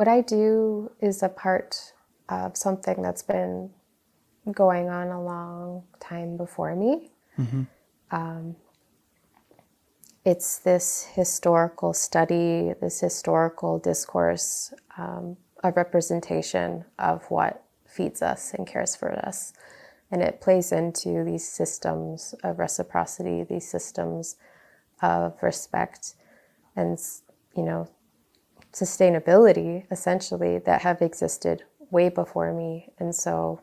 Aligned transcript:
What 0.00 0.08
I 0.08 0.22
do 0.22 0.90
is 1.02 1.22
a 1.22 1.28
part 1.28 1.92
of 2.30 2.56
something 2.56 3.02
that's 3.02 3.22
been 3.22 3.68
going 4.50 4.88
on 4.88 5.08
a 5.08 5.22
long 5.22 5.82
time 6.00 6.38
before 6.38 6.74
me. 6.74 7.10
Mm-hmm. 7.38 7.64
Um, 8.10 8.56
it's 10.24 10.56
this 10.56 11.06
historical 11.12 11.92
study, 11.92 12.72
this 12.80 13.00
historical 13.00 13.78
discourse 13.78 14.72
um, 14.96 15.36
of 15.62 15.76
representation 15.76 16.86
of 16.98 17.30
what 17.30 17.62
feeds 17.86 18.22
us 18.22 18.54
and 18.54 18.66
cares 18.66 18.96
for 18.96 19.12
us. 19.12 19.52
And 20.10 20.22
it 20.22 20.40
plays 20.40 20.72
into 20.72 21.24
these 21.24 21.46
systems 21.46 22.34
of 22.42 22.58
reciprocity, 22.58 23.44
these 23.44 23.70
systems 23.70 24.36
of 25.02 25.34
respect 25.42 26.14
and, 26.74 26.98
you 27.54 27.64
know, 27.64 27.86
sustainability 28.72 29.84
essentially 29.90 30.58
that 30.58 30.82
have 30.82 31.02
existed 31.02 31.64
way 31.90 32.08
before 32.08 32.52
me. 32.52 32.88
And 32.98 33.14
so 33.14 33.60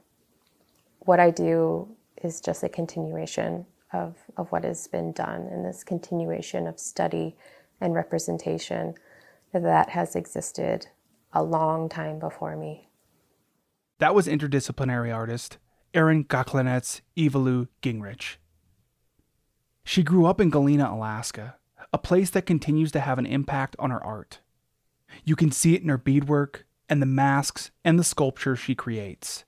what 1.00 1.20
I 1.20 1.32
do 1.32 1.88
is 2.22 2.42
just 2.42 2.64
a 2.64 2.70
continuation 2.70 3.66
of, 3.94 4.16
of 4.36 4.52
what 4.52 4.64
has 4.64 4.88
been 4.88 5.14
done 5.14 5.48
and 5.52 5.66
this 5.66 5.84
continuation 5.84 6.68
of 6.68 6.80
study 6.80 7.36
and 7.80 7.94
representation 7.94 8.96
that 9.54 9.90
has 9.90 10.16
existed 10.16 10.88
a 11.34 11.44
long 11.44 11.88
time 11.88 12.20
before 12.20 12.56
me. 12.56 12.90
That 14.00 14.14
was 14.14 14.28
interdisciplinary 14.28 15.14
artist 15.14 15.58
Erin 15.94 16.26
Ggaadimits 16.26 17.02
Ivalu 17.16 17.68
Gingrich. 17.82 18.36
She 19.84 20.04
grew 20.04 20.26
up 20.26 20.42
in 20.42 20.50
Galena, 20.50 20.94
Alaska, 20.94 21.56
a 21.94 21.98
place 21.98 22.30
that 22.32 22.46
continues 22.46 22.92
to 22.92 23.00
have 23.00 23.18
an 23.18 23.26
impact 23.26 23.76
on 23.80 23.90
her 23.90 24.04
art. 24.04 24.40
You 25.24 25.36
can 25.36 25.52
see 25.52 25.76
it 25.76 25.82
in 25.82 25.90
her 25.90 25.98
beadwork 25.98 26.66
and 26.90 27.02
the 27.02 27.06
masks 27.06 27.72
and 27.84 28.00
the 28.00 28.04
sculptures 28.04 28.60
she 28.60 28.76
creates. 28.76 29.46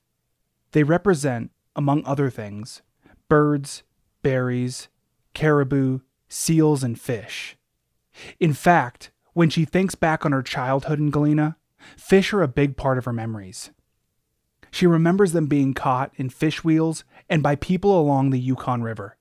They 0.72 0.82
represent, 0.82 1.50
among 1.74 2.04
other 2.04 2.30
things, 2.30 2.82
birds, 3.28 3.82
berries, 4.22 4.88
caribou, 5.34 6.00
seals, 6.28 6.82
and 6.82 7.00
fish. 7.00 7.56
In 8.38 8.52
fact, 8.52 9.10
when 9.32 9.50
she 9.50 9.64
thinks 9.64 9.94
back 9.94 10.26
on 10.26 10.32
her 10.32 10.42
childhood 10.42 10.98
in 10.98 11.10
Galena, 11.10 11.56
fish 11.96 12.32
are 12.32 12.42
a 12.42 12.48
big 12.48 12.76
part 12.76 12.98
of 12.98 13.04
her 13.04 13.12
memories. 13.12 13.70
She 14.70 14.86
remembers 14.86 15.32
them 15.32 15.46
being 15.46 15.74
caught 15.74 16.12
in 16.16 16.30
fish 16.30 16.62
wheels 16.62 17.04
and 17.28 17.42
by 17.42 17.56
people 17.56 17.98
along 17.98 18.30
the 18.30 18.38
Yukon 18.38 18.82
River. 18.82 19.16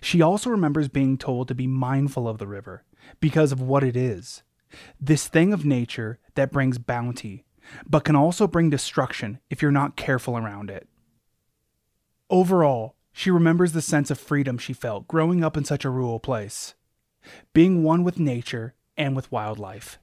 She 0.00 0.20
also 0.20 0.50
remembers 0.50 0.88
being 0.88 1.16
told 1.16 1.48
to 1.48 1.54
be 1.54 1.66
mindful 1.66 2.28
of 2.28 2.38
the 2.38 2.46
river 2.46 2.84
because 3.20 3.52
of 3.52 3.60
what 3.60 3.82
it 3.82 3.96
is 3.96 4.42
this 5.00 5.28
thing 5.28 5.52
of 5.52 5.64
nature 5.64 6.18
that 6.34 6.52
brings 6.52 6.78
bounty, 6.78 7.44
but 7.88 8.04
can 8.04 8.16
also 8.16 8.46
bring 8.46 8.70
destruction 8.70 9.40
if 9.50 9.62
you're 9.62 9.70
not 9.70 9.96
careful 9.96 10.36
around 10.36 10.70
it. 10.70 10.88
Overall, 12.30 12.94
she 13.12 13.30
remembers 13.30 13.72
the 13.72 13.82
sense 13.82 14.10
of 14.10 14.18
freedom 14.18 14.58
she 14.58 14.72
felt 14.72 15.08
growing 15.08 15.42
up 15.42 15.56
in 15.56 15.64
such 15.64 15.84
a 15.84 15.90
rural 15.90 16.20
place, 16.20 16.74
being 17.52 17.82
one 17.82 18.04
with 18.04 18.18
nature 18.18 18.74
and 18.96 19.16
with 19.16 19.32
wildlife. 19.32 19.98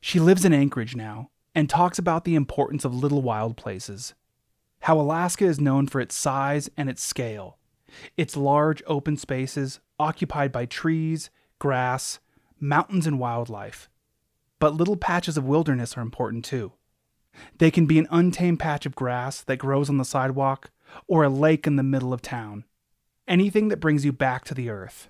She 0.00 0.18
lives 0.18 0.44
in 0.44 0.52
Anchorage 0.52 0.96
now 0.96 1.30
and 1.54 1.68
talks 1.68 1.98
about 1.98 2.24
the 2.24 2.34
importance 2.34 2.84
of 2.84 2.94
little 2.94 3.22
wild 3.22 3.56
places 3.56 4.14
how 4.84 4.98
Alaska 4.98 5.44
is 5.44 5.60
known 5.60 5.86
for 5.86 6.00
its 6.00 6.14
size 6.14 6.70
and 6.76 6.88
its 6.88 7.02
scale, 7.02 7.58
its 8.16 8.36
large 8.36 8.82
open 8.86 9.16
spaces 9.16 9.80
occupied 9.98 10.50
by 10.52 10.64
trees, 10.64 11.30
grass, 11.58 12.18
mountains, 12.60 13.06
and 13.06 13.18
wildlife. 13.18 13.88
But 14.58 14.74
little 14.74 14.96
patches 14.96 15.36
of 15.36 15.44
wilderness 15.44 15.96
are 15.96 16.02
important 16.02 16.44
too. 16.44 16.72
They 17.58 17.70
can 17.70 17.86
be 17.86 17.98
an 17.98 18.08
untamed 18.10 18.60
patch 18.60 18.86
of 18.86 18.94
grass 18.94 19.40
that 19.42 19.56
grows 19.56 19.88
on 19.88 19.96
the 19.96 20.04
sidewalk 20.04 20.70
or 21.06 21.24
a 21.24 21.28
lake 21.28 21.66
in 21.66 21.76
the 21.76 21.82
middle 21.82 22.12
of 22.12 22.22
town. 22.22 22.64
Anything 23.28 23.68
that 23.68 23.80
brings 23.80 24.04
you 24.04 24.12
back 24.12 24.44
to 24.46 24.54
the 24.54 24.68
earth, 24.68 25.08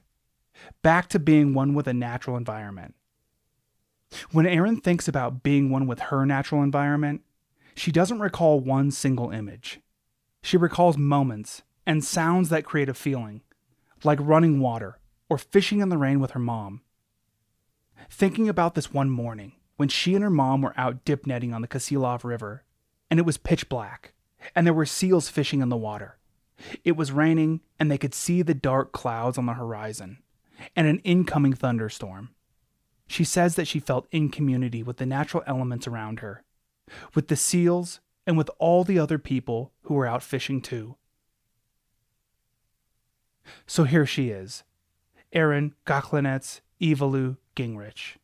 back 0.82 1.08
to 1.08 1.18
being 1.18 1.54
one 1.54 1.74
with 1.74 1.86
a 1.86 1.94
natural 1.94 2.36
environment. 2.36 2.94
When 4.32 4.46
Erin 4.46 4.80
thinks 4.80 5.08
about 5.08 5.42
being 5.42 5.70
one 5.70 5.86
with 5.86 6.00
her 6.00 6.26
natural 6.26 6.62
environment, 6.62 7.22
she 7.74 7.92
doesn't 7.92 8.20
recall 8.20 8.60
one 8.60 8.90
single 8.90 9.30
image. 9.30 9.80
She 10.42 10.56
recalls 10.56 10.98
moments 10.98 11.62
and 11.86 12.04
sounds 12.04 12.48
that 12.48 12.64
create 12.64 12.88
a 12.88 12.94
feeling, 12.94 13.42
like 14.04 14.18
running 14.20 14.60
water 14.60 14.98
or 15.28 15.38
fishing 15.38 15.80
in 15.80 15.88
the 15.88 15.98
rain 15.98 16.20
with 16.20 16.32
her 16.32 16.40
mom. 16.40 16.82
Thinking 18.10 18.48
about 18.48 18.74
this 18.74 18.92
one 18.92 19.08
morning 19.08 19.52
when 19.76 19.88
she 19.88 20.14
and 20.14 20.22
her 20.22 20.30
mom 20.30 20.60
were 20.60 20.74
out 20.76 21.04
dip 21.04 21.26
netting 21.26 21.54
on 21.54 21.62
the 21.62 21.68
Kasilof 21.68 22.24
River, 22.24 22.64
and 23.10 23.18
it 23.18 23.24
was 23.24 23.38
pitch 23.38 23.68
black, 23.68 24.12
and 24.54 24.66
there 24.66 24.74
were 24.74 24.84
seals 24.84 25.28
fishing 25.30 25.62
in 25.62 25.70
the 25.70 25.76
water. 25.76 26.18
It 26.84 26.96
was 26.96 27.12
raining, 27.12 27.60
and 27.78 27.90
they 27.90 27.96
could 27.96 28.12
see 28.12 28.42
the 28.42 28.52
dark 28.52 28.92
clouds 28.92 29.38
on 29.38 29.46
the 29.46 29.54
horizon, 29.54 30.18
and 30.76 30.86
an 30.86 30.98
incoming 30.98 31.54
thunderstorm. 31.54 32.30
She 33.06 33.24
says 33.24 33.54
that 33.54 33.66
she 33.66 33.80
felt 33.80 34.06
in 34.10 34.28
community 34.28 34.82
with 34.82 34.98
the 34.98 35.06
natural 35.06 35.42
elements 35.46 35.86
around 35.86 36.20
her 36.20 36.44
with 37.14 37.28
the 37.28 37.36
seals, 37.36 38.00
and 38.26 38.36
with 38.36 38.50
all 38.58 38.84
the 38.84 38.98
other 38.98 39.18
people 39.18 39.72
who 39.82 39.94
were 39.94 40.06
out 40.06 40.22
fishing 40.22 40.60
too. 40.60 40.96
So 43.66 43.84
here 43.84 44.06
she 44.06 44.30
is, 44.30 44.62
Erin 45.32 45.74
Ggaadimits 45.86 46.60
Ivalu 46.80 47.36
Gingrich. 47.56 48.16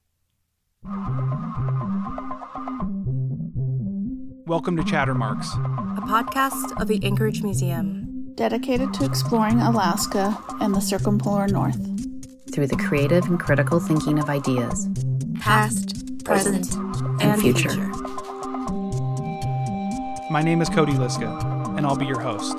Welcome 4.46 4.78
to 4.78 4.82
Chattermarks, 4.82 5.52
a 5.98 6.00
podcast 6.00 6.80
of 6.80 6.88
the 6.88 6.98
Anchorage 7.04 7.42
Museum, 7.42 8.32
dedicated 8.34 8.94
to 8.94 9.04
exploring 9.04 9.60
Alaska 9.60 10.42
and 10.62 10.74
the 10.74 10.80
circumpolar 10.80 11.48
north 11.48 11.76
through 12.54 12.68
the 12.68 12.76
creative 12.76 13.26
and 13.26 13.38
critical 13.38 13.78
thinking 13.78 14.18
of 14.18 14.30
ideas, 14.30 14.88
past, 15.38 16.24
present, 16.24 16.74
and, 16.76 17.22
and 17.22 17.42
future. 17.42 17.68
future. 17.68 17.92
My 20.30 20.40
name 20.42 20.62
is 20.62 20.70
Cody 20.70 20.94
Liska, 20.94 21.76
and 21.76 21.84
I'll 21.84 21.96
be 21.96 22.06
your 22.06 22.20
host. 22.20 22.56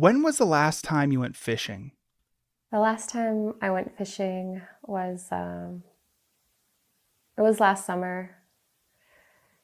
When 0.00 0.22
was 0.22 0.38
the 0.38 0.46
last 0.46 0.82
time 0.82 1.12
you 1.12 1.20
went 1.20 1.36
fishing? 1.36 1.92
The 2.72 2.78
last 2.78 3.10
time 3.10 3.52
I 3.60 3.68
went 3.68 3.98
fishing 3.98 4.62
was 4.82 5.28
um, 5.30 5.82
it 7.36 7.42
was 7.42 7.60
last 7.60 7.84
summer. 7.84 8.34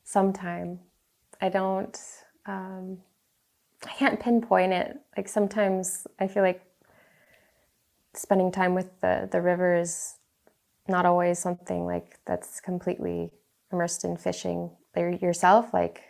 Sometime, 0.05 0.81
I 1.41 1.49
don't. 1.49 1.99
Um, 2.45 2.99
I 3.87 3.93
can't 3.95 4.21
pinpoint 4.21 4.75
it. 4.75 4.99
Like 5.17 5.27
sometimes 5.27 6.07
I 6.21 6.27
feel 6.27 6.43
like 6.43 6.61
spending 8.13 8.53
time 8.53 8.75
with 8.75 9.01
the 9.01 9.31
the 9.33 9.41
river 9.41 9.75
is 9.75 10.17
not 10.87 11.07
always 11.07 11.39
something 11.39 11.87
like 11.87 12.19
that's 12.27 12.61
completely 12.61 13.31
immersed 13.73 14.05
in 14.05 14.19
fishing 14.19 14.71
yourself. 14.95 15.73
Like, 15.73 16.03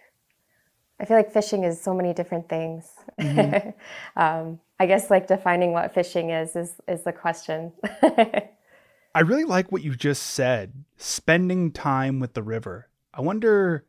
I 0.98 1.04
feel 1.04 1.16
like 1.16 1.32
fishing 1.32 1.64
is 1.64 1.80
so 1.80 1.92
many 1.92 2.14
different 2.14 2.48
things. 2.48 2.90
Mm-hmm. 3.20 3.70
um, 4.20 4.60
I 4.78 4.86
guess 4.86 5.10
like 5.10 5.26
defining 5.26 5.72
what 5.72 5.92
fishing 5.94 6.30
is 6.30 6.56
is 6.56 6.74
is 6.88 7.02
the 7.04 7.12
question. 7.12 7.72
I 8.02 9.20
really 9.20 9.44
like 9.44 9.72
what 9.72 9.82
you 9.82 9.94
just 9.94 10.22
said. 10.22 10.84
Spending 10.96 11.72
time 11.72 12.20
with 12.20 12.34
the 12.34 12.42
river. 12.42 12.88
I 13.14 13.22
wonder, 13.22 13.86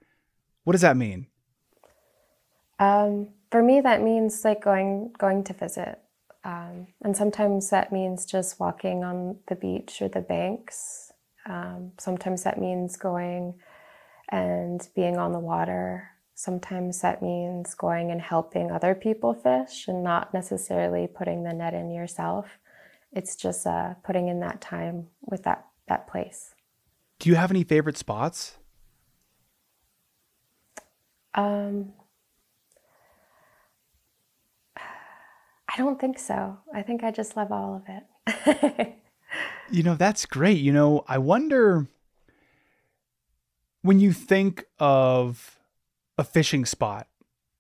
what 0.64 0.72
does 0.72 0.82
that 0.82 0.96
mean? 0.96 1.28
Um, 2.80 3.30
for 3.52 3.62
me, 3.62 3.82
that 3.82 4.02
means 4.02 4.44
like 4.46 4.62
going 4.62 5.14
going 5.18 5.44
to 5.46 5.54
visit. 5.54 6.00
Um, 6.44 6.88
and 7.02 7.16
sometimes 7.16 7.70
that 7.72 7.92
means 7.92 8.26
just 8.26 8.60
walking 8.60 9.04
on 9.04 9.38
the 9.48 9.56
beach 9.56 10.02
or 10.02 10.08
the 10.08 10.22
banks. 10.22 11.12
Um, 11.46 11.92
sometimes 11.98 12.44
that 12.44 12.60
means 12.60 12.96
going 12.96 13.56
and 14.30 14.88
being 14.96 15.18
on 15.18 15.34
the 15.34 15.40
water. 15.40 16.10
Sometimes 16.40 17.02
that 17.02 17.24
means 17.24 17.74
going 17.74 18.12
and 18.12 18.22
helping 18.22 18.70
other 18.70 18.94
people 18.94 19.34
fish 19.34 19.88
and 19.88 20.04
not 20.04 20.36
necessarily 20.36 21.08
putting 21.08 21.42
the 21.42 21.52
net 21.52 21.74
in 21.74 21.90
yourself. 21.90 22.60
It's 23.12 23.36
just 23.36 23.66
uh, 23.66 23.96
putting 24.06 24.28
in 24.28 24.40
that 24.42 24.62
time 24.62 25.08
with 25.22 25.42
that, 25.46 25.66
that 25.88 26.08
place. 26.08 26.54
Do 27.18 27.32
you 27.32 27.36
have 27.38 27.50
any 27.50 27.64
favorite 27.64 27.98
spots? 27.98 28.58
Um, 31.34 31.94
I 34.76 35.76
don't 35.76 36.00
think 36.00 36.20
so. 36.20 36.60
I 36.72 36.84
think 36.84 37.04
I 37.04 37.10
just 37.10 37.36
love 37.36 37.52
all 37.52 37.84
of 37.84 37.84
it. 38.78 38.96
you 39.72 39.82
know, 39.82 39.96
that's 39.96 40.28
great. 40.28 40.60
You 40.60 40.72
know, 40.72 41.04
I 41.08 41.18
wonder 41.18 41.88
when 43.82 44.00
you 44.00 44.14
think 44.14 44.66
of 44.78 45.57
a 46.18 46.24
fishing 46.24 46.66
spot 46.66 47.08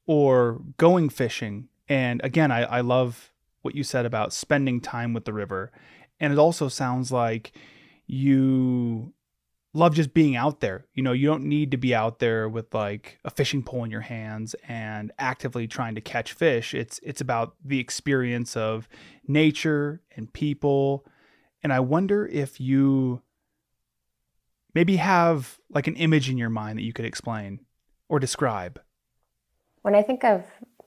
or 0.05 0.61
going 0.77 1.09
fishing, 1.09 1.69
and 1.89 2.21
again, 2.23 2.51
I, 2.51 2.63
I 2.63 2.81
love 2.81 3.31
what 3.61 3.75
you 3.75 3.83
said 3.83 4.05
about 4.05 4.33
spending 4.33 4.79
time 4.79 5.13
with 5.13 5.25
the 5.25 5.33
river. 5.33 5.71
And 6.19 6.33
it 6.33 6.39
also 6.39 6.67
sounds 6.67 7.11
like 7.11 7.51
you 8.05 9.13
love 9.73 9.93
just 9.93 10.13
being 10.13 10.35
out 10.35 10.59
there. 10.59 10.85
You 10.93 11.03
know, 11.03 11.11
you 11.11 11.27
don't 11.27 11.43
need 11.43 11.71
to 11.71 11.77
be 11.77 11.93
out 11.93 12.19
there 12.19 12.49
with 12.49 12.73
like 12.73 13.19
a 13.23 13.29
fishing 13.29 13.63
pole 13.63 13.83
in 13.83 13.91
your 13.91 14.01
hands 14.01 14.55
and 14.67 15.11
actively 15.19 15.67
trying 15.67 15.95
to 15.95 16.01
catch 16.01 16.33
fish. 16.33 16.73
It's 16.73 16.99
it's 17.03 17.21
about 17.21 17.55
the 17.63 17.79
experience 17.79 18.57
of 18.57 18.87
nature 19.27 20.01
and 20.15 20.31
people. 20.31 21.05
And 21.61 21.71
I 21.71 21.79
wonder 21.81 22.25
if 22.25 22.59
you 22.59 23.21
maybe 24.73 24.95
have 24.95 25.59
like 25.69 25.87
an 25.87 25.95
image 25.95 26.29
in 26.29 26.37
your 26.37 26.49
mind 26.49 26.79
that 26.79 26.83
you 26.83 26.93
could 26.93 27.05
explain 27.05 27.59
or 28.09 28.19
describe. 28.19 28.79
When 29.81 29.95
I 29.95 30.01
think 30.01 30.23
of 30.23 30.43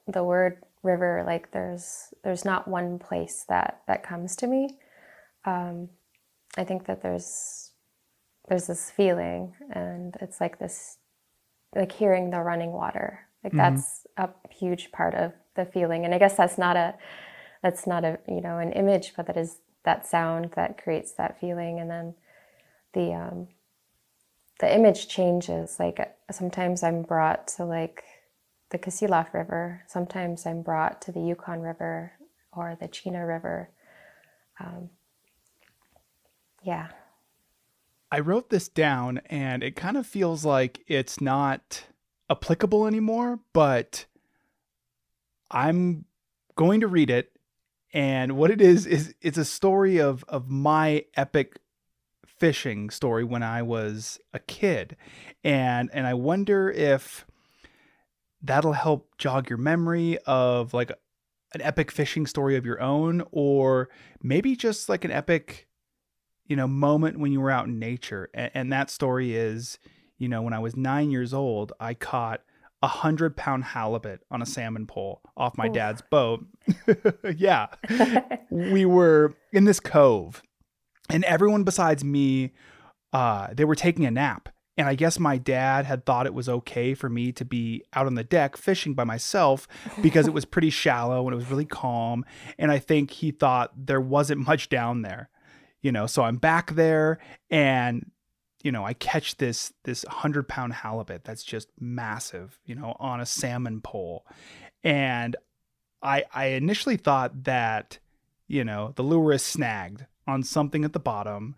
the 0.06 0.24
word 0.24 0.62
river, 0.82 1.22
like 1.26 1.52
there's 1.52 2.12
there's 2.24 2.44
not 2.44 2.68
one 2.68 2.98
place 2.98 3.44
that 3.48 3.82
that 3.86 4.02
comes 4.02 4.36
to 4.36 4.46
me. 4.46 4.78
Um, 5.44 5.90
I 6.56 6.64
think 6.64 6.86
that 6.86 7.02
there's 7.02 7.72
there's 8.48 8.66
this 8.66 8.90
feeling, 8.90 9.54
and 9.70 10.16
it's 10.20 10.40
like 10.40 10.58
this, 10.58 10.98
like 11.74 11.92
hearing 11.92 12.30
the 12.30 12.40
running 12.40 12.72
water. 12.72 13.26
Like 13.44 13.54
Mm-hmm. 13.54 13.76
that's 13.76 14.06
a 14.16 14.28
huge 14.50 14.92
part 14.92 15.14
of 15.14 15.32
the 15.56 15.64
feeling, 15.64 16.04
and 16.04 16.14
I 16.14 16.18
guess 16.18 16.36
that's 16.36 16.58
not 16.58 16.76
a 16.76 16.94
that's 17.62 17.86
not 17.86 18.04
a 18.04 18.18
you 18.28 18.40
know 18.40 18.58
an 18.58 18.72
image, 18.72 19.12
but 19.16 19.26
that 19.26 19.36
is 19.36 19.58
that 19.84 20.06
sound 20.06 20.52
that 20.56 20.82
creates 20.82 21.12
that 21.12 21.40
feeling, 21.40 21.78
and 21.80 21.90
then 21.90 22.14
the 22.92 23.14
um, 23.14 23.48
the 24.60 24.72
image 24.72 25.08
changes. 25.08 25.80
Like 25.80 26.16
sometimes 26.30 26.82
I'm 26.82 27.02
brought 27.02 27.48
to 27.56 27.64
like 27.64 28.04
the 28.70 28.78
Kasilof 28.78 29.32
River. 29.34 29.82
Sometimes 29.88 30.46
I'm 30.46 30.62
brought 30.62 31.02
to 31.02 31.12
the 31.12 31.20
Yukon 31.20 31.60
River 31.60 32.12
or 32.52 32.76
the 32.78 32.86
Chena 32.86 33.26
River. 33.26 33.70
Um, 34.60 34.90
yeah. 36.62 36.88
I 38.12 38.20
wrote 38.20 38.50
this 38.50 38.68
down 38.68 39.22
and 39.26 39.62
it 39.62 39.76
kind 39.76 39.96
of 39.96 40.06
feels 40.06 40.44
like 40.44 40.84
it's 40.86 41.20
not 41.20 41.84
applicable 42.28 42.86
anymore, 42.86 43.40
but 43.52 44.04
I'm 45.50 46.04
going 46.54 46.80
to 46.80 46.86
read 46.86 47.08
it. 47.08 47.32
And 47.92 48.36
what 48.36 48.50
it 48.50 48.60
is 48.60 48.86
is 48.86 49.14
it's 49.20 49.38
a 49.38 49.44
story 49.44 49.98
of 50.00 50.22
of 50.28 50.48
my 50.48 51.06
epic 51.16 51.58
fishing 52.40 52.90
story 52.90 53.22
when 53.22 53.42
I 53.42 53.62
was 53.62 54.18
a 54.34 54.38
kid. 54.40 54.96
And 55.44 55.90
and 55.92 56.06
I 56.06 56.14
wonder 56.14 56.70
if 56.70 57.26
that'll 58.42 58.72
help 58.72 59.16
jog 59.18 59.48
your 59.48 59.58
memory 59.58 60.18
of 60.26 60.74
like 60.74 60.90
an 61.52 61.60
epic 61.62 61.90
fishing 61.90 62.26
story 62.26 62.56
of 62.56 62.64
your 62.64 62.80
own 62.80 63.22
or 63.30 63.90
maybe 64.22 64.56
just 64.56 64.88
like 64.88 65.04
an 65.04 65.10
epic 65.10 65.68
you 66.46 66.56
know 66.56 66.66
moment 66.66 67.18
when 67.18 67.30
you 67.32 67.40
were 67.40 67.50
out 67.50 67.66
in 67.66 67.78
nature. 67.78 68.30
And, 68.34 68.50
and 68.54 68.72
that 68.72 68.90
story 68.90 69.36
is 69.36 69.78
you 70.18 70.28
know 70.28 70.42
when 70.42 70.52
i 70.52 70.58
was 70.58 70.76
nine 70.76 71.10
years 71.10 71.32
old 71.32 71.72
i 71.80 71.94
caught 71.94 72.42
a 72.82 72.88
hundred 72.88 73.36
pound 73.36 73.64
halibut 73.64 74.20
on 74.30 74.40
a 74.40 74.46
salmon 74.46 74.86
pole 74.86 75.20
off 75.36 75.56
my 75.58 75.68
dad's 75.68 76.02
boat. 76.10 76.44
Yeah. 77.36 77.68
We 78.50 78.84
were 78.84 79.34
in 79.52 79.64
this 79.64 79.78
cove 79.78 80.42
and 81.10 81.24
everyone 81.24 81.64
besides 81.64 82.04
me 82.04 82.52
uh 83.12 83.48
they 83.52 83.64
were 83.64 83.74
taking 83.74 84.04
a 84.04 84.10
nap. 84.10 84.48
And 84.76 84.88
i 84.88 84.94
guess 84.94 85.18
my 85.18 85.36
dad 85.36 85.84
had 85.84 86.06
thought 86.06 86.26
it 86.26 86.34
was 86.34 86.48
okay 86.48 86.94
for 86.94 87.08
me 87.10 87.32
to 87.32 87.44
be 87.44 87.84
out 87.92 88.06
on 88.06 88.14
the 88.14 88.24
deck 88.24 88.56
fishing 88.56 88.94
by 88.94 89.04
myself 89.04 89.68
because 90.00 90.26
it 90.26 90.32
was 90.32 90.44
pretty 90.54 90.70
shallow 90.70 91.26
and 91.26 91.34
it 91.34 91.36
was 91.36 91.50
really 91.50 91.66
calm. 91.66 92.24
And 92.58 92.72
i 92.72 92.78
think 92.78 93.10
he 93.10 93.30
thought 93.30 93.72
there 93.76 94.00
wasn't 94.00 94.46
much 94.46 94.68
down 94.68 95.02
there 95.02 95.28
you 95.82 95.92
know? 95.92 96.06
So 96.06 96.22
i'm 96.22 96.36
back 96.36 96.74
there 96.74 97.18
and 97.50 98.10
you 98.62 98.70
know 98.70 98.84
i 98.84 98.92
catch 98.92 99.36
this 99.38 99.72
this 99.84 100.04
100 100.04 100.46
pound 100.46 100.74
halibut 100.74 101.24
that's 101.24 101.42
just 101.42 101.68
massive 101.80 102.58
you 102.66 102.74
know 102.74 102.94
on 102.98 103.20
a 103.20 103.26
salmon 103.26 103.80
pole. 103.80 104.26
And 104.84 105.36
i 106.02 106.24
i 106.32 106.46
initially 106.46 106.96
thought 106.96 107.44
that 107.44 107.98
you 108.48 108.64
know 108.64 108.92
the 108.96 109.02
lure 109.02 109.32
is 109.32 109.44
snagged 109.44 110.06
on 110.30 110.42
something 110.42 110.84
at 110.84 110.92
the 110.92 111.00
bottom 111.00 111.54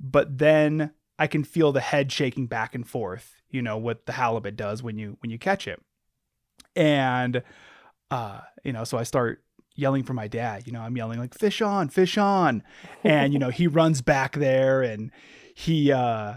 but 0.00 0.38
then 0.38 0.90
i 1.18 1.26
can 1.26 1.44
feel 1.44 1.72
the 1.72 1.80
head 1.80 2.10
shaking 2.10 2.46
back 2.46 2.74
and 2.74 2.88
forth 2.88 3.36
you 3.50 3.62
know 3.62 3.76
what 3.76 4.06
the 4.06 4.12
halibut 4.12 4.56
does 4.56 4.82
when 4.82 4.98
you 4.98 5.16
when 5.20 5.30
you 5.30 5.38
catch 5.38 5.66
it. 5.66 5.80
And 6.74 7.42
uh 8.10 8.40
you 8.64 8.72
know 8.72 8.84
so 8.84 8.98
i 8.98 9.02
start 9.02 9.42
yelling 9.74 10.04
for 10.04 10.14
my 10.14 10.26
dad 10.26 10.66
you 10.66 10.72
know 10.72 10.80
i'm 10.80 10.96
yelling 10.96 11.18
like 11.18 11.34
fish 11.34 11.60
on 11.62 11.88
fish 11.88 12.18
on. 12.18 12.62
And 13.02 13.32
you 13.32 13.38
know 13.38 13.50
he 13.50 13.66
runs 13.66 14.02
back 14.02 14.36
there 14.36 14.82
and 14.82 15.10
he 15.54 15.90
uh 15.90 16.34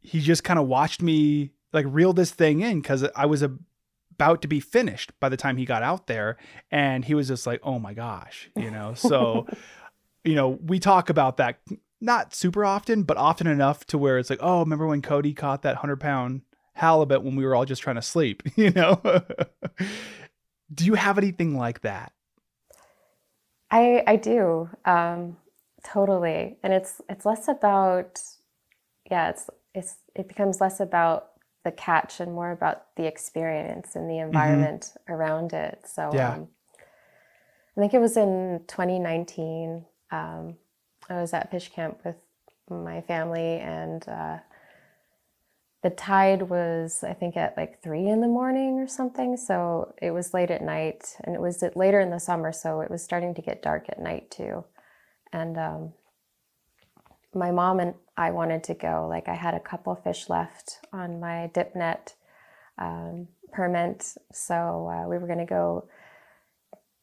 he 0.00 0.20
just 0.20 0.44
kind 0.44 0.58
of 0.58 0.66
watched 0.66 1.02
me 1.02 1.52
like 1.72 1.86
reel 1.88 2.12
this 2.12 2.30
thing 2.30 2.60
in 2.60 2.80
because 2.80 3.06
i 3.14 3.26
was 3.26 3.42
a, 3.42 3.56
about 4.12 4.42
to 4.42 4.48
be 4.48 4.58
finished 4.58 5.12
by 5.20 5.28
the 5.28 5.36
time 5.36 5.56
he 5.56 5.64
got 5.64 5.84
out 5.84 6.08
there. 6.08 6.36
And 6.72 7.04
he 7.04 7.14
was 7.14 7.28
just 7.28 7.46
like 7.46 7.60
oh 7.62 7.78
my 7.78 7.94
gosh 7.94 8.50
you 8.56 8.70
know? 8.70 8.94
So 8.94 9.46
you 10.28 10.34
know 10.34 10.58
we 10.62 10.78
talk 10.78 11.08
about 11.08 11.38
that 11.38 11.58
not 12.00 12.34
super 12.34 12.64
often 12.64 13.02
but 13.02 13.16
often 13.16 13.46
enough 13.46 13.84
to 13.86 13.96
where 13.96 14.18
it's 14.18 14.30
like 14.30 14.38
oh 14.42 14.60
remember 14.60 14.86
when 14.86 15.02
cody 15.02 15.32
caught 15.32 15.62
that 15.62 15.76
100 15.76 15.98
pound 15.98 16.42
halibut 16.74 17.22
when 17.24 17.34
we 17.34 17.44
were 17.44 17.54
all 17.54 17.64
just 17.64 17.82
trying 17.82 17.96
to 17.96 18.02
sleep 18.02 18.42
you 18.56 18.70
know 18.70 19.00
do 20.74 20.84
you 20.84 20.94
have 20.94 21.18
anything 21.18 21.56
like 21.56 21.80
that 21.80 22.12
I 23.70 24.02
I 24.06 24.16
do 24.16 24.70
um, 24.84 25.36
totally, 25.84 26.56
and 26.62 26.72
it's 26.72 27.00
it's 27.08 27.26
less 27.26 27.48
about 27.48 28.18
yeah 29.10 29.30
it's 29.30 29.50
it's 29.74 29.96
it 30.14 30.28
becomes 30.28 30.60
less 30.60 30.80
about 30.80 31.32
the 31.64 31.72
catch 31.72 32.20
and 32.20 32.32
more 32.32 32.50
about 32.50 32.86
the 32.96 33.06
experience 33.06 33.94
and 33.94 34.08
the 34.08 34.18
environment 34.18 34.94
around 35.08 35.52
it. 35.52 35.80
So 35.86 36.10
Yeah. 36.14 36.34
um, 36.34 36.48
I 37.76 37.80
think 37.80 37.94
it 37.94 38.00
was 38.00 38.16
in 38.16 38.64
2019. 38.68 39.84
Um, 40.10 40.56
I 41.08 41.20
was 41.20 41.32
at 41.32 41.50
fish 41.50 41.70
camp 41.70 42.00
with 42.04 42.16
my 42.70 43.00
family, 43.02 43.58
and 43.58 44.06
uh, 44.08 44.38
the 45.82 45.90
tide 45.90 46.42
was 46.42 47.04
I 47.04 47.14
think 47.14 47.36
at 47.36 47.56
like 47.56 47.82
three 47.82 48.08
in 48.08 48.20
the 48.20 48.28
morning 48.28 48.78
or 48.78 48.86
something. 48.88 49.36
So 49.36 49.94
it 50.02 50.10
was 50.10 50.34
late 50.34 50.50
at 50.50 50.62
night, 50.62 51.16
and 51.24 51.34
it 51.34 51.40
was 51.40 51.62
later 51.74 52.00
in 52.00 52.10
the 52.10 52.20
summer, 52.20 52.52
so 52.52 52.80
it 52.80 52.90
was 52.90 53.02
starting 53.02 53.34
to 53.34 53.42
get 53.42 53.62
dark 53.62 53.86
at 53.88 54.00
night 54.00 54.30
too. 54.30 54.64
And 55.32 55.58
um, 55.58 55.92
my 57.34 57.50
mom 57.50 57.80
and 57.80 57.94
I 58.16 58.30
wanted 58.30 58.64
to 58.64 58.74
go. 58.74 59.06
Like 59.08 59.28
I 59.28 59.34
had 59.34 59.54
a 59.54 59.60
couple 59.60 59.94
fish 59.94 60.28
left 60.28 60.78
on 60.92 61.20
my 61.20 61.50
dip 61.54 61.74
net 61.76 62.14
um, 62.78 63.28
permit, 63.52 64.14
so 64.32 64.88
uh, 64.88 65.08
we 65.08 65.18
were 65.18 65.26
going 65.26 65.38
to 65.38 65.44
go 65.44 65.88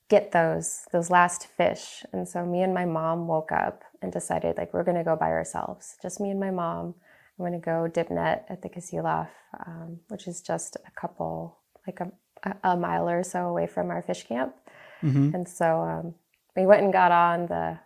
get 0.10 0.32
those 0.32 0.86
those 0.92 1.10
last 1.10 1.48
fish. 1.48 2.04
And 2.14 2.28
so 2.28 2.46
me 2.46 2.62
and 2.62 2.74
my 2.74 2.86
mom 2.86 3.28
woke 3.28 3.52
up 3.52 3.84
and 4.02 4.12
decided 4.12 4.58
like 4.58 4.74
we're 4.74 4.84
going 4.84 4.98
to 4.98 5.04
go 5.04 5.16
by 5.16 5.30
ourselves, 5.30 5.98
just 6.02 6.20
me 6.20 6.30
and 6.30 6.40
my 6.40 6.52
mom. 6.52 6.96
I'm 7.38 7.46
going 7.46 7.60
to 7.60 7.66
go 7.66 7.88
dip 7.88 8.10
net 8.10 8.46
at 8.50 8.62
the 8.62 8.70
Kasilof, 8.70 9.28
um, 9.68 10.00
which 10.08 10.26
is 10.26 10.42
just 10.42 10.78
a 10.88 10.92
couple 10.92 11.58
like 11.86 12.00
a, 12.00 12.56
a 12.64 12.78
mile 12.78 13.10
or 13.10 13.24
so 13.24 13.48
away 13.48 13.68
from 13.68 13.90
our 13.90 14.02
fish 14.02 14.26
camp. 14.26 14.56
mm-hmm. 15.04 15.36
And 15.36 15.48
so 15.48 15.82
um, 15.82 16.16
we 16.56 16.66
went 16.66 16.84
and 16.84 16.94
got 16.94 17.12
on 17.12 17.48
the 17.48 17.80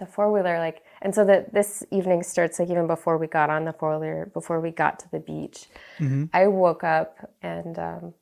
the 0.00 0.06
four 0.06 0.32
wheeler, 0.32 0.58
like, 0.58 0.82
and 1.02 1.14
so 1.14 1.24
that 1.26 1.52
this 1.52 1.84
evening 1.92 2.22
starts 2.22 2.58
like 2.58 2.70
even 2.70 2.86
before 2.86 3.18
we 3.18 3.26
got 3.26 3.50
on 3.50 3.66
the 3.66 3.72
four 3.72 3.98
wheeler, 3.98 4.30
before 4.32 4.58
we 4.58 4.70
got 4.70 4.98
to 4.98 5.10
the 5.12 5.20
beach. 5.20 5.66
Mm-hmm. 5.98 6.24
I 6.32 6.48
woke 6.48 6.82
up 6.82 7.30
and 7.42 7.78
um, 7.78 8.14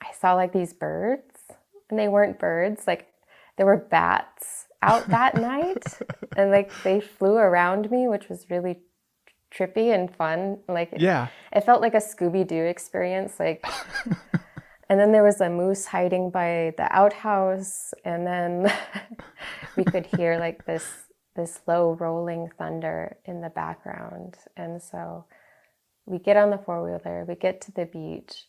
I 0.00 0.12
saw 0.18 0.34
like 0.34 0.52
these 0.52 0.72
birds, 0.72 1.35
and 1.90 1.98
they 1.98 2.08
weren't 2.08 2.38
birds, 2.38 2.86
like 2.86 3.06
there 3.56 3.66
were 3.66 3.76
bats 3.76 4.66
out 4.82 5.08
that 5.08 5.34
night, 5.40 5.98
and 6.36 6.50
like 6.50 6.70
they 6.82 7.00
flew 7.00 7.36
around 7.36 7.90
me, 7.90 8.08
which 8.08 8.28
was 8.28 8.46
really 8.50 8.80
trippy 9.54 9.94
and 9.94 10.14
fun. 10.14 10.58
Like 10.68 10.92
yeah 10.96 11.28
it 11.52 11.64
felt 11.64 11.80
like 11.80 11.94
a 11.94 11.98
Scooby 11.98 12.46
Doo 12.46 12.64
experience. 12.64 13.40
Like, 13.40 13.64
and 14.88 15.00
then 15.00 15.12
there 15.12 15.24
was 15.24 15.40
a 15.40 15.48
moose 15.48 15.86
hiding 15.86 16.30
by 16.30 16.74
the 16.76 16.86
outhouse, 16.94 17.94
and 18.04 18.26
then 18.26 18.72
we 19.76 19.84
could 19.84 20.06
hear 20.06 20.38
like 20.38 20.66
this 20.66 20.84
this 21.34 21.60
low 21.66 21.92
rolling 21.92 22.48
thunder 22.58 23.16
in 23.24 23.40
the 23.40 23.50
background. 23.50 24.36
And 24.56 24.82
so 24.82 25.26
we 26.06 26.18
get 26.18 26.36
on 26.36 26.50
the 26.50 26.58
four 26.58 26.82
wheeler, 26.82 27.24
we 27.28 27.34
get 27.34 27.60
to 27.62 27.72
the 27.72 27.84
beach, 27.84 28.44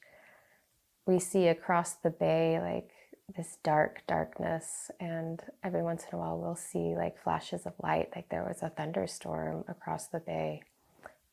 we 1.06 1.20
see 1.20 1.48
across 1.48 1.94
the 1.96 2.10
bay 2.10 2.60
like 2.62 2.90
this 3.36 3.58
dark 3.64 4.02
darkness 4.08 4.90
and 5.00 5.42
every 5.64 5.84
once 5.84 6.04
in 6.04 6.18
a 6.18 6.22
while 6.22 6.38
we'll 6.40 6.56
see 6.56 6.96
like 6.96 7.22
flashes 7.22 7.66
of 7.66 7.74
light 7.84 8.10
like 8.16 8.30
there 8.30 8.46
was 8.48 8.64
a 8.64 8.70
thunderstorm 8.70 9.66
across 9.68 10.08
the 10.08 10.20
bay 10.20 10.62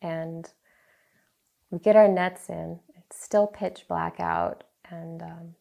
and 0.03 0.53
we 1.75 1.81
get 1.81 1.97
our 1.97 2.07
nets 2.07 2.49
in. 2.49 2.79
It's 2.97 3.21
still 3.21 3.49
pitch 3.49 3.87
black 3.89 4.21
out, 4.21 4.63
and 4.89 5.21
um, 5.23 5.55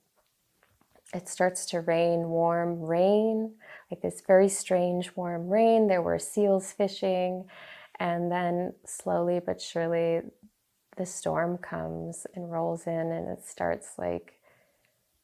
it 1.12 1.28
starts 1.28 1.66
to 1.68 1.82
rain, 1.82 2.30
warm 2.30 2.82
rain, 2.82 3.56
like 3.90 4.02
this 4.02 4.22
very 4.26 4.48
strange 4.48 5.16
warm 5.16 5.50
rain. 5.50 5.88
There 5.88 6.04
were 6.04 6.20
seals 6.20 6.72
fishing. 6.72 7.46
And 8.00 8.32
then 8.32 8.74
slowly 8.86 9.40
but 9.44 9.62
surely, 9.62 10.22
the 10.98 11.06
storm 11.06 11.58
comes 11.58 12.28
and 12.36 12.52
rolls 12.52 12.86
in, 12.86 13.12
and 13.12 13.28
it 13.30 13.44
starts 13.46 13.94
like 13.98 14.40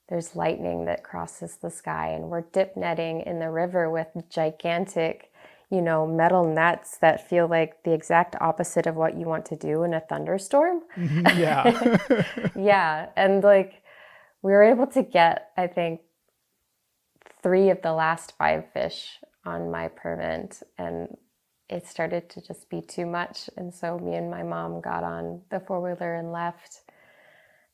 there's 0.10 0.36
lightning 0.36 0.86
that 0.86 1.04
crosses 1.04 1.58
the 1.58 1.70
sky. 1.70 2.10
And 2.10 2.30
we're 2.30 2.42
dip 2.42 2.76
netting 2.76 3.22
in 3.22 3.40
the 3.40 3.50
river 3.50 3.90
with 3.90 4.08
gigantic, 4.30 5.32
you 5.70 5.82
know, 5.82 6.08
metal 6.08 6.44
nets 6.44 6.98
that 6.98 7.30
feel 7.30 7.48
like 7.48 7.84
the 7.84 7.94
exact 7.94 8.36
opposite 8.42 8.88
of 8.88 8.96
what 8.96 9.18
you 9.18 9.26
want 9.26 9.46
to 9.46 9.56
do 9.56 9.84
in 9.84 9.94
a 9.94 10.00
thunderstorm. 10.00 10.82
Mm-hmm. 10.98 11.40
yeah. 11.40 12.50
yeah. 12.56 13.10
And 13.16 13.44
like, 13.44 13.84
we 14.42 14.52
were 14.52 14.64
able 14.64 14.88
to 14.88 15.04
get, 15.04 15.52
I 15.56 15.68
think, 15.68 16.02
three 17.44 17.70
of 17.70 17.82
the 17.82 17.94
last 17.94 18.34
five 18.38 18.66
fish 18.74 19.20
on 19.46 19.70
my 19.70 19.90
permit. 19.90 20.64
And 20.78 21.18
it 21.70 21.86
started 21.86 22.30
to 22.32 22.42
just 22.42 22.68
be 22.70 22.82
too 22.82 23.06
much. 23.06 23.50
And 23.56 23.74
so 23.74 24.00
me 24.00 24.16
and 24.16 24.32
my 24.32 24.42
mom 24.42 24.82
got 24.82 25.04
on 25.04 25.42
the 25.52 25.60
four 25.60 25.82
wheeler 25.82 26.16
and 26.16 26.32
left. 26.32 26.82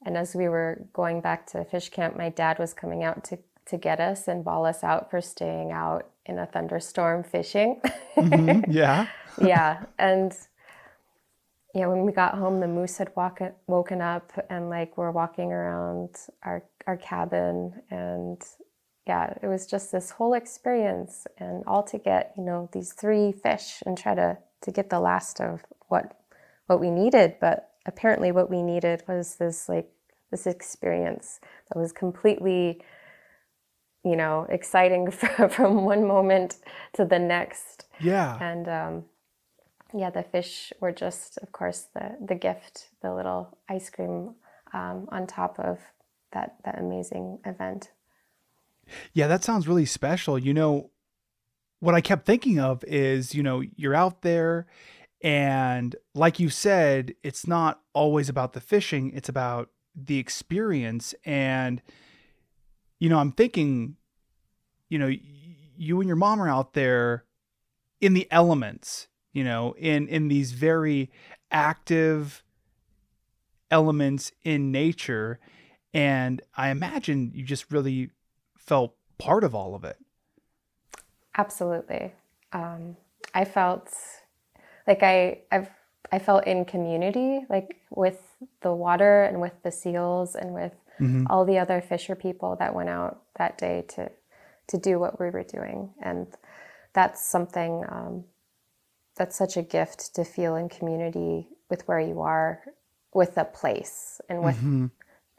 And 0.05 0.15
as 0.15 0.35
we 0.35 0.47
were 0.47 0.85
going 0.93 1.19
back 1.19 1.47
to 1.47 1.65
fish 1.65 1.89
camp, 1.89 2.15
my 2.15 2.29
dad 2.29 2.59
was 2.59 2.73
coming 2.73 3.03
out 3.03 3.23
to, 3.25 3.39
to 3.65 3.77
get 3.77 3.99
us 3.99 4.27
and 4.27 4.45
ball 4.45 4.65
us 4.65 4.83
out 4.83 5.09
for 5.09 5.19
staying 5.19 5.71
out 5.71 6.07
in 6.27 6.37
a 6.37 6.45
thunderstorm 6.45 7.23
fishing. 7.23 7.81
Mhm, 8.15 8.65
Yeah. 8.69 9.07
yeah. 9.41 9.83
And 9.97 10.31
yeah, 11.73 11.87
when 11.87 12.05
we 12.05 12.11
got 12.11 12.35
home, 12.35 12.59
the 12.59 12.67
moose 12.67 12.97
had 12.97 13.11
walk- 13.15 13.41
woken 13.67 13.99
up 14.01 14.31
and 14.49 14.69
like 14.69 14.97
we're 14.97 15.11
walking 15.11 15.51
around 15.51 16.09
our, 16.43 16.63
our 16.87 16.97
cabin. 16.97 17.73
And 17.89 18.41
yeah, 19.07 19.33
it 19.41 19.47
was 19.47 19.65
just 19.67 19.91
this 19.91 20.11
whole 20.11 20.35
experience. 20.35 21.25
And 21.37 21.63
all 21.65 21.83
to 21.83 21.97
get, 21.97 22.33
you 22.37 22.43
know, 22.43 22.69
these 22.71 22.93
three 22.93 23.31
fish 23.31 23.81
and 23.85 23.97
try 23.97 24.15
to, 24.15 24.37
to 24.61 24.71
get 24.71 24.89
the 24.91 24.99
last 24.99 25.41
of 25.41 25.63
what, 25.87 26.15
what 26.67 26.79
we 26.79 26.89
needed. 26.91 27.35
But 27.41 27.71
apparently 27.85 28.31
what 28.31 28.49
we 28.49 28.61
needed 28.61 29.03
was 29.07 29.35
this 29.35 29.67
like, 29.67 29.89
this 30.35 30.45
experience 30.45 31.39
that 31.69 31.79
was 31.79 31.93
completely, 31.93 32.81
you 34.03 34.17
know, 34.17 34.45
exciting 34.49 35.09
from 35.49 35.85
one 35.85 36.05
moment 36.05 36.57
to 36.93 37.05
the 37.05 37.19
next. 37.19 37.85
Yeah. 38.01 38.37
And 38.41 38.67
um, 38.67 39.05
yeah, 39.93 40.09
the 40.09 40.23
fish 40.23 40.73
were 40.81 40.91
just, 40.91 41.37
of 41.37 41.53
course, 41.53 41.87
the 41.93 42.17
the 42.19 42.35
gift, 42.35 42.89
the 43.01 43.13
little 43.13 43.57
ice 43.69 43.89
cream 43.89 44.35
um, 44.73 45.07
on 45.09 45.25
top 45.25 45.57
of 45.57 45.79
that 46.33 46.57
that 46.65 46.77
amazing 46.77 47.39
event. 47.45 47.91
Yeah, 49.13 49.27
that 49.27 49.43
sounds 49.43 49.69
really 49.69 49.85
special. 49.85 50.37
You 50.37 50.53
know, 50.53 50.91
what 51.79 51.95
I 51.95 52.01
kept 52.01 52.25
thinking 52.25 52.59
of 52.59 52.83
is, 52.83 53.33
you 53.33 53.41
know, 53.41 53.63
you're 53.77 53.95
out 53.95 54.21
there 54.21 54.67
and 55.25 55.95
like 56.13 56.39
you 56.39 56.49
said, 56.49 57.15
it's 57.23 57.47
not 57.47 57.81
always 57.93 58.29
about 58.29 58.53
the 58.53 58.61
fishing, 58.61 59.11
it's 59.15 59.29
about 59.29 59.69
the 59.95 60.17
experience 60.17 61.15
and 61.23 61.81
you 62.99 63.09
know, 63.09 63.19
I'm 63.19 63.31
thinking 63.31 63.97
you 64.87 64.99
know, 64.99 65.11
you 65.77 65.99
and 65.99 66.07
your 66.07 66.15
mom 66.15 66.41
are 66.41 66.47
out 66.47 66.73
there 66.73 67.25
in 67.99 68.13
the 68.13 68.27
elements, 68.31 69.07
you 69.33 69.43
know, 69.43 69.73
in 69.77 70.07
in 70.07 70.27
these 70.27 70.51
very 70.51 71.11
active 71.51 72.43
elements 73.71 74.31
in 74.43 74.71
nature 74.71 75.39
and 75.95 76.41
I 76.57 76.69
imagine 76.69 77.31
you 77.33 77.45
just 77.45 77.71
really 77.71 78.09
felt 78.57 78.95
part 79.17 79.45
of 79.45 79.55
all 79.55 79.75
of 79.75 79.85
it. 79.85 79.97
Absolutely, 81.37 82.13
um, 82.51 82.97
I 83.33 83.45
felt 83.45 83.93
like 84.87 85.01
I 85.03 85.39
I've 85.51 85.69
I 86.11 86.19
felt 86.19 86.45
in 86.45 86.65
community, 86.65 87.45
like 87.49 87.81
with 87.89 88.21
the 88.61 88.73
water 88.73 89.23
and 89.23 89.41
with 89.41 89.53
the 89.63 89.71
seals 89.71 90.35
and 90.35 90.53
with 90.53 90.73
Mhm. 90.99 91.25
all 91.29 91.45
the 91.45 91.59
other 91.59 91.81
fisher 91.81 92.15
people 92.15 92.55
that 92.57 92.73
went 92.73 92.89
out 92.89 93.21
that 93.35 93.57
day 93.57 93.83
to 93.89 94.11
to 94.67 94.77
do 94.79 94.97
what 94.97 95.19
we 95.19 95.29
were 95.29 95.43
doing, 95.43 95.93
and 96.01 96.27
that's 96.93 97.21
something 97.21 97.85
um, 97.87 98.25
that's 99.15 99.35
such 99.35 99.57
a 99.57 99.61
gift 99.61 100.15
to 100.15 100.23
feel 100.23 100.55
in 100.55 100.69
community 100.69 101.49
with 101.69 101.87
where 101.87 101.99
you 101.99 102.21
are, 102.21 102.63
with 103.13 103.37
a 103.37 103.45
place 103.45 104.19
and 104.29 104.41
with 104.43 104.57
Mhm. 104.57 104.91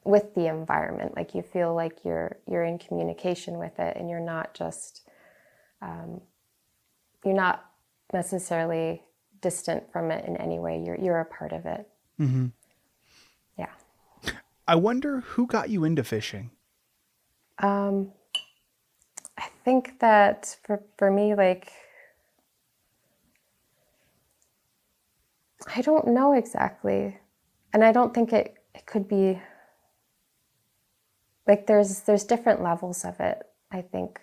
with 0.04 0.34
the 0.34 0.46
environment. 0.46 1.16
Like 1.16 1.34
you 1.34 1.42
feel 1.42 1.74
like 1.74 2.04
you're 2.04 2.38
you're 2.46 2.64
in 2.64 2.78
communication 2.78 3.58
with 3.58 3.78
it, 3.80 3.96
and 3.96 4.08
you're 4.08 4.20
not 4.20 4.54
just 4.54 5.08
um, 5.82 6.20
you're 7.24 7.34
not 7.34 7.64
necessarily 8.12 9.02
distant 9.40 9.90
from 9.92 10.10
it 10.10 10.24
in 10.24 10.36
any 10.36 10.58
way. 10.58 10.82
You're 10.84 10.98
you're 10.98 11.20
a 11.20 11.24
part 11.24 11.52
of 11.52 11.66
it. 11.66 11.88
Mhm. 12.20 12.52
Yeah. 13.58 13.72
I 14.68 14.74
wonder 14.76 15.20
who 15.20 15.46
got 15.46 15.70
you 15.70 15.84
into 15.84 16.04
fishing. 16.04 16.50
Um, 17.58 18.12
I 19.38 19.48
think 19.64 19.98
that 20.00 20.56
for 20.64 20.82
for 20.98 21.10
me, 21.10 21.34
like 21.34 21.72
I 25.74 25.82
don't 25.82 26.08
know 26.08 26.32
exactly, 26.32 27.18
and 27.72 27.84
I 27.84 27.92
don't 27.92 28.14
think 28.14 28.32
it 28.32 28.56
it 28.74 28.86
could 28.86 29.08
be 29.08 29.40
like 31.46 31.66
there's 31.66 32.00
there's 32.00 32.24
different 32.24 32.62
levels 32.62 33.04
of 33.04 33.20
it. 33.20 33.42
I 33.70 33.82
think 33.82 34.20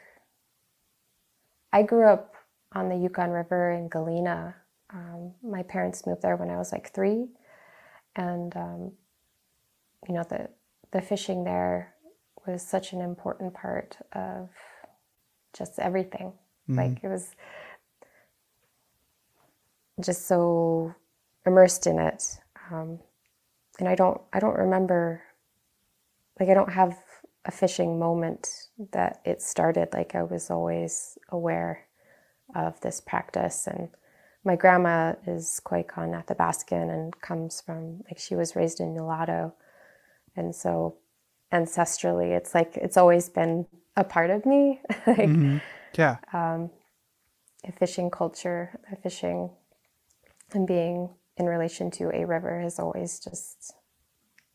I 1.71 1.83
grew 1.83 2.07
up 2.07 2.35
on 2.73 2.89
the 2.89 2.95
Yukon 2.95 3.31
River 3.31 3.71
in 3.71 3.87
Galena. 3.89 4.55
Um, 4.93 5.33
my 5.43 5.63
parents 5.63 6.05
moved 6.05 6.21
there 6.21 6.35
when 6.35 6.49
I 6.49 6.57
was 6.57 6.71
like 6.71 6.93
three, 6.93 7.27
and 8.15 8.55
um, 8.55 8.91
you 10.07 10.13
know 10.13 10.23
the 10.23 10.49
the 10.91 11.01
fishing 11.01 11.43
there 11.43 11.95
was 12.45 12.61
such 12.61 12.93
an 12.93 13.01
important 13.01 13.53
part 13.53 13.97
of 14.13 14.49
just 15.57 15.79
everything. 15.79 16.33
Like 16.67 17.03
it 17.03 17.07
was 17.07 17.35
just 19.99 20.27
so 20.27 20.93
immersed 21.45 21.87
in 21.87 21.99
it, 21.99 22.23
um, 22.71 22.99
and 23.79 23.89
I 23.89 23.95
don't 23.95 24.21
I 24.31 24.39
don't 24.39 24.57
remember 24.57 25.23
like 26.39 26.49
I 26.49 26.53
don't 26.53 26.71
have 26.71 26.97
a 27.45 27.51
fishing 27.51 27.99
moment 27.99 28.47
that 28.91 29.21
it 29.25 29.41
started. 29.41 29.89
Like 29.91 30.15
I 30.15 30.23
was 30.23 30.49
always 30.49 31.17
aware 31.29 31.87
of 32.55 32.79
this 32.81 33.01
practice 33.01 33.67
and 33.67 33.89
my 34.43 34.55
grandma 34.55 35.13
is 35.25 35.61
Koyukon 35.65 36.11
Athabaskan 36.21 36.89
and 36.93 37.21
comes 37.21 37.61
from 37.61 38.01
like 38.05 38.17
she 38.19 38.35
was 38.35 38.55
raised 38.55 38.79
in 38.79 38.93
Nulato 38.95 39.53
and 40.35 40.55
so 40.55 40.97
ancestrally 41.53 42.35
it's 42.35 42.53
like 42.55 42.75
it's 42.77 42.97
always 42.97 43.29
been 43.29 43.65
a 43.95 44.03
part 44.03 44.29
of 44.29 44.45
me 44.45 44.81
like 45.07 45.29
Mhm. 45.29 45.61
Yeah. 45.97 46.17
a 46.33 47.71
fishing 47.71 48.09
culture 48.11 48.79
a 48.91 48.95
fishing 48.95 49.51
and 50.53 50.67
being 50.67 51.09
in 51.37 51.45
relation 51.45 51.89
to 51.91 52.09
a 52.13 52.25
river 52.25 52.59
has 52.61 52.79
always 52.79 53.19
just 53.19 53.73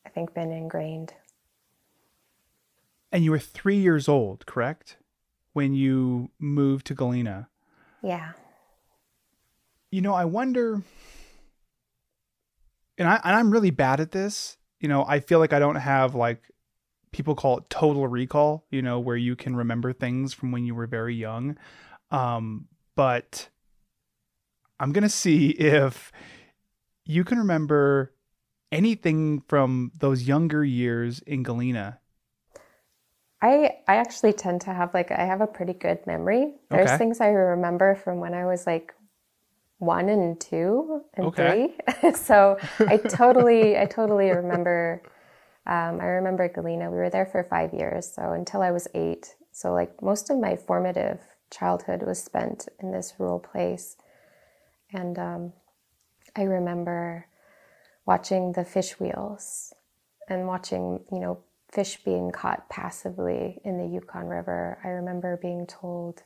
i 0.04 0.08
think 0.08 0.34
been 0.34 0.50
ingrained 0.52 1.14
And 3.10 3.24
you 3.24 3.30
were 3.30 3.38
three 3.38 3.78
years 3.78 4.06
old, 4.06 4.44
correct? 4.44 4.96
When 5.54 5.72
you 5.72 6.28
moved 6.38 6.86
to 6.88 6.94
Galena. 6.94 7.48
yeah 8.02 8.32
You 9.90 10.02
know, 10.02 10.12
I 10.14 10.24
wonder, 10.26 10.82
and, 12.98 13.08
I, 13.08 13.20
and 13.24 13.36
I'm 13.36 13.50
really 13.50 13.70
bad 13.70 14.00
at 14.00 14.12
this. 14.12 14.56
You 14.80 14.88
know, 14.88 15.04
I 15.06 15.20
feel 15.20 15.38
like 15.38 15.52
I 15.52 15.58
don't 15.58 15.76
have 15.76 16.14
like 16.14 16.42
people 17.10 17.34
call 17.34 17.58
it 17.58 17.70
total 17.70 18.06
recall, 18.06 18.66
you 18.70 18.82
know, 18.82 19.00
where 19.00 19.16
you 19.16 19.34
can 19.34 19.56
remember 19.56 19.92
things 19.92 20.32
from 20.32 20.52
when 20.52 20.64
you 20.64 20.74
were 20.74 20.86
very 20.86 21.14
young. 21.14 21.56
Um, 22.10 22.66
but 22.94 23.48
I'm 24.78 24.92
going 24.92 25.02
to 25.02 25.08
see 25.08 25.48
if 25.58 26.12
you 27.04 27.24
can 27.24 27.38
remember 27.38 28.14
anything 28.70 29.42
from 29.48 29.92
those 29.98 30.24
younger 30.24 30.64
years 30.64 31.20
in 31.20 31.42
Galena. 31.42 32.00
I 33.40 33.78
I 33.86 33.96
actually 33.96 34.32
tend 34.32 34.60
to 34.62 34.74
have 34.74 34.92
like 34.94 35.10
I 35.10 35.24
have 35.24 35.40
a 35.40 35.46
pretty 35.46 35.72
good 35.72 36.06
memory. 36.06 36.54
There's 36.70 36.90
Okay. 36.90 36.98
things 36.98 37.20
I 37.20 37.28
remember 37.28 37.94
from 37.94 38.18
when 38.18 38.34
I 38.34 38.44
was 38.46 38.66
like 38.66 38.92
one 39.78 40.08
and 40.08 40.40
two 40.40 41.02
and 41.14 41.28
Okay. 41.28 41.36
three. 41.36 41.76
so 42.14 42.58
I 42.86 42.96
totally 42.98 43.78
I 43.78 43.86
totally 43.86 44.30
remember. 44.30 45.02
Um, 45.66 46.00
I 46.00 46.06
remember 46.06 46.48
Galena. 46.48 46.90
We 46.90 46.96
were 46.96 47.10
there 47.10 47.26
for 47.26 47.44
five 47.44 47.74
years, 47.74 48.12
so 48.12 48.32
until 48.32 48.62
I 48.62 48.70
was 48.70 48.88
eight. 48.94 49.36
So 49.52 49.72
like 49.72 50.02
most 50.02 50.30
of 50.30 50.38
my 50.38 50.56
formative 50.56 51.20
childhood 51.50 52.02
was 52.02 52.22
spent 52.22 52.68
in 52.80 52.92
this 52.92 53.14
rural 53.18 53.38
place, 53.38 53.96
and 54.92 55.18
um, 55.18 55.52
I 56.36 56.42
remember 56.42 57.26
watching 58.06 58.52
the 58.52 58.64
fish 58.64 58.98
wheels 58.98 59.74
and 60.28 60.46
watching 60.46 61.04
you 61.12 61.20
know 61.20 61.40
fish 61.70 61.98
being 62.04 62.32
caught 62.32 62.68
passively 62.70 63.60
in 63.64 63.78
the 63.78 63.86
Yukon 63.86 64.26
River. 64.26 64.78
I 64.84 64.88
remember 64.88 65.38
being 65.40 65.66
told 65.66 66.22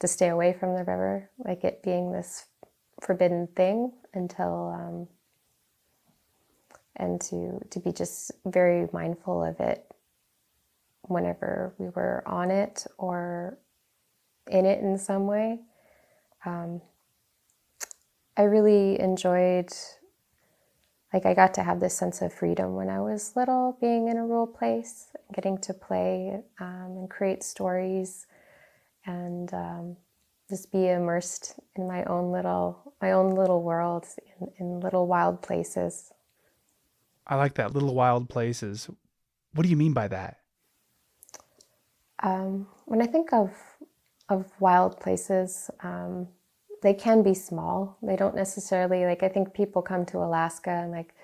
to 0.00 0.08
stay 0.08 0.28
away 0.28 0.52
from 0.52 0.74
the 0.74 0.84
river, 0.84 1.30
like 1.44 1.64
it 1.64 1.82
being 1.82 2.12
this 2.12 2.46
forbidden 3.02 3.48
thing 3.56 3.92
until 4.14 4.72
um, 4.74 5.08
and 6.96 7.20
to 7.20 7.60
to 7.70 7.80
be 7.80 7.92
just 7.92 8.32
very 8.46 8.88
mindful 8.92 9.44
of 9.44 9.60
it 9.60 9.86
whenever 11.02 11.74
we 11.78 11.88
were 11.88 12.22
on 12.26 12.50
it 12.50 12.86
or 12.98 13.58
in 14.50 14.64
it 14.64 14.80
in 14.80 14.98
some 14.98 15.26
way. 15.26 15.60
Um, 16.44 16.80
I 18.36 18.42
really 18.42 18.98
enjoyed, 18.98 19.70
like, 21.12 21.26
I 21.26 21.34
got 21.34 21.54
to 21.54 21.62
have 21.62 21.80
this 21.80 21.96
sense 21.96 22.22
of 22.22 22.32
freedom 22.32 22.74
when 22.74 22.88
I 22.88 23.00
was 23.00 23.36
little, 23.36 23.76
being 23.80 24.08
in 24.08 24.16
a 24.16 24.26
rural 24.26 24.46
place, 24.46 25.08
getting 25.34 25.58
to 25.58 25.74
play 25.74 26.40
um, 26.60 26.96
and 26.96 27.10
create 27.10 27.42
stories, 27.42 28.26
and 29.04 29.52
um, 29.52 29.96
just 30.52 30.70
be 30.70 30.88
immersed 30.90 31.58
in 31.76 31.88
my 31.88 32.04
own 32.04 32.30
little 32.30 32.94
my 33.00 33.12
own 33.12 33.30
little 33.34 33.62
world 33.62 34.04
in, 34.38 34.48
in 34.58 34.80
little 34.80 35.06
wild 35.06 35.40
places. 35.40 36.12
I 37.26 37.36
like 37.36 37.54
that 37.54 37.72
little 37.72 37.94
wild 37.94 38.28
places. 38.28 38.90
What 39.54 39.62
do 39.64 39.70
you 39.70 39.76
mean 39.76 39.94
by 39.94 40.08
that? 40.08 40.38
Um, 42.22 42.66
when 42.84 43.00
I 43.00 43.06
think 43.06 43.32
of 43.32 43.50
of 44.28 44.50
wild 44.60 45.00
places, 45.00 45.70
um, 45.82 46.28
they 46.82 46.94
can 46.94 47.22
be 47.22 47.34
small. 47.34 47.96
They 48.02 48.16
don't 48.16 48.36
necessarily 48.36 49.06
like. 49.06 49.22
I 49.22 49.30
think 49.30 49.54
people 49.54 49.80
come 49.82 50.04
to 50.06 50.18
Alaska 50.18 50.70
and 50.70 50.92
like 50.92 51.14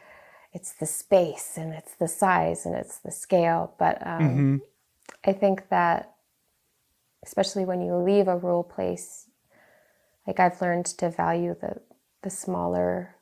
it's 0.55 0.73
the 0.73 0.87
space 0.87 1.59
and 1.59 1.75
it's 1.75 1.97
the 1.97 2.09
size 2.09 2.65
and 2.65 2.75
it's 2.75 2.99
the 3.01 3.13
scale. 3.13 3.75
But 3.79 4.07
um, 4.07 4.23
Mm-hmm. 4.25 4.57
I 5.27 5.33
think 5.35 5.69
that 5.69 6.15
especially 7.29 7.67
when 7.67 7.83
you 7.83 7.95
leave 7.95 8.27
a 8.27 8.37
rural 8.37 8.65
place, 8.65 9.29
like 10.27 10.41
I've 10.41 10.61
learned 10.63 10.87
to 10.87 11.11
value 11.11 11.55
the 11.61 11.83
the 12.23 12.31
smaller 12.31 13.17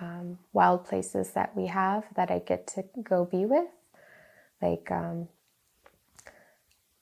um, 0.00 0.38
wild 0.52 0.84
places 0.84 1.30
that 1.32 1.54
we 1.54 1.66
have 1.66 2.04
that 2.16 2.30
I 2.30 2.38
get 2.40 2.66
to 2.68 2.84
go 3.02 3.24
be 3.24 3.44
with. 3.44 3.68
Like 4.60 4.90
um, 4.90 5.28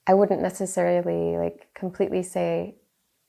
I 0.07 0.15
wouldn't 0.15 0.43
necessarily 0.43 1.39
like 1.39 1.69
completely 1.73 2.23
say 2.23 2.75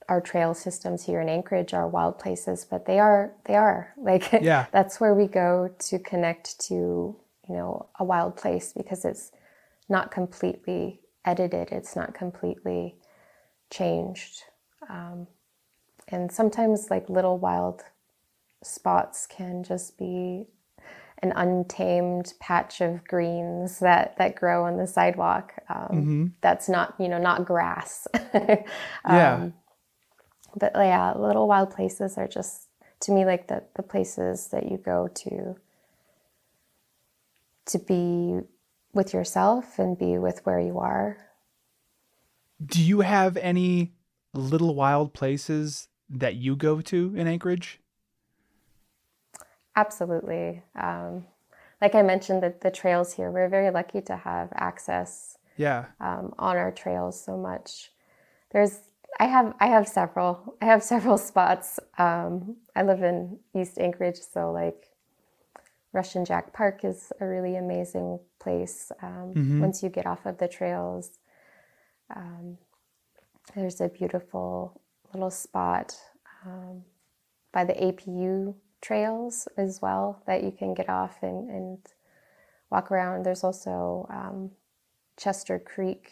our 0.10 0.20
trail 0.20 0.54
systems 0.56 1.06
here 1.06 1.22
in 1.22 1.30
Anchorage 1.30 1.74
are 1.74 1.88
wild 1.88 2.18
places, 2.18 2.66
but 2.70 2.86
they 2.88 3.00
are 3.00 3.36
they 3.46 3.56
are 3.56 3.94
like 3.98 4.32
Yeah. 4.42 4.66
that's 4.72 5.00
where 5.00 5.14
we 5.14 5.28
go 5.28 5.70
to 5.78 6.00
connect 6.00 6.60
to 6.68 6.74
you 7.48 7.56
know 7.56 7.88
a 8.00 8.04
wild 8.04 8.36
place 8.36 8.74
because 8.76 9.06
it's 9.06 9.32
not 9.88 10.10
completely 10.10 11.02
edited, 11.24 11.72
it's 11.72 11.96
not 11.96 12.16
completely 12.16 12.96
changed, 13.72 14.44
um, 14.90 15.28
and 16.10 16.32
sometimes 16.32 16.92
like 16.92 17.10
little 17.10 17.38
wild 17.40 17.82
spots 18.64 19.26
can 19.26 19.64
just 19.64 19.98
be 19.98 20.46
an 21.24 21.32
untamed 21.36 22.34
patch 22.40 22.82
of 22.82 23.04
greens 23.08 23.80
that 23.80 24.18
that 24.18 24.36
grow 24.36 24.66
on 24.66 24.78
the 24.78 24.88
sidewalk. 24.88 25.54
Um, 25.70 26.34
That's 26.42 26.70
not 26.70 26.96
you 27.00 27.08
know 27.10 27.20
not 27.20 27.46
grass. 27.46 28.08
Yeah. 29.08 29.36
Um, 29.36 29.54
but 30.56 30.74
yeah, 30.76 31.14
little 31.14 31.48
wild 31.48 31.72
places 31.72 32.18
are 32.18 32.28
just 32.28 32.68
to 33.02 33.12
me 33.12 33.26
like 33.26 33.48
the 33.48 33.64
the 33.76 33.84
places 33.84 34.48
that 34.50 34.70
you 34.70 34.78
go 34.78 35.08
to 35.08 35.56
to 37.68 37.80
be 37.80 38.40
with 38.94 39.14
yourself 39.14 39.80
and 39.80 39.98
be 39.98 40.18
with 40.18 40.46
where 40.46 40.60
you 40.60 40.80
are. 40.80 41.18
Do 42.64 42.82
you 42.84 43.02
have 43.02 43.38
any 43.38 43.94
little 44.34 44.76
wild 44.76 45.14
places 45.14 45.88
that 46.10 46.36
you 46.36 46.56
go 46.56 46.82
to 46.82 47.14
in 47.16 47.28
Anchorage? 47.28 47.80
Absolutely. 49.76 50.62
Um, 50.76 51.26
like 51.82 51.96
I 51.96 52.02
mentioned, 52.04 52.44
the, 52.44 52.54
the 52.62 52.70
trails 52.72 53.14
here, 53.14 53.32
we're 53.32 53.50
very 53.50 53.72
lucky 53.72 54.02
to 54.02 54.16
have 54.16 54.50
access 54.54 55.38
Yeah. 55.58 55.86
um, 56.00 56.34
on 56.38 56.58
our 56.58 56.72
trails 56.72 57.20
so 57.24 57.38
much. 57.38 57.92
There's, 58.52 58.80
I 59.20 59.26
have, 59.26 59.56
I 59.60 59.68
have 59.68 59.88
several, 59.88 60.56
I 60.62 60.66
have 60.66 60.84
several 60.84 61.18
spots. 61.30 61.80
Um, 61.98 62.58
I 62.76 62.84
live 62.84 63.02
in 63.02 63.40
East 63.56 63.80
Anchorage, 63.80 64.20
so 64.20 64.52
like 64.52 64.90
Russian 65.94 66.26
Jack 66.26 66.54
Park 66.54 66.84
is 66.84 67.12
a 67.20 67.26
really 67.26 67.56
amazing 67.56 68.20
place. 68.40 68.92
Um, 69.02 69.60
Once 69.60 69.82
you 69.82 69.90
get 69.90 70.06
off 70.06 70.26
of 70.26 70.38
the 70.38 70.48
trails, 70.48 71.18
um, 72.16 72.58
there's 73.56 73.82
a 73.82 73.90
beautiful 73.90 74.82
little 75.14 75.32
spot 75.32 75.96
um, 76.46 76.84
by 77.52 77.66
the 77.66 77.74
APU 77.74 78.56
trails 78.82 79.48
as 79.58 79.82
well 79.82 80.22
that 80.26 80.44
you 80.44 80.52
can 80.52 80.74
get 80.74 80.90
off 80.90 81.18
and, 81.22 81.50
and 81.50 81.78
walk 82.70 82.92
around. 82.92 83.24
There's 83.26 83.44
also 83.44 84.08
um, 84.10 84.52
Chester 85.18 85.60
Creek. 85.60 86.12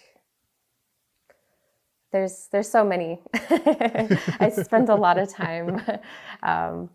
There's 2.11 2.47
there's 2.51 2.69
so 2.69 2.83
many. 2.83 3.21
I 3.33 4.51
spend 4.63 4.89
a 4.89 4.95
lot 4.95 5.17
of 5.19 5.31
time, 5.31 5.81
um, 6.43 6.89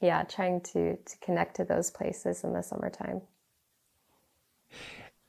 yeah, 0.00 0.24
trying 0.24 0.60
to 0.72 0.96
to 0.96 1.18
connect 1.20 1.56
to 1.56 1.64
those 1.64 1.90
places 1.90 2.42
in 2.44 2.52
the 2.52 2.62
summertime. 2.62 3.22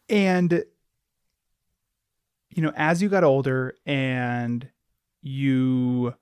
And 0.10 0.64
you 2.50 2.62
know, 2.62 2.72
as 2.76 3.02
you 3.02 3.10
got 3.10 3.24
older 3.24 3.76
and 3.86 4.70
you 5.22 6.14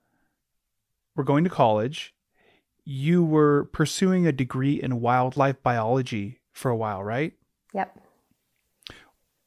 were 1.16 1.24
going 1.24 1.44
to 1.44 1.50
college, 1.50 2.14
you 2.84 3.24
were 3.24 3.66
pursuing 3.66 4.28
a 4.28 4.32
degree 4.32 4.82
in 4.82 5.02
wildlife 5.02 5.62
biology 5.64 6.42
for 6.54 6.70
a 6.70 6.76
while, 6.76 7.04
right? 7.04 7.34
Yep. 7.74 8.00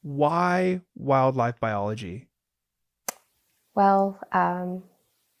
Why 0.01 0.81
wildlife 0.95 1.59
biology? 1.59 2.27
Well, 3.75 4.19
um, 4.31 4.83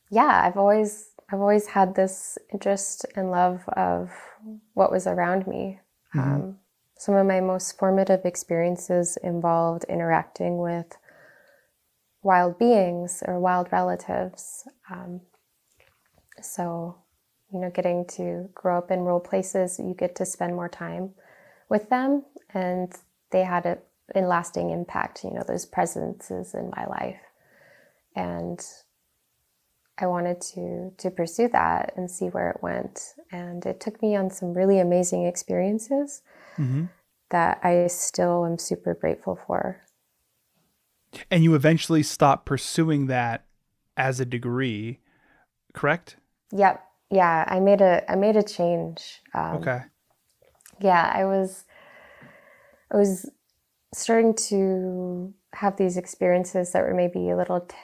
yeah, 0.09 0.43
I've 0.45 0.57
always 0.57 1.11
I've 1.31 1.39
always 1.39 1.67
had 1.67 1.95
this 1.95 2.37
interest 2.51 3.05
and 3.15 3.31
love 3.31 3.67
of 3.69 4.11
what 4.73 4.91
was 4.91 5.05
around 5.05 5.45
me. 5.45 5.79
Um, 6.15 6.57
some 6.97 7.15
of 7.15 7.27
my 7.27 7.39
most 7.39 7.77
formative 7.77 8.25
experiences 8.25 9.17
involved 9.23 9.85
interacting 9.87 10.57
with 10.57 10.97
wild 12.21 12.59
beings 12.59 13.23
or 13.25 13.39
wild 13.39 13.71
relatives. 13.71 14.67
Um, 14.91 15.21
so, 16.41 16.95
you 17.51 17.59
know, 17.59 17.69
getting 17.69 18.05
to 18.17 18.49
grow 18.53 18.77
up 18.77 18.91
in 18.91 19.01
rural 19.01 19.19
places, 19.19 19.79
you 19.79 19.93
get 19.97 20.15
to 20.15 20.25
spend 20.25 20.55
more 20.55 20.69
time 20.69 21.11
with 21.69 21.89
them, 21.89 22.25
and 22.53 22.93
they 23.31 23.43
had 23.43 23.65
a, 23.65 23.77
a 24.15 24.21
lasting 24.21 24.71
impact. 24.71 25.23
You 25.23 25.31
know, 25.31 25.43
those 25.47 25.65
presences 25.65 26.53
in 26.53 26.71
my 26.75 26.85
life 26.87 27.19
and 28.15 28.63
I 29.97 30.07
wanted 30.07 30.41
to 30.53 30.91
to 30.97 31.11
pursue 31.11 31.49
that 31.49 31.93
and 31.95 32.09
see 32.09 32.27
where 32.27 32.51
it 32.51 32.63
went. 32.63 33.13
And 33.31 33.65
it 33.65 33.79
took 33.79 34.01
me 34.01 34.15
on 34.15 34.29
some 34.29 34.53
really 34.53 34.79
amazing 34.79 35.25
experiences 35.25 36.21
that 37.31 37.59
I 37.63 37.87
still 37.87 38.45
am 38.45 38.57
super 38.57 38.93
grateful 38.93 39.39
for. 39.47 39.81
And 41.31 41.43
you 41.43 41.55
eventually 41.55 42.03
stopped 42.03 42.45
pursuing 42.45 43.07
that 43.07 43.45
as 43.97 44.19
a 44.19 44.25
degree, 44.25 44.99
correct? 45.73 46.17
Yep. 46.51 46.83
Yeah, 47.11 47.45
I 47.47 47.59
made 47.59 47.81
a 47.81 48.09
I 48.09 48.15
made 48.15 48.35
a 48.35 48.43
change. 48.43 49.21
Um, 49.33 49.57
okay. 49.57 49.81
yeah 50.79 51.11
i 51.13 51.25
was 51.25 51.65
i 52.93 52.97
was 52.97 53.29
starting 53.93 54.33
to 54.35 55.33
have 55.53 55.77
these 55.77 55.97
experiences 55.97 56.71
that 56.71 56.83
were 56.83 56.93
maybe 56.93 57.29
a 57.29 57.35
little 57.35 57.61
t- 57.61 57.75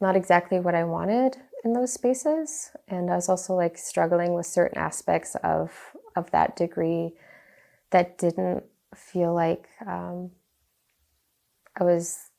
not 0.00 0.16
exactly 0.16 0.60
what 0.60 0.74
i 0.74 0.84
wanted 0.84 1.36
in 1.64 1.72
those 1.72 1.92
spaces 1.92 2.70
and 2.88 3.10
i 3.10 3.16
was 3.16 3.28
also 3.28 3.54
like 3.54 3.76
struggling 3.78 4.34
with 4.34 4.46
certain 4.46 4.78
aspects 4.78 5.34
of 5.42 5.72
of 6.16 6.30
that 6.30 6.56
degree 6.56 7.12
that 7.90 8.18
didn't 8.18 8.64
feel 8.94 9.34
like 9.34 9.68
um, 9.86 10.30
i 11.78 11.84
was 11.84 12.29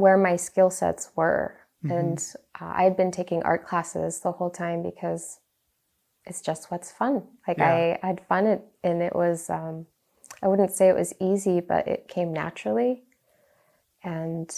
where 0.00 0.16
my 0.16 0.36
skill 0.36 0.70
sets 0.70 1.10
were 1.16 1.56
and 1.82 2.34
uh, 2.60 2.72
i 2.74 2.82
had 2.82 2.96
been 2.96 3.10
taking 3.10 3.42
art 3.42 3.66
classes 3.66 4.20
the 4.20 4.32
whole 4.32 4.50
time 4.50 4.82
because 4.82 5.40
it's 6.26 6.40
just 6.40 6.70
what's 6.70 6.92
fun. 6.92 7.24
Like 7.46 7.58
Yeah. 7.58 7.98
I 8.02 8.06
had 8.06 8.20
fun 8.26 8.46
it, 8.46 8.62
and 8.82 9.02
it 9.02 9.14
was 9.14 9.48
um, 9.50 9.86
I 10.42 10.48
wouldn't 10.48 10.72
say 10.72 10.88
it 10.88 10.94
was 10.94 11.14
easy, 11.20 11.60
but 11.60 11.88
it 11.88 12.08
came 12.08 12.32
naturally. 12.32 13.04
And 14.02 14.50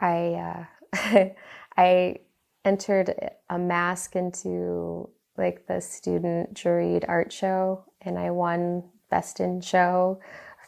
I 0.00 0.66
uh, 0.94 1.28
I 1.76 2.16
entered 2.64 3.14
a 3.48 3.58
mask 3.58 4.16
into 4.16 5.08
like 5.36 5.66
the 5.66 5.80
student 5.80 6.54
juried 6.54 7.04
art 7.08 7.32
show, 7.32 7.84
and 8.00 8.18
I 8.18 8.30
won 8.30 8.84
best 9.10 9.40
in 9.40 9.60
show 9.60 10.20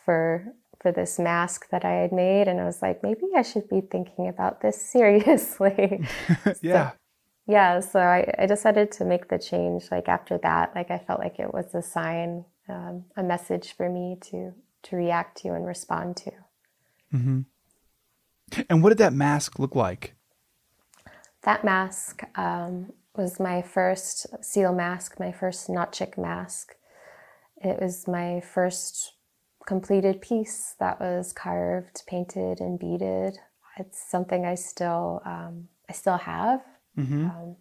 for 0.04 0.54
for 0.80 0.92
this 0.92 1.18
mask 1.18 1.68
that 1.70 1.84
I 1.84 1.92
had 1.92 2.12
made, 2.12 2.48
and 2.48 2.60
I 2.60 2.64
was 2.64 2.80
like, 2.82 3.02
maybe 3.02 3.26
I 3.36 3.42
should 3.42 3.68
be 3.68 3.80
thinking 3.80 4.28
about 4.28 4.60
this 4.60 4.80
seriously. 4.92 6.06
yeah. 6.62 6.90
So, 6.90 6.96
yeah, 7.46 7.80
so 7.80 8.00
I, 8.00 8.32
I 8.38 8.46
decided 8.46 8.92
to 8.92 9.04
make 9.04 9.28
the 9.28 9.38
change. 9.38 9.90
Like 9.90 10.08
after 10.08 10.38
that, 10.38 10.72
like 10.74 10.90
I 10.90 10.98
felt 10.98 11.20
like 11.20 11.38
it 11.38 11.52
was 11.52 11.74
a 11.74 11.82
sign, 11.82 12.44
um, 12.68 13.04
a 13.16 13.22
message 13.22 13.74
for 13.76 13.88
me 13.88 14.18
to 14.30 14.52
to 14.82 14.96
react 14.96 15.36
to 15.38 15.48
and 15.48 15.66
respond 15.66 16.16
to. 16.16 16.30
Mm-hmm. 17.12 17.40
And 18.68 18.82
what 18.82 18.90
did 18.90 18.98
that 18.98 19.12
mask 19.12 19.58
look 19.58 19.74
like? 19.74 20.14
That 21.42 21.64
mask 21.64 22.22
um, 22.36 22.92
was 23.16 23.40
my 23.40 23.62
first 23.62 24.26
seal 24.42 24.72
mask, 24.72 25.18
my 25.18 25.32
first 25.32 25.68
natchiq 25.68 26.16
mask. 26.18 26.74
It 27.56 27.80
was 27.80 28.08
my 28.08 28.40
first 28.40 29.14
completed 29.70 30.20
piece 30.20 30.74
that 30.80 30.98
was 30.98 31.33
carved, 31.33 32.02
painted, 32.09 32.59
and 32.59 32.76
beaded. 32.76 33.38
It's 33.78 34.02
something 34.11 34.44
I 34.44 34.56
still 34.56 35.22
um, 35.24 35.68
I 35.88 35.92
still 35.92 36.16
have. 36.16 36.61
Mm-hmm. 36.98 37.26
Um, 37.26 37.56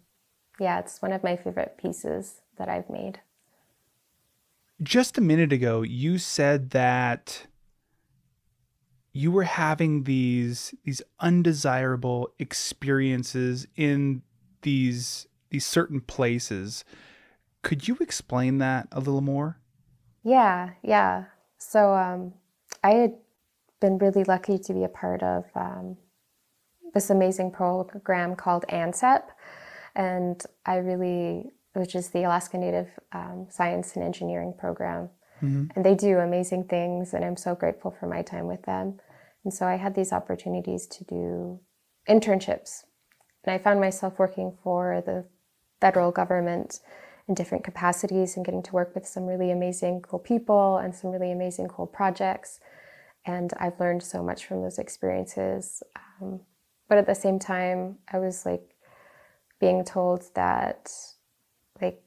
yeah, 0.58 0.80
it's 0.80 1.00
one 1.00 1.12
of 1.12 1.22
my 1.22 1.36
favorite 1.36 1.76
pieces 1.78 2.40
that 2.58 2.68
I've 2.68 2.90
made. 2.90 3.20
Just 4.82 5.18
a 5.18 5.20
minute 5.20 5.52
ago, 5.52 5.82
you 5.82 6.18
said 6.18 6.70
that 6.70 7.46
you 9.12 9.30
were 9.30 9.44
having 9.44 10.02
these 10.02 10.74
these 10.82 11.02
undesirable 11.20 12.30
experiences 12.40 13.68
in 13.76 14.22
these 14.62 15.28
these 15.50 15.64
certain 15.64 16.00
places. 16.00 16.84
Could 17.62 17.86
you 17.86 17.98
explain 18.00 18.58
that 18.58 18.88
a 18.90 18.98
little 18.98 19.20
more? 19.20 19.60
Yeah, 20.24 20.70
yeah. 20.82 21.26
So 21.60 21.94
um, 21.94 22.32
I 22.82 22.92
had 22.92 23.14
been 23.80 23.98
really 23.98 24.24
lucky 24.24 24.58
to 24.58 24.72
be 24.72 24.84
a 24.84 24.88
part 24.88 25.22
of 25.22 25.44
um, 25.54 25.96
this 26.94 27.10
amazing 27.10 27.52
program 27.52 28.34
called 28.34 28.64
ANSEP, 28.68 29.22
and 29.94 30.42
I 30.66 30.76
really, 30.76 31.52
which 31.74 31.94
is 31.94 32.08
the 32.08 32.24
Alaska 32.24 32.58
Native 32.58 32.88
um, 33.12 33.46
Science 33.50 33.94
and 33.94 34.04
Engineering 34.04 34.54
Program, 34.58 35.10
mm-hmm. 35.42 35.66
and 35.76 35.84
they 35.84 35.94
do 35.94 36.18
amazing 36.18 36.64
things, 36.64 37.12
and 37.12 37.24
I'm 37.24 37.36
so 37.36 37.54
grateful 37.54 37.94
for 37.98 38.06
my 38.06 38.22
time 38.22 38.46
with 38.46 38.62
them. 38.62 38.98
And 39.44 39.52
so 39.52 39.66
I 39.66 39.76
had 39.76 39.94
these 39.94 40.12
opportunities 40.12 40.86
to 40.86 41.04
do 41.04 41.60
internships, 42.08 42.84
and 43.44 43.54
I 43.54 43.58
found 43.58 43.80
myself 43.80 44.18
working 44.18 44.56
for 44.64 45.02
the 45.04 45.26
federal 45.80 46.10
government 46.10 46.80
in 47.28 47.34
different 47.34 47.64
capacities 47.64 48.36
and 48.36 48.44
getting 48.44 48.62
to 48.62 48.72
work 48.72 48.94
with 48.94 49.06
some 49.06 49.26
really 49.26 49.50
amazing, 49.50 50.02
cool 50.02 50.18
people 50.18 50.78
and 50.78 50.94
some 50.94 51.10
really 51.10 51.30
amazing, 51.30 51.68
cool 51.68 51.86
projects. 51.86 52.60
And 53.26 53.52
I've 53.58 53.78
learned 53.78 54.02
so 54.02 54.22
much 54.22 54.46
from 54.46 54.62
those 54.62 54.78
experiences. 54.78 55.82
Um, 55.96 56.40
but 56.88 56.98
at 56.98 57.06
the 57.06 57.14
same 57.14 57.38
time, 57.38 57.98
I 58.12 58.18
was 58.18 58.44
like 58.44 58.74
being 59.60 59.84
told 59.84 60.24
that, 60.34 60.90
like, 61.80 62.02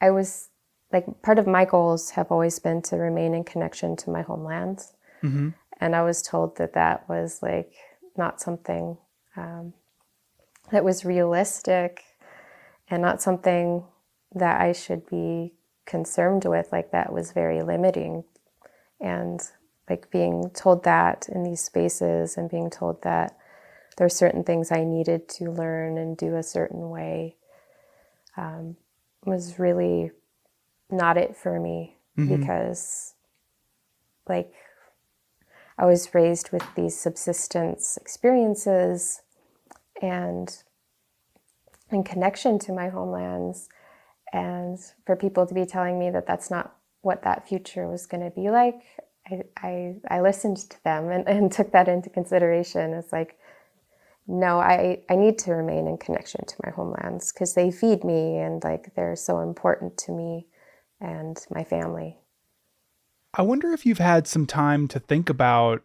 I 0.00 0.10
was 0.10 0.48
like 0.92 1.22
part 1.22 1.38
of 1.38 1.46
my 1.46 1.64
goals 1.64 2.10
have 2.10 2.30
always 2.30 2.58
been 2.58 2.82
to 2.82 2.96
remain 2.96 3.34
in 3.34 3.44
connection 3.44 3.96
to 3.96 4.10
my 4.10 4.22
homeland. 4.22 4.80
Mm-hmm. 5.22 5.50
And 5.80 5.96
I 5.96 6.02
was 6.02 6.22
told 6.22 6.56
that 6.58 6.74
that 6.74 7.08
was 7.08 7.42
like 7.42 7.72
not 8.16 8.40
something 8.40 8.96
um, 9.36 9.74
that 10.70 10.84
was 10.84 11.04
realistic 11.04 12.02
and 12.88 13.02
not 13.02 13.20
something 13.20 13.84
that 14.36 14.60
I 14.60 14.72
should 14.72 15.06
be 15.08 15.54
concerned 15.86 16.44
with. 16.44 16.70
Like 16.72 16.90
that 16.92 17.12
was 17.12 17.32
very 17.32 17.62
limiting. 17.62 18.24
And 19.00 19.40
like 19.88 20.10
being 20.10 20.50
told 20.50 20.84
that 20.84 21.28
in 21.28 21.42
these 21.42 21.60
spaces 21.60 22.36
and 22.36 22.50
being 22.50 22.70
told 22.70 23.02
that 23.02 23.36
there 23.96 24.06
are 24.06 24.10
certain 24.10 24.44
things 24.44 24.70
I 24.70 24.84
needed 24.84 25.28
to 25.30 25.50
learn 25.50 25.96
and 25.98 26.16
do 26.16 26.36
a 26.36 26.42
certain 26.42 26.90
way 26.90 27.36
um, 28.36 28.76
was 29.24 29.58
really 29.58 30.10
not 30.90 31.16
it 31.16 31.36
for 31.36 31.58
me 31.58 31.96
Mhm. 32.16 32.38
because 32.38 33.14
like 34.28 34.52
I 35.78 35.84
was 35.86 36.14
raised 36.14 36.50
with 36.52 36.62
these 36.74 36.98
subsistence 36.98 37.96
experiences 37.96 39.22
and 40.02 40.62
in 41.90 42.02
connection 42.04 42.58
to 42.60 42.72
my 42.72 42.88
homelands 42.88 43.68
and 44.32 44.78
for 45.04 45.16
people 45.16 45.46
to 45.46 45.54
be 45.54 45.64
telling 45.64 45.98
me 45.98 46.10
that 46.10 46.26
that's 46.26 46.50
not 46.50 46.76
what 47.02 47.22
that 47.22 47.48
future 47.48 47.88
was 47.88 48.06
going 48.06 48.22
to 48.22 48.30
be 48.30 48.50
like 48.50 48.82
I, 49.30 49.42
I, 49.56 49.94
I 50.08 50.20
listened 50.20 50.58
to 50.58 50.84
them 50.84 51.10
and, 51.10 51.26
and 51.28 51.50
took 51.52 51.72
that 51.72 51.88
into 51.88 52.10
consideration. 52.10 52.94
It's 52.94 53.12
like 53.12 53.38
no 54.28 54.58
I, 54.58 55.02
I 55.08 55.14
need 55.14 55.38
to 55.38 55.52
remain 55.52 55.86
in 55.86 55.98
connection 55.98 56.44
to 56.44 56.56
my 56.64 56.70
homelands 56.70 57.32
because 57.32 57.54
they 57.54 57.70
feed 57.70 58.04
me 58.04 58.38
and 58.38 58.62
like 58.64 58.94
they're 58.94 59.16
so 59.16 59.40
important 59.40 59.96
to 59.98 60.12
me 60.12 60.46
and 61.00 61.38
my 61.50 61.62
family. 61.64 62.18
I 63.34 63.42
wonder 63.42 63.72
if 63.72 63.84
you've 63.84 63.98
had 63.98 64.26
some 64.26 64.46
time 64.46 64.88
to 64.88 64.98
think 64.98 65.28
about 65.28 65.82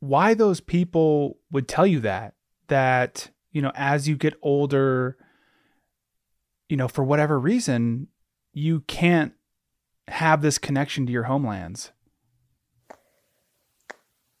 why 0.00 0.34
those 0.34 0.60
people 0.60 1.38
would 1.50 1.68
tell 1.68 1.86
you 1.86 2.00
that 2.00 2.34
that 2.68 3.30
you 3.52 3.62
know 3.62 3.72
as 3.74 4.08
you 4.08 4.16
get 4.16 4.34
older 4.42 5.16
you 6.74 6.76
know 6.76 6.88
for 6.88 7.04
whatever 7.04 7.38
reason 7.38 8.08
you 8.52 8.80
can't 8.88 9.32
have 10.08 10.42
this 10.42 10.58
connection 10.58 11.06
to 11.06 11.12
your 11.12 11.22
homelands. 11.22 11.92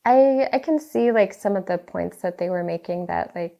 I 0.04 0.48
I 0.52 0.58
can 0.58 0.80
see 0.80 1.12
like 1.12 1.32
some 1.32 1.54
of 1.54 1.66
the 1.66 1.78
points 1.78 2.22
that 2.22 2.38
they 2.38 2.50
were 2.50 2.64
making 2.64 3.06
that 3.06 3.30
like 3.36 3.56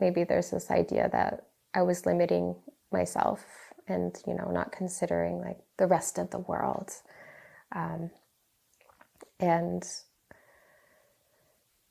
maybe 0.00 0.24
there's 0.24 0.50
this 0.50 0.68
idea 0.68 1.08
that 1.12 1.46
I 1.74 1.82
was 1.82 2.06
limiting 2.06 2.56
myself 2.90 3.44
and 3.86 4.12
you 4.26 4.34
know 4.34 4.50
not 4.50 4.72
considering 4.72 5.40
like 5.40 5.58
the 5.76 5.86
rest 5.86 6.18
of 6.18 6.30
the 6.30 6.40
world, 6.40 6.90
um, 7.70 8.10
and 9.38 9.84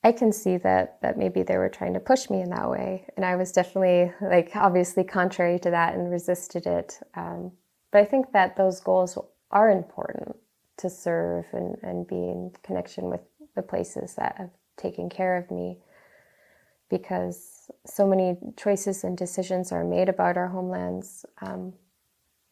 I 0.04 0.12
can 0.12 0.32
see 0.32 0.56
that 0.58 1.00
that 1.02 1.18
maybe 1.18 1.42
they 1.42 1.58
were 1.58 1.68
trying 1.68 1.94
to 1.94 2.00
push 2.00 2.30
me 2.30 2.40
in 2.40 2.50
that 2.50 2.70
way, 2.70 3.06
and 3.16 3.24
I 3.24 3.36
was 3.36 3.52
definitely 3.52 4.12
like 4.20 4.52
obviously 4.54 5.04
contrary 5.04 5.58
to 5.60 5.70
that 5.70 5.94
and 5.94 6.10
resisted 6.10 6.66
it. 6.66 7.00
Um, 7.14 7.52
but 7.90 8.02
I 8.02 8.04
think 8.04 8.32
that 8.32 8.56
those 8.56 8.80
goals 8.80 9.18
are 9.50 9.70
important 9.70 10.36
to 10.78 10.90
serve 10.90 11.46
and, 11.52 11.76
and 11.82 12.06
be 12.06 12.16
in 12.16 12.52
connection 12.62 13.10
with 13.10 13.20
the 13.56 13.62
places 13.62 14.14
that 14.14 14.36
have 14.38 14.50
taken 14.76 15.08
care 15.08 15.36
of 15.36 15.50
me 15.50 15.78
because 16.88 17.70
so 17.84 18.06
many 18.06 18.36
choices 18.56 19.04
and 19.04 19.16
decisions 19.18 19.72
are 19.72 19.84
made 19.84 20.08
about 20.08 20.36
our 20.36 20.48
homelands 20.48 21.26
um, 21.42 21.72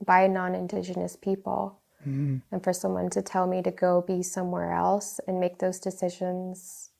by 0.05 0.27
non-indigenous 0.27 1.17
people 1.17 1.81
mm. 2.07 2.41
and 2.51 2.65
for 2.65 2.73
someone 2.73 3.09
to 3.11 3.23
tell 3.23 3.47
me 3.47 3.63
to 3.63 3.71
go 3.71 4.03
be 4.03 4.23
somewhere 4.23 4.73
else 4.73 5.21
and 5.27 5.41
make 5.41 5.59
those 5.59 5.79
decisions 5.79 6.91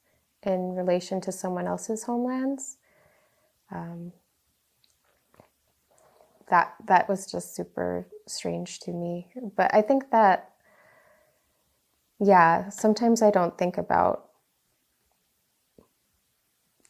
in 0.47 0.75
relation 0.75 1.21
to 1.23 1.33
someone 1.33 1.69
else's 1.69 2.05
homelands. 2.05 2.79
Um, 3.73 4.13
that 6.51 6.75
that 6.87 7.09
was 7.09 7.31
just 7.31 7.57
super 7.57 8.07
strange 8.29 8.81
to 8.81 8.93
me. 8.93 9.29
But 9.57 9.75
i 9.75 9.83
think 9.83 10.11
that 10.13 10.51
yeah, 12.21 12.71
sometimes 12.71 13.23
I 13.23 13.31
don't 13.31 13.59
think 13.59 13.79
about 13.79 14.27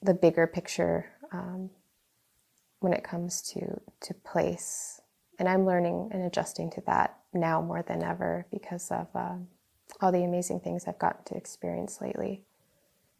the 0.02 0.14
bigger 0.14 0.46
picture 0.46 1.06
um, 1.32 1.70
when 2.80 2.94
it 2.94 3.04
comes 3.04 3.42
to 3.54 3.80
to 4.02 4.14
place, 4.14 5.02
and 5.38 5.48
I'm 5.48 5.66
learning 5.66 6.10
and 6.12 6.24
adjusting 6.24 6.70
to 6.72 6.82
that 6.86 7.18
now 7.34 7.62
more 7.62 7.82
than 7.82 8.04
ever 8.04 8.46
because 8.52 8.90
of 8.92 9.08
uh, 9.16 9.36
all 10.02 10.12
the 10.12 10.24
amazing 10.24 10.60
things 10.60 10.86
I've 10.88 11.00
gotten 11.00 11.24
to 11.26 11.36
experience 11.36 12.00
lately. 12.02 12.45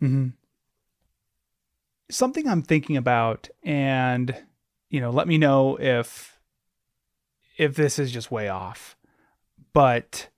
Mm-hmm. 0.03 0.29
Something 2.11 2.49
I'm 2.49 2.63
thinking 2.63 2.97
about, 2.97 3.49
and 3.65 4.37
you 4.91 5.01
know, 5.01 5.11
let 5.11 5.27
me 5.27 5.39
know 5.39 5.77
if 5.77 6.39
if 7.59 7.75
this 7.75 7.99
is 7.99 8.13
just 8.13 8.31
way 8.31 8.49
off, 8.49 8.97
but 9.73 10.29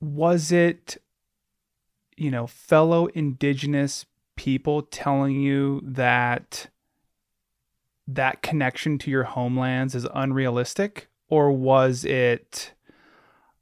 was 0.00 0.52
it 0.52 0.98
you 2.16 2.30
know 2.30 2.46
fellow 2.46 3.06
indigenous 3.06 4.06
people 4.36 4.82
telling 4.82 5.40
you 5.40 5.80
that 5.84 6.68
that 8.06 8.42
connection 8.42 8.98
to 8.98 9.10
your 9.10 9.24
homelands 9.24 9.94
is 9.94 10.06
unrealistic 10.14 11.08
or 11.28 11.50
was 11.50 12.04
it 12.04 12.74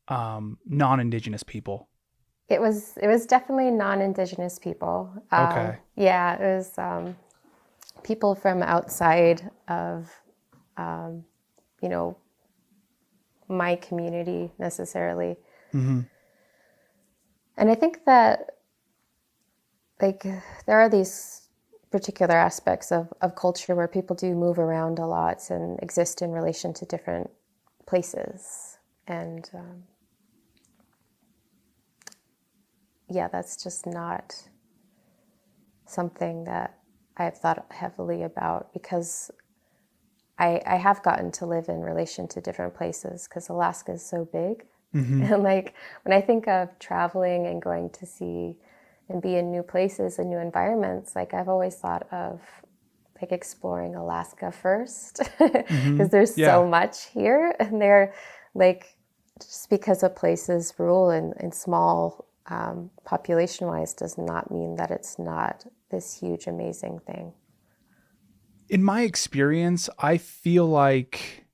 um, 0.09 0.59
non-indigenous 0.67 1.43
people 1.43 1.89
It 2.53 2.61
was 2.61 2.97
it 2.99 3.09
was 3.09 3.27
definitely 3.27 3.71
non-indigenous 3.71 4.59
people. 4.59 5.11
Um, 5.31 5.47
Okay. 5.47 5.79
Yeah, 5.97 6.35
it 6.35 6.57
was 6.57 6.79
um, 6.79 7.17
people 8.03 8.35
from 8.35 8.63
outside 8.63 9.51
of, 9.69 10.11
um, 10.77 11.25
you 11.81 11.89
know, 11.89 12.17
my 13.49 13.77
community 13.77 14.53
necessarily. 14.59 15.37
mm-hmm. 15.73 16.01
And 17.57 17.71
I 17.71 17.75
think 17.75 18.05
that, 18.07 18.57
like, 20.01 20.23
there 20.67 20.81
are 20.81 20.89
these 20.89 21.49
particular 21.91 22.35
aspects 22.35 22.91
of, 22.91 23.13
of 23.21 23.35
culture 23.37 23.75
where 23.75 23.89
people 23.89 24.17
do 24.17 24.35
move 24.35 24.59
around 24.59 24.99
a 24.99 25.07
lot 25.07 25.51
and 25.51 25.79
exist 25.83 26.23
in 26.23 26.31
relation 26.31 26.73
to 26.73 26.87
different 26.87 27.31
places. 27.87 28.79
And 29.07 29.49
um, 29.55 29.83
yeah, 33.13 33.29
that's 33.29 33.63
just 33.63 33.87
not 33.87 34.35
something 35.87 36.45
that 36.45 36.79
I've 37.17 37.37
thought 37.37 37.67
heavily 37.71 38.23
about 38.23 38.73
because 38.73 39.31
I, 40.39 40.61
I 40.67 40.77
have 40.77 41.03
gotten 41.03 41.31
to 41.33 41.47
live 41.47 41.69
in 41.69 41.81
relation 41.81 42.27
to 42.29 42.41
different 42.41 42.75
places 42.75 43.29
because 43.29 43.49
Alaska 43.49 43.93
is 43.93 44.05
so 44.05 44.25
big. 44.25 44.65
Mm-hmm. 44.95 45.23
And 45.23 45.43
like 45.53 45.75
when 46.05 46.17
I 46.17 46.21
think 46.21 46.49
of 46.49 46.79
traveling 46.79 47.47
and 47.47 47.61
going 47.61 47.91
to 47.91 48.07
see 48.07 48.57
and 49.09 49.21
be 49.21 49.37
in 49.37 49.51
new 49.51 49.63
places 49.63 50.19
and 50.19 50.31
new 50.31 50.39
environments, 50.39 51.15
like 51.15 51.35
I've 51.35 51.49
always 51.49 51.77
thought 51.77 52.07
of 52.13 52.41
like 53.21 53.31
exploring 53.31 53.95
Alaska 53.95 54.51
first 54.51 55.19
because 55.39 55.39
mm-hmm. 55.69 56.05
there's 56.07 56.37
yeah. 56.37 56.49
so 56.49 56.67
much 56.67 57.07
here 57.07 57.55
and 57.61 57.81
they're 57.81 58.13
like 58.55 58.97
just 59.41 59.71
because 59.71 60.03
a 60.03 60.09
place's 60.09 60.75
rule 60.79 61.11
and, 61.11 61.35
in 61.41 61.53
small 61.53 62.27
um, 62.47 62.91
population 63.05 63.67
wise 63.67 63.95
does 63.95 64.19
not 64.19 64.51
mean 64.51 64.77
that 64.77 64.91
it's 64.91 65.19
not 65.19 65.65
this 65.91 66.19
huge 66.19 66.47
amazing 66.47 67.01
thing. 67.07 67.33
In 68.69 68.83
my 68.83 69.03
experience 69.03 69.91
i 69.99 70.17
feel 70.17 70.67
like 70.67 71.45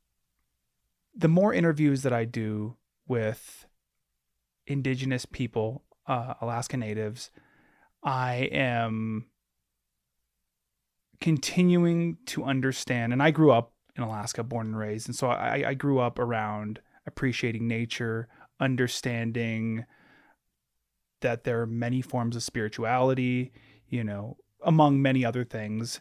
the 1.16 1.26
more 1.26 1.52
interviews 1.52 2.02
that 2.02 2.12
i 2.12 2.24
do 2.24 2.76
with 3.08 3.66
indigenous 4.68 5.26
people 5.26 5.82
uh, 6.06 6.34
alaska 6.40 6.76
natives 6.76 7.32
i 8.04 8.48
am 8.52 9.26
continuing 11.20 12.18
to 12.26 12.44
understand 12.44 13.12
and 13.12 13.20
i 13.20 13.32
grew 13.32 13.50
up 13.50 13.72
in 13.96 14.04
alaska 14.04 14.44
born 14.44 14.68
and 14.68 14.78
raised 14.78 15.08
and 15.08 15.16
so 15.16 15.26
i, 15.26 15.70
I 15.70 15.74
grew 15.74 15.98
up 15.98 16.20
around 16.20 16.80
appreciating 17.08 17.66
nature, 17.66 18.28
understanding 18.60 19.84
that 21.20 21.44
there 21.44 21.60
are 21.60 21.66
many 21.66 22.02
forms 22.02 22.36
of 22.36 22.42
spirituality, 22.42 23.52
you 23.88 24.04
know, 24.04 24.36
among 24.64 25.00
many 25.02 25.24
other 25.24 25.44
things. 25.44 26.00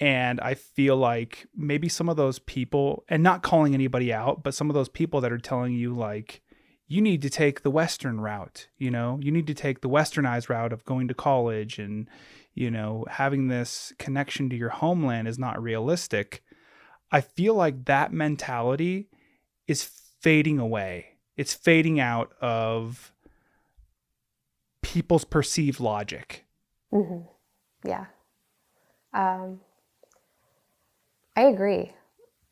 And 0.00 0.40
I 0.40 0.54
feel 0.54 0.96
like 0.96 1.46
maybe 1.56 1.88
some 1.88 2.08
of 2.08 2.16
those 2.16 2.38
people, 2.38 3.04
and 3.08 3.22
not 3.22 3.42
calling 3.42 3.74
anybody 3.74 4.12
out, 4.12 4.42
but 4.42 4.54
some 4.54 4.70
of 4.70 4.74
those 4.74 4.88
people 4.88 5.20
that 5.20 5.32
are 5.32 5.38
telling 5.38 5.74
you, 5.74 5.94
like, 5.94 6.40
you 6.86 7.02
need 7.02 7.20
to 7.22 7.30
take 7.30 7.62
the 7.62 7.70
Western 7.70 8.20
route, 8.20 8.68
you 8.78 8.90
know, 8.90 9.18
you 9.20 9.30
need 9.30 9.46
to 9.48 9.54
take 9.54 9.80
the 9.80 9.88
westernized 9.88 10.48
route 10.48 10.72
of 10.72 10.84
going 10.84 11.08
to 11.08 11.14
college 11.14 11.78
and, 11.78 12.08
you 12.54 12.70
know, 12.70 13.04
having 13.10 13.48
this 13.48 13.92
connection 13.98 14.48
to 14.48 14.56
your 14.56 14.70
homeland 14.70 15.28
is 15.28 15.38
not 15.38 15.62
realistic. 15.62 16.42
I 17.10 17.20
feel 17.20 17.54
like 17.54 17.84
that 17.86 18.12
mentality 18.12 19.08
is 19.66 19.82
fading 20.20 20.58
away. 20.58 21.18
It's 21.36 21.54
fading 21.54 22.00
out 22.00 22.32
of 22.40 23.12
people's 24.82 25.24
perceived 25.24 25.80
logic. 25.80 26.44
Mm-hmm. 26.92 27.26
Yeah. 27.88 28.06
Um, 29.12 29.60
I 31.36 31.42
agree. 31.42 31.92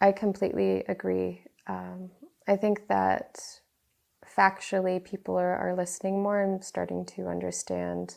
I 0.01 0.13
completely 0.13 0.85
agree. 0.89 1.45
Um, 1.67 2.11
I 2.47 2.57
think 2.57 2.89
that 2.89 3.39
factually 4.27 5.03
people 5.03 5.37
are, 5.37 5.57
are 5.57 5.75
listening 5.75 6.23
more 6.23 6.43
and 6.43 6.63
starting 6.65 7.05
to 7.07 7.29
understand 7.29 8.17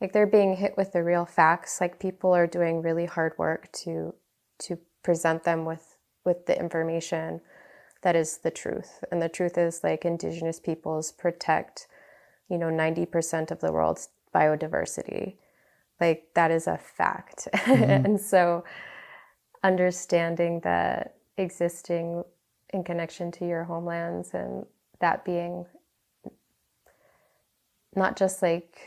like 0.00 0.12
they're 0.12 0.26
being 0.26 0.56
hit 0.56 0.76
with 0.76 0.92
the 0.92 1.02
real 1.02 1.26
facts 1.26 1.80
like 1.80 1.98
people 1.98 2.32
are 2.32 2.46
doing 2.46 2.82
really 2.82 3.04
hard 3.04 3.32
work 3.36 3.70
to 3.72 4.14
to 4.60 4.78
present 5.02 5.42
them 5.42 5.64
with 5.64 5.96
with 6.24 6.46
the 6.46 6.58
information 6.58 7.40
that 8.02 8.16
is 8.16 8.38
the 8.38 8.50
truth. 8.50 9.04
And 9.10 9.20
the 9.20 9.28
truth 9.28 9.58
is 9.58 9.82
like 9.82 10.04
indigenous 10.04 10.60
peoples 10.60 11.12
protect, 11.12 11.88
you 12.48 12.58
know, 12.58 12.66
90% 12.66 13.50
of 13.50 13.60
the 13.60 13.72
world's 13.72 14.08
biodiversity. 14.34 15.34
Like 16.00 16.28
that 16.34 16.50
is 16.50 16.66
a 16.66 16.78
fact. 16.78 17.48
Mm-hmm. 17.52 17.82
and 18.06 18.20
so 18.20 18.64
understanding 19.62 20.60
that 20.60 21.16
existing 21.36 22.24
in 22.70 22.84
connection 22.84 23.32
to 23.32 23.46
your 23.46 23.64
homelands 23.64 24.30
and 24.32 24.66
that 25.00 25.24
being 25.24 25.64
not 27.96 28.16
just 28.16 28.42
like 28.42 28.78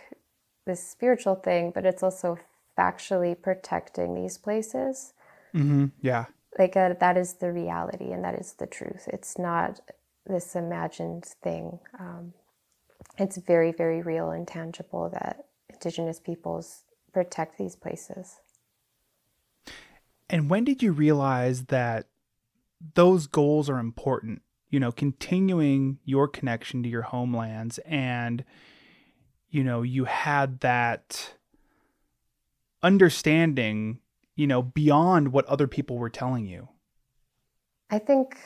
this 0.65 0.87
spiritual 0.87 1.35
thing, 1.35 1.71
but 1.73 1.85
it's 1.85 2.03
also 2.03 2.37
factually 2.77 3.39
protecting 3.39 4.15
these 4.15 4.37
places. 4.37 5.13
Mm-hmm. 5.53 5.87
Yeah 6.01 6.25
like 6.57 6.75
a, 6.75 6.79
uh, 6.79 6.93
that 6.99 7.17
is 7.17 7.35
the 7.35 7.51
reality 7.51 8.11
and 8.11 8.23
that 8.23 8.35
is 8.35 8.53
the 8.53 8.67
truth 8.67 9.07
it's 9.11 9.37
not 9.37 9.79
this 10.25 10.55
imagined 10.55 11.25
thing 11.41 11.79
um, 11.99 12.33
it's 13.17 13.37
very 13.37 13.71
very 13.71 14.01
real 14.01 14.31
and 14.31 14.47
tangible 14.47 15.09
that 15.09 15.45
indigenous 15.69 16.19
peoples 16.19 16.83
protect 17.13 17.57
these 17.57 17.75
places. 17.75 18.39
And 20.29 20.49
when 20.49 20.63
did 20.63 20.81
you 20.81 20.93
realize 20.93 21.65
that 21.65 22.07
those 22.95 23.27
goals 23.27 23.69
are 23.69 23.79
important? 23.79 24.41
You 24.69 24.79
know 24.79 24.91
continuing 24.91 25.99
your 26.05 26.27
connection 26.27 26.83
to 26.83 26.89
your 26.89 27.01
homelands 27.01 27.77
and 27.79 28.45
you 29.49 29.63
know 29.63 29.81
you 29.81 30.05
had 30.05 30.61
that 30.61 31.35
understanding 32.81 33.99
you 34.35 34.47
know, 34.47 34.61
beyond 34.61 35.31
what 35.31 35.45
other 35.45 35.67
people 35.67 35.97
were 35.97 36.09
telling 36.09 36.45
you? 36.45 36.69
I 37.89 37.99
think 37.99 38.39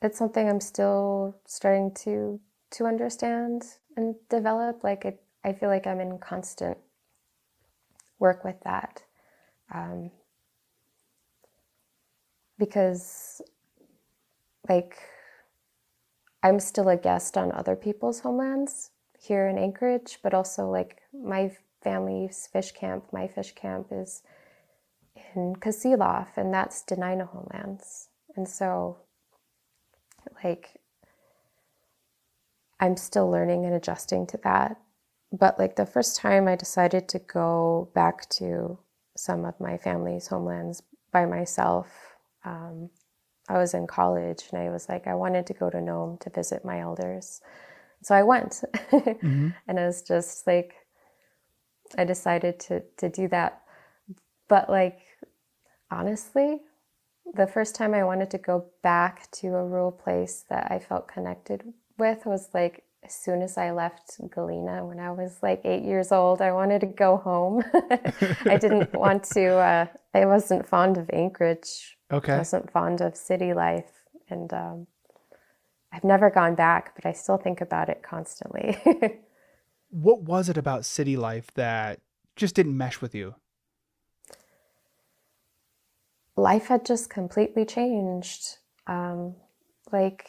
it's 0.00 0.18
something 0.18 0.48
I'm 0.48 0.60
still 0.60 1.36
starting 1.46 1.92
to 2.04 2.40
to 2.72 2.86
understand 2.86 3.64
and 3.96 4.14
develop. 4.28 4.82
Like 4.84 5.04
it, 5.04 5.22
I 5.44 5.52
feel 5.52 5.68
like 5.68 5.86
I'm 5.86 6.00
in 6.00 6.18
constant 6.18 6.78
work 8.18 8.44
with 8.44 8.60
that. 8.64 9.02
Um, 9.72 10.10
because 12.58 13.40
like 14.68 14.98
I'm 16.42 16.60
still 16.60 16.88
a 16.88 16.96
guest 16.96 17.36
on 17.36 17.52
other 17.52 17.76
people's 17.76 18.20
homelands 18.20 18.90
here 19.18 19.48
in 19.48 19.58
Anchorage, 19.58 20.18
but 20.22 20.34
also 20.34 20.68
like 20.68 21.02
my 21.12 21.56
family's 21.82 22.48
fish 22.52 22.72
camp, 22.72 23.04
my 23.12 23.26
fish 23.26 23.54
camp 23.54 23.88
is 23.90 24.22
in 25.34 25.54
Kasilof, 25.56 26.28
and 26.36 26.52
that's 26.52 26.82
Dena'ina 26.82 27.28
homelands. 27.28 28.08
And 28.36 28.48
so, 28.48 28.98
like, 30.42 30.79
I'm 32.80 32.96
still 32.96 33.30
learning 33.30 33.66
and 33.66 33.74
adjusting 33.74 34.26
to 34.28 34.38
that. 34.38 34.76
But, 35.32 35.58
like, 35.58 35.76
the 35.76 35.86
first 35.86 36.16
time 36.16 36.48
I 36.48 36.56
decided 36.56 37.08
to 37.10 37.18
go 37.20 37.90
back 37.94 38.28
to 38.30 38.78
some 39.16 39.44
of 39.44 39.60
my 39.60 39.76
family's 39.76 40.26
homelands 40.26 40.82
by 41.12 41.26
myself, 41.26 41.86
um, 42.44 42.90
I 43.48 43.58
was 43.58 43.74
in 43.74 43.86
college 43.86 44.44
and 44.50 44.60
I 44.60 44.70
was 44.70 44.88
like, 44.88 45.06
I 45.06 45.14
wanted 45.14 45.46
to 45.46 45.54
go 45.54 45.70
to 45.70 45.80
Nome 45.80 46.18
to 46.22 46.30
visit 46.30 46.64
my 46.64 46.80
elders. 46.80 47.42
So 48.02 48.14
I 48.14 48.22
went. 48.22 48.62
mm-hmm. 48.74 49.48
And 49.68 49.78
it 49.78 49.86
was 49.86 50.02
just 50.02 50.46
like, 50.46 50.74
I 51.98 52.04
decided 52.04 52.58
to, 52.60 52.82
to 52.96 53.08
do 53.08 53.28
that. 53.28 53.62
But, 54.48 54.70
like, 54.70 54.98
honestly, 55.90 56.60
the 57.34 57.46
first 57.46 57.76
time 57.76 57.94
I 57.94 58.04
wanted 58.04 58.30
to 58.32 58.38
go 58.38 58.66
back 58.82 59.30
to 59.32 59.48
a 59.48 59.64
rural 59.64 59.92
place 59.92 60.44
that 60.48 60.72
I 60.72 60.78
felt 60.78 61.06
connected 61.06 61.72
with 62.00 62.26
was 62.26 62.48
like 62.52 62.84
as 63.04 63.14
soon 63.14 63.42
as 63.42 63.56
I 63.56 63.70
left 63.70 64.20
Galena 64.30 64.84
when 64.84 64.98
I 64.98 65.10
was 65.12 65.38
like 65.42 65.62
eight 65.64 65.84
years 65.84 66.12
old. 66.12 66.42
I 66.42 66.52
wanted 66.52 66.80
to 66.80 66.86
go 66.86 67.16
home. 67.16 67.62
I 68.44 68.56
didn't 68.58 68.92
want 69.04 69.24
to, 69.32 69.54
uh, 69.54 69.86
I 70.12 70.26
wasn't 70.26 70.68
fond 70.68 70.98
of 70.98 71.08
Anchorage. 71.12 71.96
Okay. 72.12 72.34
I 72.34 72.38
wasn't 72.38 72.70
fond 72.70 73.00
of 73.00 73.16
city 73.16 73.54
life. 73.54 73.90
And 74.28 74.52
um, 74.52 74.86
I've 75.92 76.04
never 76.04 76.30
gone 76.30 76.54
back, 76.54 76.94
but 76.94 77.06
I 77.06 77.12
still 77.12 77.38
think 77.38 77.60
about 77.60 77.88
it 77.88 78.02
constantly. 78.02 78.78
what 79.90 80.22
was 80.22 80.48
it 80.48 80.58
about 80.58 80.84
city 80.84 81.16
life 81.16 81.50
that 81.54 82.00
just 82.36 82.54
didn't 82.54 82.76
mesh 82.76 83.00
with 83.00 83.14
you? 83.14 83.34
life 86.40 86.68
had 86.68 86.84
just 86.84 87.10
completely 87.10 87.64
changed. 87.64 88.56
Um, 88.86 89.36
like 89.92 90.28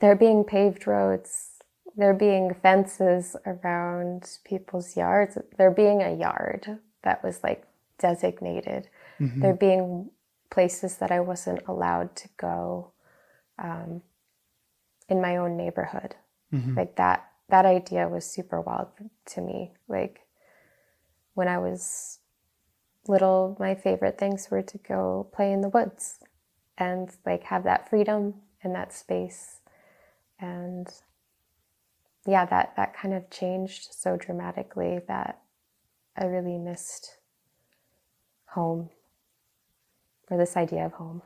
there 0.00 0.16
being 0.16 0.44
paved 0.44 0.86
roads, 0.86 1.50
there 1.96 2.14
being 2.14 2.54
fences 2.62 3.36
around 3.46 4.38
people's 4.44 4.96
yards, 4.96 5.38
there 5.56 5.70
being 5.70 6.02
a 6.02 6.14
yard 6.14 6.78
that 7.02 7.22
was 7.24 7.42
like 7.42 7.64
designated, 7.98 8.88
mm-hmm. 9.18 9.40
there 9.40 9.54
being 9.54 10.10
places 10.50 10.96
that 10.96 11.10
I 11.10 11.20
wasn't 11.20 11.62
allowed 11.66 12.14
to 12.16 12.28
go 12.36 12.92
um, 13.58 14.02
in 15.08 15.20
my 15.20 15.36
own 15.36 15.56
neighborhood. 15.56 16.14
Like 16.76 16.96
that 16.96 17.30
that 17.48 17.64
idea 17.64 18.08
was 18.08 18.24
super 18.24 18.60
wild 18.60 18.88
to 19.26 19.40
me. 19.40 19.72
Like 19.88 20.26
when 21.34 21.48
I 21.48 21.58
was 21.58 22.18
little, 23.08 23.56
my 23.58 23.74
favorite 23.74 24.18
things 24.18 24.48
were 24.50 24.62
to 24.62 24.78
go 24.78 25.28
play 25.32 25.52
in 25.52 25.60
the 25.60 25.68
woods 25.68 26.18
and 26.76 27.10
like 27.24 27.44
have 27.44 27.64
that 27.64 27.88
freedom 27.88 28.34
and 28.62 28.74
that 28.74 28.92
space. 28.92 29.60
And 30.38 30.88
yeah, 32.26 32.44
that 32.46 32.74
that 32.76 32.94
kind 32.94 33.14
of 33.14 33.30
changed 33.30 33.88
so 33.92 34.16
dramatically 34.16 35.00
that 35.08 35.40
I 36.16 36.24
really 36.24 36.58
missed 36.58 37.18
home 38.46 38.90
or 40.30 40.36
this 40.36 40.56
idea 40.56 40.86
of 40.86 40.92
home. 40.92 41.22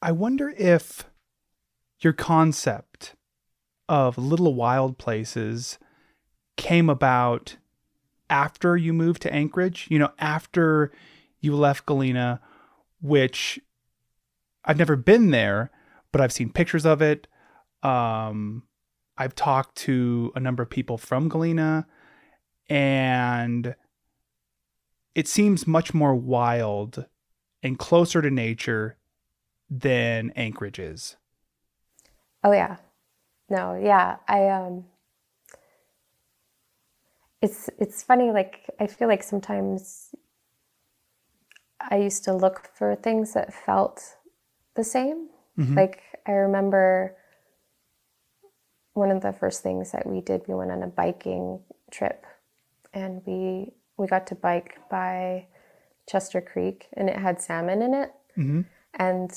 I 0.00 0.12
wonder 0.12 0.52
if 0.56 1.04
your 2.00 2.12
concept 2.12 3.14
of 3.88 4.18
little 4.18 4.54
wild 4.54 4.98
places 4.98 5.78
came 6.56 6.88
about 6.88 7.56
after 8.30 8.76
you 8.76 8.92
moved 8.92 9.22
to 9.22 9.32
Anchorage, 9.32 9.86
you 9.90 9.98
know, 9.98 10.10
after 10.18 10.90
you 11.40 11.54
left 11.54 11.86
Galena, 11.86 12.40
which 13.00 13.60
I've 14.64 14.78
never 14.78 14.96
been 14.96 15.30
there, 15.30 15.70
but 16.10 16.20
I've 16.20 16.32
seen 16.32 16.50
pictures 16.50 16.86
of 16.86 17.02
it. 17.02 17.26
Um, 17.82 18.64
I've 19.16 19.34
talked 19.34 19.76
to 19.78 20.32
a 20.34 20.40
number 20.40 20.62
of 20.62 20.70
people 20.70 20.98
from 20.98 21.28
Galena, 21.28 21.86
and 22.68 23.74
it 25.14 25.28
seems 25.28 25.66
much 25.66 25.92
more 25.92 26.14
wild 26.14 27.06
and 27.62 27.78
closer 27.78 28.22
to 28.22 28.30
nature 28.30 28.96
than 29.70 30.30
Anchorage 30.36 30.78
is. 30.78 31.16
Oh 32.44 32.52
yeah. 32.52 32.76
No, 33.48 33.74
yeah. 33.74 34.16
I 34.28 34.48
um 34.48 34.84
it's 37.40 37.68
it's 37.78 38.02
funny 38.02 38.30
like 38.30 38.68
I 38.80 38.86
feel 38.86 39.08
like 39.08 39.22
sometimes 39.22 40.14
I 41.80 41.96
used 41.96 42.24
to 42.24 42.32
look 42.32 42.70
for 42.74 42.94
things 42.96 43.34
that 43.34 43.52
felt 43.52 44.02
the 44.74 44.84
same. 44.84 45.28
Like 45.76 46.02
I 46.26 46.32
remember 46.32 47.16
one 48.94 49.10
of 49.10 49.22
the 49.22 49.32
first 49.32 49.62
things 49.62 49.92
that 49.92 50.06
we 50.06 50.20
did 50.20 50.42
we 50.46 50.54
went 50.54 50.70
on 50.70 50.82
a 50.82 50.86
biking 50.86 51.60
trip 51.90 52.24
and 52.92 53.22
we 53.26 53.72
we 53.96 54.06
got 54.06 54.26
to 54.26 54.34
bike 54.34 54.78
by 54.90 55.46
Chester 56.08 56.40
Creek 56.40 56.88
and 56.94 57.08
it 57.08 57.16
had 57.16 57.40
salmon 57.40 57.82
in 57.82 57.94
it. 57.94 58.12
Mm-hmm. 58.36 58.60
And 58.94 59.30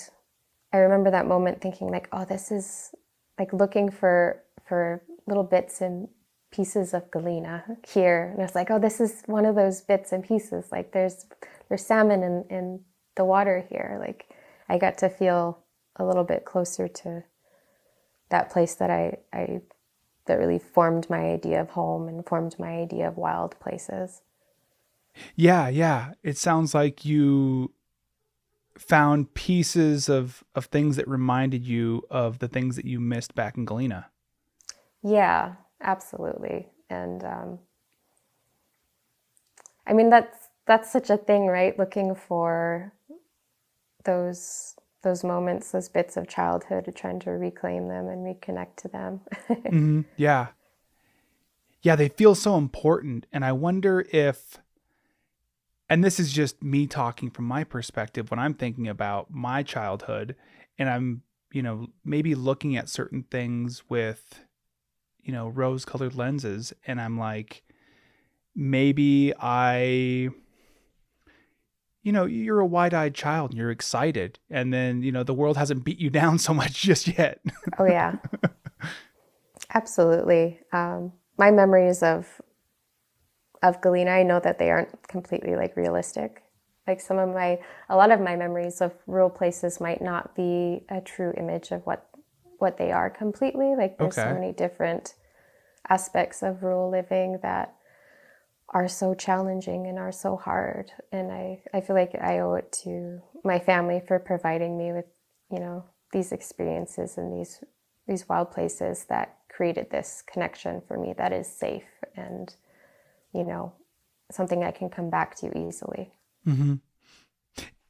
I 0.74 0.78
remember 0.78 1.12
that 1.12 1.28
moment 1.28 1.62
thinking 1.62 1.90
like, 1.90 2.10
oh, 2.12 2.26
this 2.26 2.52
is 2.52 2.92
like 3.40 3.54
looking 3.54 3.90
for 3.90 4.44
for 4.68 5.04
little 5.28 5.44
bits 5.44 5.82
and 5.82 6.08
pieces 6.52 6.94
of 6.94 7.10
Galena 7.12 7.64
here. 7.88 8.30
And 8.32 8.42
I 8.42 8.46
was 8.46 8.56
like, 8.56 8.72
oh, 8.72 8.80
this 8.80 9.00
is 9.00 9.24
one 9.26 9.46
of 9.46 9.56
those 9.56 9.82
bits 9.82 10.12
and 10.12 10.24
pieces. 10.24 10.66
Like 10.72 10.92
there's 10.92 11.26
there's 11.70 11.86
salmon 11.86 12.24
in, 12.24 12.46
in 12.50 12.80
the 13.16 13.26
water 13.26 13.66
here. 13.70 13.98
Like 14.00 14.26
I 14.70 14.78
got 14.78 14.98
to 15.00 15.10
feel 15.10 15.60
a 15.98 16.06
little 16.06 16.24
bit 16.24 16.46
closer 16.46 16.88
to 16.88 17.24
that 18.36 18.52
place 18.52 18.76
that 18.76 18.90
I, 18.90 19.18
I 19.32 19.62
that 20.26 20.38
really 20.38 20.60
formed 20.60 21.10
my 21.10 21.20
idea 21.20 21.62
of 21.62 21.70
home 21.70 22.10
and 22.10 22.26
formed 22.26 22.60
my 22.60 22.72
idea 22.80 23.08
of 23.08 23.16
wild 23.16 23.58
places. 23.62 24.22
Yeah, 25.36 25.70
yeah. 25.70 26.14
It 26.22 26.38
sounds 26.38 26.74
like 26.74 27.06
you 27.06 27.72
found 28.78 29.34
pieces 29.34 30.10
of 30.10 30.44
of 30.54 30.66
things 30.66 30.98
that 30.98 31.08
reminded 31.08 31.64
you 31.64 32.04
of 32.10 32.40
the 32.40 32.50
things 32.50 32.76
that 32.76 32.84
you 32.84 33.00
missed 33.00 33.36
back 33.36 33.56
in 33.56 33.64
Galena. 33.64 34.08
Yeah, 35.02 35.54
absolutely. 35.82 36.68
And 36.90 37.24
um, 37.24 37.60
I 39.88 39.94
mean 39.94 40.10
that's 40.10 40.50
that's 40.66 40.92
such 40.92 41.10
a 41.10 41.16
thing, 41.16 41.48
right? 41.48 41.80
Looking 41.80 42.16
for 42.16 42.92
those 44.04 44.76
those 45.06 45.24
moments, 45.24 45.72
those 45.72 45.88
bits 45.88 46.18
of 46.18 46.28
childhood, 46.28 46.92
trying 46.96 47.20
to 47.22 47.32
reclaim 47.32 47.88
them 47.88 48.10
and 48.10 48.26
reconnect 48.26 48.76
to 48.78 48.88
them. 48.90 49.22
hmm 49.70 50.02
Yeah. 50.18 50.48
Yeah, 51.82 51.96
they 51.96 52.10
feel 52.10 52.34
so 52.36 52.58
important. 52.58 53.28
And 53.32 53.46
I 53.46 53.52
wonder 53.52 54.06
if, 54.12 54.58
and 55.88 56.04
this 56.04 56.20
is 56.20 56.34
just 56.34 56.62
me 56.64 56.88
talking 56.88 57.30
from 57.30 57.46
my 57.46 57.64
perspective 57.64 58.32
when 58.32 58.40
I'm 58.40 58.56
thinking 58.56 58.88
about 58.88 59.30
my 59.30 59.62
childhood 59.62 60.36
and 60.80 60.90
I'm, 60.90 61.22
you 61.54 61.62
know, 61.62 61.88
maybe 62.04 62.34
looking 62.34 62.76
at 62.76 62.90
certain 62.90 63.24
things 63.30 63.84
with, 63.88 64.42
you 65.22 65.32
know, 65.32 65.48
rose 65.48 65.86
colored 65.86 66.16
lenses. 66.16 66.74
And 66.88 67.00
I'm 67.00 67.20
like, 67.20 67.62
maybe 68.56 69.32
I, 69.40 70.30
you 72.06 72.12
know, 72.12 72.26
you're 72.26 72.60
a 72.60 72.66
wide 72.66 72.94
eyed 72.94 73.16
child 73.16 73.50
and 73.50 73.58
you're 73.58 73.72
excited. 73.72 74.38
And 74.50 74.72
then, 74.72 75.02
you 75.02 75.12
know, 75.12 75.24
the 75.24 75.34
world 75.34 75.58
hasn't 75.58 75.84
beat 75.84 76.00
you 76.00 76.10
down 76.22 76.38
so 76.38 76.54
much 76.54 76.82
just 76.84 77.08
yet. 77.08 77.42
oh 77.80 77.86
yeah, 77.86 78.14
absolutely. 79.74 80.60
Um, 80.72 81.14
my 81.38 81.52
memories 81.52 82.04
of 82.04 82.42
of 83.64 83.82
Galena, 83.82 84.12
I 84.12 84.24
know 84.24 84.40
that 84.40 84.60
they 84.60 84.70
aren't 84.70 85.08
completely 85.08 85.56
like 85.56 85.76
realistic. 85.76 86.44
Like 86.88 87.02
some 87.02 87.18
of 87.18 87.34
my, 87.34 87.60
a 87.90 87.96
lot 87.96 88.12
of 88.12 88.20
my 88.20 88.36
memories 88.36 88.80
of 88.80 88.94
rural 89.08 89.32
places 89.32 89.82
might 89.82 90.04
not 90.04 90.36
be 90.36 90.86
a 90.88 91.02
true 91.02 91.34
image 91.36 91.72
of 91.72 91.84
what 91.88 92.08
what 92.60 92.78
they 92.78 92.92
are 92.92 93.10
completely. 93.10 93.76
Like 93.76 93.98
there's 93.98 94.14
Okay. 94.16 94.30
so 94.30 94.34
many 94.34 94.54
different 94.54 95.16
aspects 95.90 96.44
of 96.44 96.62
rural 96.64 96.92
living 96.92 97.40
that 97.42 97.75
are 98.70 98.88
so 98.88 99.14
challenging 99.14 99.88
and 99.88 99.98
are 99.98 100.12
so 100.12 100.36
hard. 100.36 100.92
And 101.12 101.32
I, 101.32 101.62
I 101.74 101.82
feel 101.82 101.96
like 101.96 102.16
I 102.20 102.40
owe 102.40 102.56
it 102.56 102.72
to 102.84 103.22
my 103.44 103.60
family 103.60 104.02
for 104.06 104.20
providing 104.20 104.78
me 104.78 104.92
with, 104.92 105.06
you 105.52 105.60
know, 105.60 105.86
these 106.12 106.32
experiences 106.32 107.18
and 107.18 107.34
these 107.34 107.64
these 108.08 108.30
wild 108.30 108.52
places 108.52 109.06
that 109.06 109.38
created 109.50 109.90
this 109.90 110.24
connection 110.32 110.82
for 110.88 110.98
me 110.98 111.14
that 111.18 111.34
is 111.34 111.48
safe 111.48 112.04
and, 112.16 112.56
you 113.34 113.44
know, 113.44 113.74
something 114.32 114.64
I 114.64 114.70
can 114.70 114.90
come 114.90 115.10
back 115.10 115.36
to 115.38 115.58
easily. 115.58 116.12
Mm-hmm. 116.48 116.76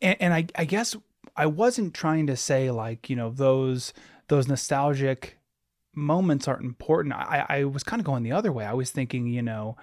And, 0.02 0.18
and 0.22 0.34
I, 0.34 0.46
I 0.56 0.64
guess 0.64 0.96
I 1.36 1.46
wasn't 1.48 1.94
trying 1.94 2.28
to 2.28 2.36
say 2.36 2.72
like 2.72 3.10
you 3.10 3.16
know 3.16 3.30
those 3.30 3.94
those 4.28 4.48
nostalgic 4.48 5.38
moments 5.94 6.48
aren't 6.48 6.66
important. 6.66 7.14
I, 7.14 7.46
I 7.48 7.64
was 7.66 7.84
kind 7.84 8.00
of 8.00 8.06
going 8.06 8.24
the 8.24 8.32
other 8.32 8.52
way. 8.52 8.66
I 8.66 8.74
was 8.74 8.92
thinking 8.92 9.28
you 9.28 9.42
know 9.42 9.76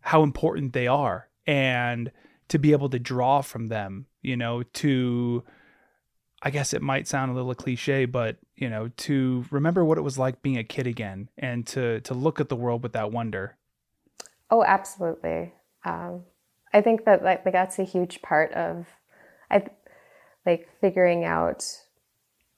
how 0.00 0.22
important 0.22 0.72
they 0.72 0.86
are 0.86 1.28
and 1.46 2.10
to 2.48 2.58
be 2.58 2.72
able 2.72 2.88
to 2.90 2.98
draw 2.98 3.40
from 3.40 3.68
them. 3.68 4.06
You 4.22 4.36
know 4.36 4.62
to 4.62 5.44
I 6.42 6.50
guess 6.50 6.72
it 6.72 6.82
might 6.82 7.06
sound 7.06 7.30
a 7.30 7.34
little 7.34 7.54
cliche, 7.54 8.04
but 8.04 8.36
you 8.56 8.68
know 8.68 8.88
to 8.88 9.44
remember 9.50 9.84
what 9.84 9.98
it 9.98 10.02
was 10.02 10.18
like 10.18 10.42
being 10.42 10.58
a 10.58 10.64
kid 10.64 10.86
again 10.86 11.28
and 11.38 11.66
to 11.68 12.00
to 12.02 12.14
look 12.14 12.40
at 12.40 12.48
the 12.48 12.56
world 12.56 12.82
with 12.82 12.92
that 12.92 13.12
wonder. 13.12 13.56
Oh, 14.50 14.64
absolutely. 14.64 15.52
Um, 15.84 16.24
I 16.72 16.80
think 16.80 17.04
that 17.04 17.22
like, 17.22 17.44
like 17.44 17.52
that's 17.52 17.78
a 17.78 17.84
huge 17.84 18.20
part 18.22 18.52
of, 18.52 18.86
I 19.50 19.64
like 20.44 20.68
figuring 20.80 21.24
out 21.24 21.64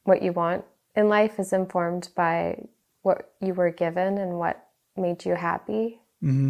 what 0.05 0.23
you 0.23 0.33
want 0.33 0.65
in 0.95 1.09
life 1.09 1.39
is 1.39 1.53
informed 1.53 2.11
by 2.15 2.67
what 3.03 3.33
you 3.41 3.55
were 3.55 3.71
given 3.71 4.19
and 4.19 4.39
what 4.39 4.69
made 4.97 5.25
you 5.25 5.35
happy. 5.35 6.01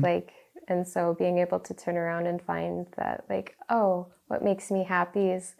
Like, 0.02 0.32
and 0.68 0.86
so 0.86 1.14
being 1.18 1.38
able 1.38 1.60
to 1.60 1.74
turn 1.74 1.96
around 1.96 2.26
and 2.26 2.40
find 2.40 2.86
that, 2.96 3.24
like, 3.28 3.56
oh, 3.68 4.08
what 4.28 4.42
makes 4.44 4.70
me 4.70 4.84
happy 4.84 5.30
is 5.30 5.54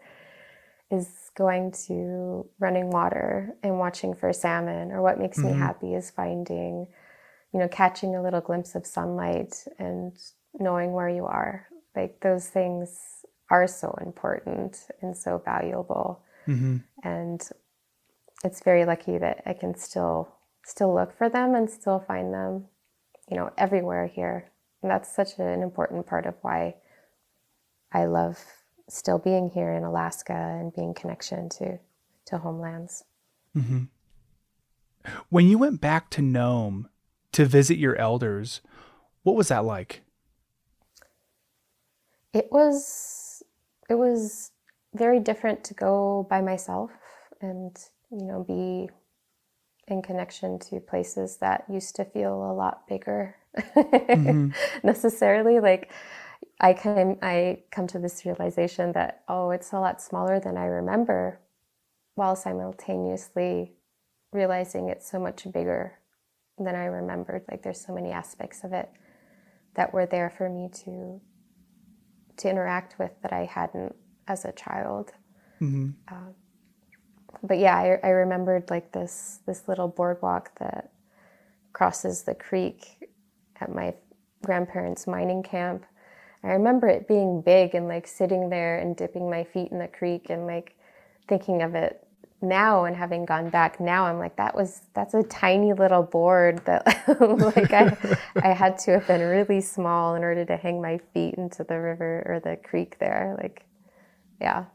is 0.91 1.31
going 1.35 1.71
to 1.71 2.47
running 2.59 2.91
water 2.91 3.55
and 3.63 3.79
watching 3.79 4.13
for 4.13 4.31
salmon, 4.31 4.91
or 4.91 5.01
what 5.01 5.19
makes 5.19 5.37
me 5.37 5.49
mm-hmm. 5.49 5.59
happy 5.59 5.93
is 5.95 6.11
finding 6.11 6.87
you 7.53 7.59
know, 7.59 7.67
catching 7.67 8.15
a 8.15 8.21
little 8.21 8.41
glimpse 8.41 8.75
of 8.75 8.85
sunlight 8.85 9.55
and 9.77 10.17
knowing 10.59 10.91
where 10.91 11.09
you 11.09 11.25
are. 11.25 11.67
Like 11.95 12.19
those 12.21 12.47
things 12.47 13.23
are 13.51 13.67
so 13.67 13.95
important 14.01 14.87
and 15.01 15.15
so 15.15 15.41
valuable. 15.45 16.23
Mm-hmm. 16.47 16.77
And 17.03 17.41
it's 18.43 18.63
very 18.63 18.85
lucky 18.85 19.19
that 19.19 19.43
I 19.45 19.53
can 19.53 19.75
still 19.75 20.35
still 20.65 20.95
look 20.95 21.15
for 21.17 21.29
them 21.29 21.55
and 21.55 21.69
still 21.69 21.99
find 21.99 22.33
them, 22.33 22.65
you 23.29 23.37
know, 23.37 23.51
everywhere 23.57 24.07
here. 24.07 24.49
And 24.83 24.91
that's 24.91 25.13
such 25.13 25.39
an 25.39 25.63
important 25.63 26.05
part 26.05 26.25
of 26.25 26.35
why 26.41 26.75
I 27.91 28.05
love 28.05 28.37
still 28.89 29.17
being 29.17 29.49
here 29.49 29.71
in 29.71 29.83
Alaska 29.83 30.33
and 30.33 30.73
being 30.73 30.93
connection 30.93 31.49
to 31.49 31.79
to 32.25 32.37
homelands. 32.37 33.03
Mm-hmm. 33.55 33.83
When 35.29 35.47
you 35.47 35.57
went 35.57 35.81
back 35.81 36.09
to 36.11 36.21
Nome 36.21 36.89
to 37.33 37.45
visit 37.45 37.77
your 37.77 37.95
elders, 37.95 38.61
what 39.23 39.35
was 39.35 39.49
that 39.49 39.65
like? 39.65 40.01
It 42.33 42.49
was 42.51 43.41
it 43.89 43.95
was 43.95 44.51
very 44.93 45.19
different 45.19 45.63
to 45.65 45.73
go 45.73 46.27
by 46.29 46.41
myself 46.41 46.91
and 47.41 47.75
you 48.11 48.25
know 48.25 48.43
be 48.43 48.89
in 49.87 50.01
connection 50.01 50.59
to 50.59 50.79
places 50.79 51.37
that 51.37 51.65
used 51.69 51.95
to 51.95 52.05
feel 52.05 52.33
a 52.33 52.53
lot 52.53 52.87
bigger 52.87 53.35
Mm-hmm. 53.57 54.49
necessarily 54.83 55.59
like 55.59 55.91
i 56.59 56.73
came 56.73 57.17
i 57.21 57.59
come 57.71 57.87
to 57.87 57.99
this 57.99 58.25
realization 58.25 58.91
that 58.93 59.23
oh 59.27 59.51
it's 59.51 59.71
a 59.73 59.79
lot 59.79 60.01
smaller 60.01 60.39
than 60.39 60.57
i 60.57 60.65
remember 60.65 61.39
while 62.15 62.35
simultaneously 62.35 63.73
realizing 64.31 64.89
it's 64.89 65.09
so 65.09 65.19
much 65.19 65.45
bigger 65.51 65.99
than 66.57 66.75
i 66.75 66.85
remembered. 66.85 67.43
Like 67.49 67.63
there's 67.63 67.83
so 67.83 67.93
many 67.93 68.11
aspects 68.11 68.63
of 68.63 68.73
it 68.73 68.89
that 69.75 69.93
were 69.93 70.05
there 70.05 70.29
for 70.29 70.49
me 70.49 70.69
to 70.85 71.21
to 72.37 72.49
interact 72.49 72.97
with 72.99 73.11
that 73.21 73.31
i 73.33 73.45
hadn't 73.45 73.95
as 74.27 74.45
a 74.45 74.51
child. 74.51 75.11
Um, 76.09 76.33
but 77.41 77.57
yeah 77.59 77.75
I, 77.75 77.99
I 78.07 78.09
remembered 78.09 78.69
like 78.69 78.91
this 78.91 79.39
this 79.45 79.67
little 79.67 79.87
boardwalk 79.87 80.57
that 80.59 80.91
crosses 81.73 82.23
the 82.23 82.35
creek 82.35 83.07
at 83.61 83.73
my 83.73 83.93
grandparents' 84.43 85.07
mining 85.07 85.43
camp. 85.43 85.85
I 86.43 86.49
remember 86.49 86.87
it 86.87 87.07
being 87.07 87.41
big 87.41 87.73
and 87.73 87.87
like 87.87 88.05
sitting 88.05 88.49
there 88.49 88.77
and 88.79 88.95
dipping 88.95 89.29
my 89.29 89.43
feet 89.43 89.71
in 89.71 89.79
the 89.79 89.87
creek 89.87 90.29
and 90.29 90.45
like 90.45 90.75
thinking 91.27 91.61
of 91.61 91.73
it 91.75 92.05
now 92.43 92.83
and 92.83 92.95
having 92.95 93.25
gone 93.25 93.49
back 93.49 93.79
now 93.79 94.05
I'm 94.05 94.19
like 94.19 94.35
that 94.35 94.53
was 94.53 94.81
that's 94.93 95.13
a 95.13 95.23
tiny 95.23 95.71
little 95.71 96.03
board 96.03 96.63
that 96.65 96.85
like 97.55 97.71
I 97.71 97.97
I 98.35 98.53
had 98.53 98.77
to 98.79 98.91
have 98.91 99.07
been 99.07 99.21
really 99.21 99.61
small 99.61 100.15
in 100.15 100.23
order 100.23 100.43
to 100.45 100.57
hang 100.57 100.81
my 100.81 100.99
feet 101.13 101.35
into 101.35 101.63
the 101.63 101.79
river 101.79 102.23
or 102.25 102.41
the 102.41 102.57
creek 102.57 102.99
there 102.99 103.37
like 103.41 103.65
yeah 104.41 104.65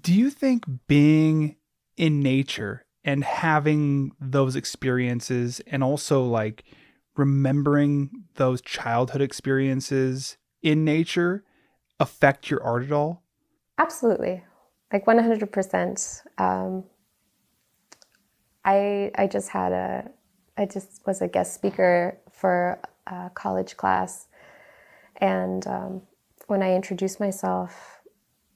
Do 0.00 0.14
you 0.14 0.30
think 0.30 0.64
being 0.86 1.56
in 1.98 2.20
nature 2.20 2.86
and 3.04 3.22
having 3.22 4.12
those 4.20 4.56
experiences 4.56 5.60
and 5.66 5.84
also 5.84 6.24
like 6.24 6.64
remembering 7.18 8.24
those 8.34 8.60
childhood 8.62 9.20
experiences 9.20 10.36
in 10.62 10.84
nature 10.84 11.44
affect 12.00 12.50
your 12.50 12.62
art 12.62 12.84
at 12.84 12.92
all? 12.92 13.22
Absolutely, 13.78 14.42
like 14.92 15.06
one 15.06 15.18
hundred 15.18 15.52
percent. 15.52 16.22
Um, 16.38 16.84
I 18.64 19.10
I 19.16 19.26
just 19.26 19.48
had 19.50 19.72
a 19.72 20.10
I 20.56 20.66
just 20.66 21.06
was 21.06 21.22
a 21.22 21.28
guest 21.28 21.54
speaker 21.54 22.18
for 22.32 22.80
a 23.06 23.30
college 23.34 23.76
class, 23.76 24.28
and 25.16 25.66
um, 25.66 26.02
when 26.46 26.62
I 26.62 26.74
introduced 26.74 27.20
myself, 27.20 28.00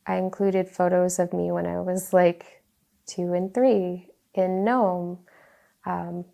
I 0.07 0.17
included 0.17 0.69
photos 0.69 1.19
of 1.19 1.33
me 1.33 1.53
when 1.53 1.67
I 1.67 1.81
was 1.81 2.13
like 2.13 2.63
two 3.07 3.33
and 3.33 3.53
three 3.53 4.09
in 4.35 4.65
Nome, 4.65 5.19
um, 5.87 6.25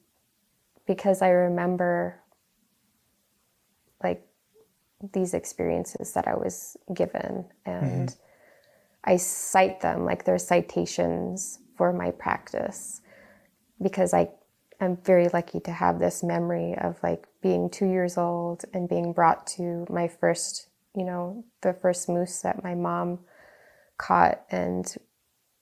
because 0.89 1.23
I 1.23 1.29
remember 1.29 2.21
like 4.03 4.27
these 5.13 5.35
experiences 5.35 6.13
that 6.15 6.27
I 6.27 6.35
was 6.35 6.77
given. 6.93 7.45
Mm-hmm. 7.65 7.85
And 7.85 8.17
I 9.05 9.17
cite 9.19 9.81
them 9.81 10.05
like 10.05 10.25
they're 10.25 10.39
citations 10.39 11.61
for 11.77 11.93
my 11.93 12.11
practice 12.11 13.01
because 13.81 14.13
I 14.13 14.31
am 14.81 14.97
very 14.97 15.29
lucky 15.29 15.61
to 15.61 15.71
have 15.71 16.01
this 16.01 16.25
memory 16.25 16.75
of 16.77 16.99
like 17.03 17.27
being 17.43 17.71
2 17.71 17.87
years 17.87 18.19
old 18.19 18.65
and 18.75 18.89
being 18.89 19.13
brought 19.13 19.47
to 19.59 19.87
my 19.89 20.09
first, 20.09 20.69
you 20.97 21.05
know, 21.05 21.45
the 21.61 21.75
first 21.75 22.09
moose 22.09 22.43
that 22.43 22.65
my 22.65 22.75
mom 22.75 23.21
caught 23.99 24.43
and 24.51 24.97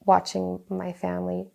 watching 0.05 0.61
my 0.71 0.93
family 0.93 1.51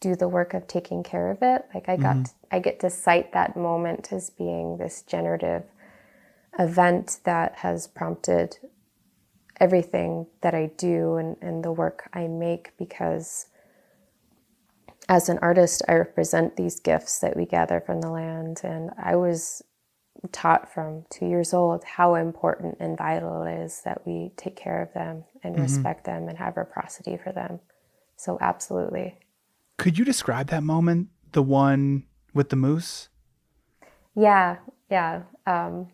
do 0.00 0.14
the 0.14 0.28
work 0.28 0.54
of 0.54 0.66
taking 0.66 1.02
care 1.02 1.30
of 1.30 1.38
it. 1.42 1.64
Like 1.74 1.88
I 1.88 1.96
got 1.96 2.16
mm-hmm. 2.16 2.46
I 2.50 2.58
get 2.58 2.80
to 2.80 2.90
cite 2.90 3.32
that 3.32 3.56
moment 3.56 4.12
as 4.12 4.30
being 4.30 4.76
this 4.76 5.02
generative 5.02 5.64
event 6.58 7.18
that 7.24 7.56
has 7.56 7.86
prompted 7.86 8.56
everything 9.58 10.26
that 10.42 10.54
I 10.54 10.70
do 10.76 11.16
and, 11.16 11.36
and 11.40 11.64
the 11.64 11.72
work 11.72 12.08
I 12.12 12.26
make 12.26 12.72
because 12.78 13.46
as 15.08 15.28
an 15.28 15.38
artist, 15.40 15.82
I 15.88 15.94
represent 15.94 16.56
these 16.56 16.80
gifts 16.80 17.20
that 17.20 17.36
we 17.36 17.46
gather 17.46 17.80
from 17.80 18.00
the 18.00 18.10
land. 18.10 18.60
And 18.64 18.90
I 19.00 19.16
was 19.16 19.62
taught 20.32 20.72
from 20.72 21.04
two 21.10 21.26
years 21.26 21.54
old 21.54 21.84
how 21.84 22.16
important 22.16 22.78
and 22.80 22.98
vital 22.98 23.44
it 23.44 23.52
is 23.52 23.82
that 23.84 24.04
we 24.06 24.32
take 24.36 24.56
care 24.56 24.82
of 24.82 24.92
them 24.94 25.24
and 25.44 25.54
mm-hmm. 25.54 25.62
respect 25.62 26.04
them 26.04 26.28
and 26.28 26.38
have 26.38 26.56
reciprocity 26.56 27.16
for 27.16 27.32
them. 27.32 27.60
So, 28.16 28.38
absolutely. 28.40 29.18
Could 29.78 29.98
you 29.98 30.04
describe 30.04 30.48
that 30.48 30.62
moment, 30.62 31.08
the 31.32 31.42
one 31.42 32.04
with 32.32 32.48
the 32.48 32.56
moose? 32.56 33.08
Yeah, 34.14 34.56
yeah. 34.90 35.22
Um, 35.46 35.88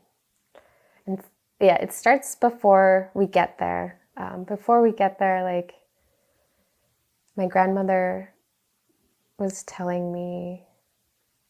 and 1.06 1.20
yeah, 1.60 1.76
it 1.76 1.92
starts 1.92 2.36
before 2.36 3.10
we 3.14 3.26
get 3.26 3.58
there. 3.58 4.00
Um, 4.16 4.44
before 4.44 4.82
we 4.82 4.92
get 4.92 5.18
there, 5.18 5.42
like 5.42 5.74
my 7.36 7.46
grandmother 7.46 8.32
was 9.38 9.62
telling 9.64 10.12
me, 10.12 10.64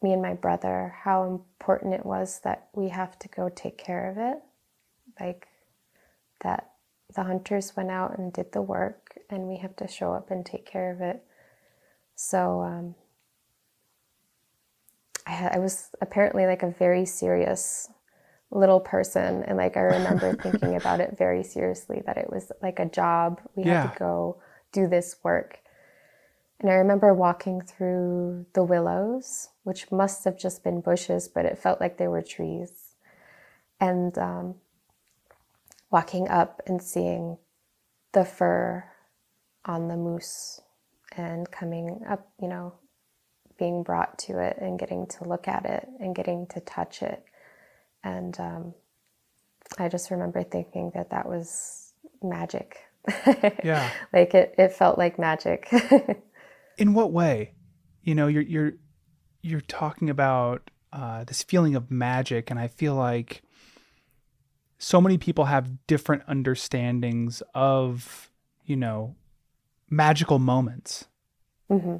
me 0.03 0.12
and 0.12 0.22
my 0.22 0.35
brother, 0.35 0.95
how 1.05 1.24
important 1.24 1.95
it 1.95 2.07
was 2.07 2.41
that 2.45 2.68
we 2.74 2.89
have 2.89 3.18
to 3.18 3.28
go 3.28 3.49
take 3.49 3.78
care 3.78 4.11
of 4.11 4.16
it. 4.18 4.39
Like 5.20 5.49
that 6.43 6.70
the 7.14 7.24
hunters 7.24 7.76
went 7.76 7.91
out 7.91 8.18
and 8.18 8.33
did 8.33 8.53
the 8.53 8.62
work, 8.62 9.18
and 9.28 9.49
we 9.49 9.59
have 9.59 9.76
to 9.76 9.87
show 9.87 10.12
up 10.12 10.30
and 10.30 10.47
take 10.47 10.64
care 10.64 10.91
of 10.91 11.01
it. 11.03 11.22
So, 12.14 12.60
um, 12.60 12.94
I, 15.26 15.52
I 15.54 15.58
was 15.58 15.90
apparently 16.00 16.46
like 16.46 16.62
a 16.62 16.70
very 16.70 17.04
serious 17.04 17.88
little 18.50 18.80
person 18.80 19.42
and 19.44 19.56
like 19.56 19.76
i 19.78 19.80
remember 19.80 20.34
thinking 20.42 20.76
about 20.76 21.00
it 21.00 21.16
very 21.16 21.42
seriously 21.42 22.02
that 22.04 22.18
it 22.18 22.30
was 22.30 22.52
like 22.60 22.78
a 22.78 22.86
job. 22.86 23.40
We 23.56 23.64
had 23.64 23.82
to 23.82 23.98
go 23.98 24.42
do 24.72 24.86
this 24.86 25.16
work. 25.22 25.58
And 26.60 26.70
i 26.70 26.74
remember 26.74 27.14
walking 27.14 27.60
through 27.60 28.46
the 28.52 28.62
willows 28.62 29.48
which 29.64 29.90
must 29.90 30.24
have 30.24 30.38
just 30.38 30.62
been 30.64 30.80
bushes 30.80 31.28
but 31.28 31.46
it 31.46 31.58
felt 31.58 31.80
like 31.80 31.98
they 31.98 32.08
were 32.08 32.22
trees. 32.22 32.94
And 33.80 34.16
um, 34.16 34.54
walking 35.90 36.28
up 36.28 36.62
and 36.66 36.80
seeing 36.80 37.38
the 38.12 38.24
fur 38.24 38.84
on 39.64 39.88
the 39.88 39.96
moose 39.96 40.60
and 41.16 41.50
coming 41.50 42.00
up 42.08 42.30
you 42.40 42.48
know 42.48 42.74
being 43.58 43.82
brought 43.82 44.18
to 44.18 44.38
it 44.38 44.56
and 44.60 44.78
getting 44.78 45.06
to 45.06 45.24
look 45.24 45.46
at 45.46 45.64
it 45.66 45.86
and 46.00 46.14
getting 46.14 46.46
to 46.48 46.60
touch 46.60 47.02
it 47.02 47.24
and 48.04 48.38
um, 48.40 48.74
I 49.78 49.88
just 49.88 50.10
remember 50.10 50.42
thinking 50.42 50.92
that 50.94 51.10
that 51.10 51.28
was 51.28 51.92
magic. 52.22 52.78
Yeah. 53.64 53.90
like 54.12 54.34
it, 54.34 54.54
it 54.58 54.72
felt 54.72 54.98
like 54.98 55.18
magic. 55.18 55.68
In 56.78 56.94
what 56.94 57.12
way? 57.12 57.54
You 58.02 58.14
know, 58.14 58.26
you're 58.26 58.42
you're 58.42 58.72
you're 59.42 59.60
talking 59.60 60.10
about 60.10 60.70
uh, 60.92 61.24
this 61.24 61.42
feeling 61.42 61.74
of 61.74 61.90
magic, 61.90 62.50
and 62.50 62.58
I 62.58 62.68
feel 62.68 62.94
like 62.94 63.42
so 64.78 65.00
many 65.00 65.18
people 65.18 65.44
have 65.46 65.86
different 65.86 66.24
understandings 66.26 67.42
of 67.54 68.30
you 68.64 68.76
know 68.76 69.14
magical 69.93 70.38
moments. 70.38 71.05
Mm-hmm. 71.70 71.97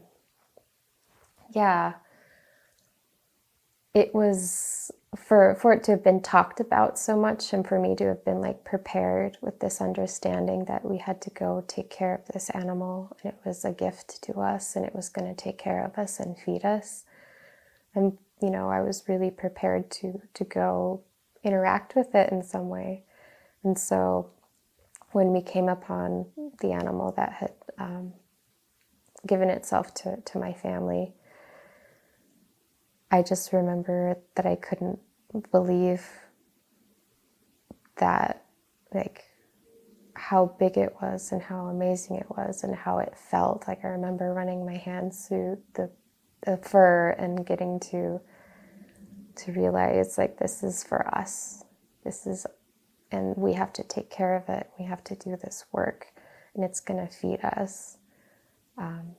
yeah. 1.55 1.95
It 3.95 4.15
was 4.15 4.91
for 5.15 5.55
for 5.61 5.75
it 5.75 5.85
to 5.85 5.91
have 5.93 6.03
been 6.03 6.23
talked 6.23 6.59
about 6.59 6.99
so 6.99 7.15
much 7.15 7.53
and 7.53 7.67
for 7.67 7.79
me 7.79 7.95
to 7.97 8.07
have 8.07 8.25
been 8.25 8.41
like 8.41 8.65
prepared 8.65 9.37
with 9.43 9.61
this 9.61 9.81
understanding 9.81 10.65
that 10.65 10.85
we 10.85 10.97
had 10.97 11.21
to 11.21 11.31
go 11.31 11.63
take 11.69 11.91
care 11.91 12.15
of 12.15 12.33
this 12.33 12.49
animal 12.51 13.15
and 13.23 13.33
it 13.33 13.39
was 13.45 13.65
a 13.65 13.73
gift 13.73 14.23
to 14.23 14.41
us 14.41 14.75
and 14.75 14.87
it 14.87 14.95
was 14.95 15.11
going 15.11 15.29
to 15.29 15.35
take 15.35 15.59
care 15.59 15.85
of 15.85 15.99
us 15.99 16.19
and 16.19 16.39
feed 16.39 16.65
us 16.65 17.05
and 17.95 18.17
you 18.41 18.49
know 18.49 18.71
i 18.71 18.81
was 18.81 19.05
really 19.07 19.31
prepared 19.31 19.91
to 19.91 20.23
to 20.33 20.45
go 20.45 21.03
interact 21.45 21.95
with 21.95 22.15
it 22.15 22.33
in 22.33 22.43
some 22.43 22.71
way 22.71 23.05
and 23.63 23.79
so 23.79 24.31
when 25.13 25.33
we 25.33 25.43
came 25.43 25.69
upon 25.69 26.27
the 26.61 26.73
animal 26.73 27.13
that 27.17 27.33
had 27.33 27.53
um, 27.79 28.13
given 29.27 29.49
itself 29.51 29.95
to, 29.95 30.17
to 30.25 30.39
my 30.39 30.53
family 30.53 31.13
i 33.11 33.23
just 33.23 33.53
remember 33.53 34.17
that 34.37 34.47
i 34.47 34.57
couldn't 34.57 34.99
believe 35.51 36.09
that 37.97 38.45
like 38.95 39.25
how 40.15 40.55
big 40.59 40.77
it 40.77 40.95
was 41.01 41.33
and 41.33 41.43
how 41.43 41.67
amazing 41.67 42.17
it 42.17 42.27
was 42.31 42.63
and 42.65 42.75
how 42.75 42.99
it 42.99 43.15
felt. 43.17 43.65
Like 43.67 43.85
i 43.85 43.89
remember 43.89 44.33
running 44.33 44.65
my 44.65 44.77
hands 44.77 45.27
through 45.29 45.59
the, 45.75 45.91
the 46.45 46.57
fur 46.59 47.11
and 47.11 47.47
getting 47.47 47.81
to 47.91 48.21
to 49.35 49.53
realize 49.53 50.19
like 50.19 50.39
this 50.39 50.63
is 50.63 50.85
for 50.85 51.07
us. 51.15 51.65
This 52.05 52.27
is 52.27 52.47
and 53.13 53.37
we 53.37 53.53
have 53.55 53.73
to 53.73 53.83
take 53.85 54.11
care 54.11 54.35
of 54.37 54.49
it 54.49 54.71
we 54.79 54.85
have 54.87 55.05
to 55.05 55.15
do 55.15 55.37
this 55.37 55.65
work 55.73 56.09
and 56.55 56.65
it's 56.65 56.81
going 56.81 57.07
to 57.07 57.13
feed 57.13 57.41
us 57.45 57.99
um, 58.79 59.15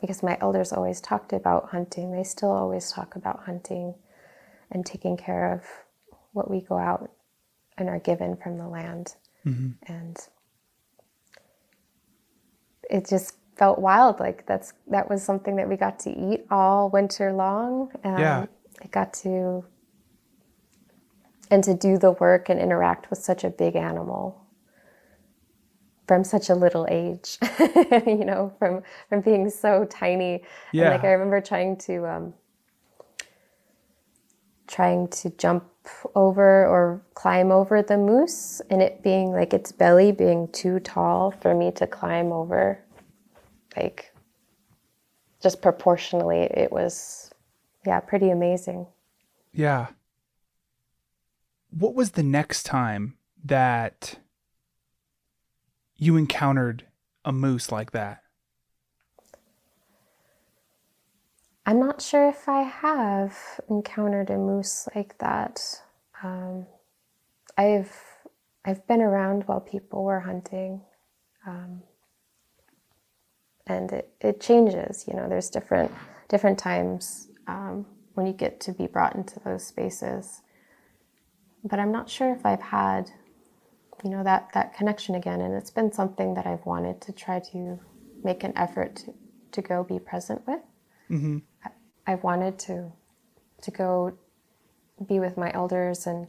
because 0.00 0.22
my 0.22 0.36
elders 0.40 0.72
always 0.72 1.00
talked 1.00 1.32
about 1.32 1.70
hunting. 1.70 2.12
They 2.12 2.22
still 2.24 2.50
always 2.52 2.92
talk 2.92 3.16
about 3.16 3.44
hunting 3.44 3.94
and 4.70 4.84
taking 4.84 5.16
care 5.16 5.52
of 5.52 5.64
what 6.32 6.50
we 6.50 6.60
go 6.60 6.76
out 6.76 7.10
and 7.78 7.88
are 7.88 7.98
given 7.98 8.36
from 8.36 8.58
the 8.58 8.68
land. 8.68 9.16
And 9.86 10.16
it 12.90 13.08
just 13.08 13.36
felt 13.56 13.78
wild. 13.78 14.20
Like 14.20 14.46
that's 14.46 14.74
that 14.88 15.08
was 15.10 15.22
something 15.22 15.56
that 15.56 15.68
we 15.68 15.76
got 15.76 15.98
to 16.00 16.10
eat 16.10 16.46
all 16.50 16.90
winter 16.90 17.32
long. 17.32 17.90
Um, 18.04 18.18
Yeah. 18.18 18.46
I 18.82 18.86
got 18.88 19.14
to 19.14 19.64
and 21.50 21.62
to 21.64 21.74
do 21.74 21.98
the 21.98 22.12
work 22.12 22.48
and 22.48 22.60
interact 22.60 23.10
with 23.10 23.18
such 23.18 23.44
a 23.44 23.50
big 23.50 23.76
animal 23.76 24.40
from 26.06 26.24
such 26.24 26.50
a 26.50 26.54
little 26.54 26.86
age 26.90 27.38
you 28.06 28.24
know 28.24 28.52
from 28.58 28.82
from 29.08 29.20
being 29.20 29.50
so 29.50 29.84
tiny 29.86 30.42
Yeah. 30.72 30.84
and 30.84 30.90
like 30.92 31.04
i 31.04 31.12
remember 31.12 31.40
trying 31.40 31.76
to 31.78 32.06
um 32.06 32.34
trying 34.66 35.08
to 35.08 35.30
jump 35.30 35.64
over 36.16 36.66
or 36.66 37.00
climb 37.14 37.52
over 37.52 37.82
the 37.82 37.96
moose 37.96 38.60
and 38.70 38.82
it 38.82 39.02
being 39.02 39.30
like 39.32 39.54
its 39.54 39.70
belly 39.72 40.12
being 40.12 40.48
too 40.48 40.80
tall 40.80 41.30
for 41.30 41.54
me 41.54 41.70
to 41.72 41.86
climb 41.86 42.32
over 42.32 42.80
like 43.76 44.12
just 45.42 45.62
proportionally 45.62 46.42
it 46.42 46.72
was 46.72 47.30
yeah 47.86 48.00
pretty 48.00 48.30
amazing 48.30 48.86
Yeah. 49.52 49.86
What 51.78 51.94
was 51.94 52.12
the 52.12 52.22
next 52.22 52.62
time 52.62 53.18
that 53.44 54.18
you 55.94 56.16
encountered 56.16 56.86
a 57.22 57.32
moose 57.32 57.70
like 57.70 57.90
that? 57.90 58.22
I'm 61.66 61.78
not 61.78 62.00
sure 62.00 62.30
if 62.30 62.48
I 62.48 62.62
have 62.62 63.36
encountered 63.68 64.30
a 64.30 64.38
moose 64.38 64.88
like 64.94 65.18
that. 65.18 65.60
Um, 66.22 66.66
I've 67.58 67.92
I've 68.64 68.86
been 68.86 69.02
around 69.02 69.42
while 69.44 69.60
people 69.60 70.02
were 70.02 70.20
hunting, 70.20 70.80
um, 71.46 71.82
and 73.66 73.92
it, 73.92 74.08
it 74.22 74.40
changes. 74.40 75.04
You 75.06 75.12
know, 75.12 75.28
there's 75.28 75.50
different 75.50 75.92
different 76.28 76.58
times 76.58 77.28
um, 77.46 77.84
when 78.14 78.26
you 78.26 78.32
get 78.32 78.60
to 78.60 78.72
be 78.72 78.86
brought 78.86 79.14
into 79.14 79.38
those 79.40 79.66
spaces. 79.66 80.40
But 81.66 81.80
I'm 81.80 81.92
not 81.92 82.08
sure 82.10 82.32
if 82.32 82.46
I've 82.46 82.62
had, 82.62 83.10
you 84.04 84.10
know, 84.10 84.24
that 84.24 84.50
that 84.54 84.74
connection 84.74 85.14
again. 85.16 85.40
And 85.40 85.54
it's 85.54 85.70
been 85.72 85.92
something 85.92 86.34
that 86.34 86.46
I've 86.46 86.66
wanted 86.66 87.00
to 87.02 87.12
try 87.12 87.40
to 87.52 87.80
make 88.24 88.44
an 88.44 88.52
effort 88.56 88.96
to, 88.96 89.14
to 89.52 89.62
go 89.62 89.84
be 89.84 89.98
present 89.98 90.46
with. 90.46 90.60
I've 92.06 92.24
wanted 92.24 92.58
to 92.60 92.92
to 93.62 93.70
go 93.72 94.18
be 95.08 95.20
with 95.20 95.36
my 95.36 95.52
elders 95.54 96.06
and 96.06 96.28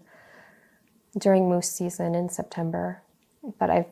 during 1.20 1.50
moose 1.50 1.72
season 1.72 2.16
in 2.16 2.30
September, 2.30 3.04
but 3.60 3.70
I've 3.70 3.88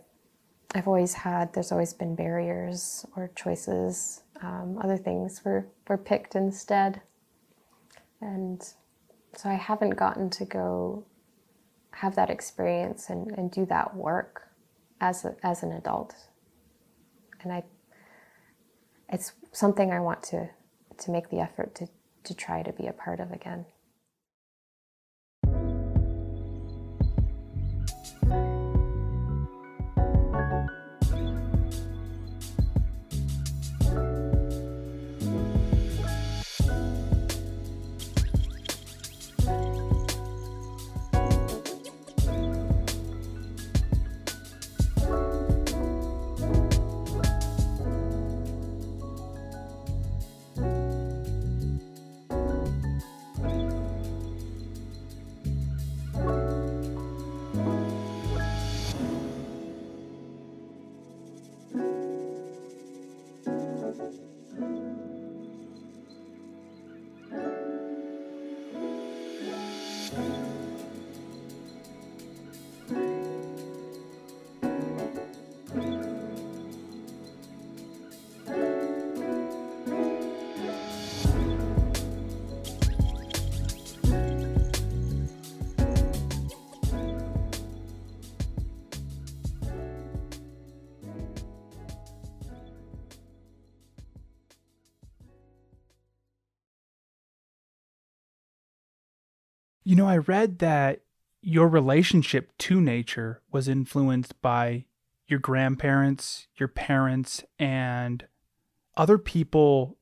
I've 0.76 0.88
always 0.88 1.14
had 1.14 1.54
there's 1.54 1.72
always 1.72 1.94
been 1.94 2.16
barriers 2.16 3.06
or 3.16 3.32
choices. 3.36 4.24
Um, 4.42 4.80
other 4.84 4.98
things 4.98 5.44
were 5.46 5.68
were 5.88 5.98
picked 5.98 6.36
instead, 6.36 7.02
and 8.22 8.62
so 9.36 9.50
I 9.50 9.56
haven't 9.56 9.92
gotten 9.92 10.30
to 10.32 10.46
go 10.46 11.06
have 11.96 12.16
that 12.16 12.30
experience 12.30 13.10
and, 13.10 13.32
and 13.38 13.52
do 13.52 13.66
that 13.66 13.96
work 13.96 14.50
as 15.00 15.26
a, 15.26 15.36
as 15.44 15.64
an 15.64 15.72
adult, 15.72 16.14
and 17.42 17.52
I 17.52 17.64
it's 19.10 19.34
something 19.52 19.92
I 19.92 20.00
want 20.00 20.24
to 20.24 20.50
to 20.98 21.12
make 21.12 21.30
the 21.30 21.40
effort 21.40 21.76
to 21.76 21.88
to 22.24 22.34
try 22.34 22.64
to 22.64 22.74
be 22.74 22.88
a 22.88 22.94
part 22.94 23.20
of 23.20 23.32
again. 23.32 23.66
You 99.88 99.96
know, 99.96 100.08
I 100.08 100.18
read 100.18 100.60
that 100.60 101.02
your 101.42 101.68
relationship 101.68 102.52
to 102.58 102.82
nature 102.82 103.44
was 103.52 103.68
influenced 103.68 104.42
by 104.42 104.86
your 105.28 105.38
grandparents, 105.38 106.48
your 106.58 106.68
parents, 106.68 107.44
and 107.60 108.26
other 108.98 109.20
people 109.20 109.98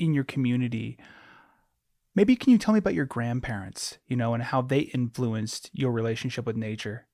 in 0.00 0.12
your 0.12 0.24
community. 0.24 0.98
Maybe 2.16 2.34
can 2.34 2.50
you 2.50 2.58
tell 2.58 2.74
me 2.74 2.78
about 2.78 2.94
your 2.94 3.04
grandparents, 3.04 3.98
you 4.08 4.16
know, 4.16 4.34
and 4.34 4.42
how 4.42 4.60
they 4.60 4.80
influenced 4.80 5.70
your 5.72 5.92
relationship 5.92 6.44
with 6.44 6.56
nature? 6.56 7.06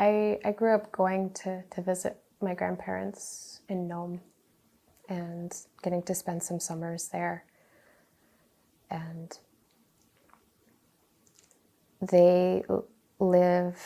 I, 0.00 0.38
I 0.42 0.52
grew 0.52 0.74
up 0.74 0.90
going 0.90 1.34
to, 1.44 1.64
to 1.70 1.82
visit 1.82 2.16
my 2.40 2.54
grandparents 2.54 3.60
in 3.68 3.86
Nome 3.86 4.22
and 5.06 5.54
getting 5.82 6.02
to 6.04 6.14
spend 6.14 6.42
some 6.42 6.60
summers 6.60 7.08
there. 7.08 7.44
And 8.90 9.38
they 12.00 12.64
live, 13.18 13.80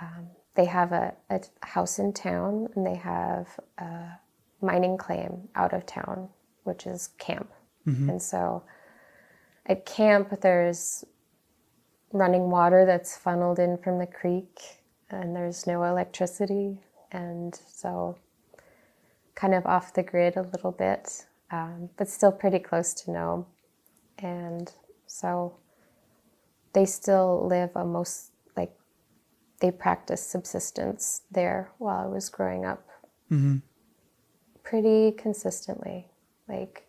um, 0.00 0.28
they 0.54 0.64
have 0.66 0.92
a, 0.92 1.14
a 1.30 1.40
house 1.62 1.98
in 1.98 2.12
town 2.12 2.68
and 2.74 2.86
they 2.86 2.96
have 2.96 3.48
a 3.78 4.18
mining 4.60 4.96
claim 4.96 5.48
out 5.54 5.72
of 5.72 5.86
town, 5.86 6.28
which 6.64 6.86
is 6.86 7.08
camp. 7.18 7.50
And 8.08 8.22
so 8.22 8.62
at 9.66 9.84
camp, 9.84 10.40
there's 10.40 11.04
running 12.12 12.50
water 12.50 12.86
that's 12.86 13.16
funneled 13.16 13.58
in 13.58 13.76
from 13.78 13.98
the 13.98 14.06
creek 14.06 14.60
and 15.10 15.34
there's 15.34 15.66
no 15.66 15.82
electricity. 15.84 16.78
And 17.12 17.58
so 17.68 18.16
kind 19.34 19.54
of 19.54 19.66
off 19.66 19.94
the 19.94 20.02
grid 20.02 20.36
a 20.36 20.42
little 20.42 20.72
bit 20.72 21.26
um, 21.50 21.90
but 21.96 22.08
still 22.08 22.32
pretty 22.32 22.58
close 22.58 22.92
to 22.94 23.10
Nome. 23.10 23.46
And 24.18 24.72
so 25.06 25.56
they 26.74 26.84
still 26.84 27.46
live 27.46 27.70
a 27.74 27.84
most 27.84 28.32
like 28.56 28.72
they 29.60 29.70
practice 29.70 30.24
subsistence 30.24 31.22
there 31.30 31.70
while 31.78 32.04
I 32.04 32.06
was 32.06 32.28
growing 32.28 32.64
up. 32.64 32.86
Pretty 34.62 35.12
consistently 35.12 36.08
like 36.48 36.86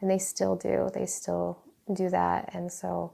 and 0.00 0.10
they 0.10 0.18
still 0.18 0.56
do 0.56 0.90
they 0.92 1.06
still 1.06 1.58
do 1.92 2.08
that 2.10 2.50
and 2.52 2.70
so 2.72 3.12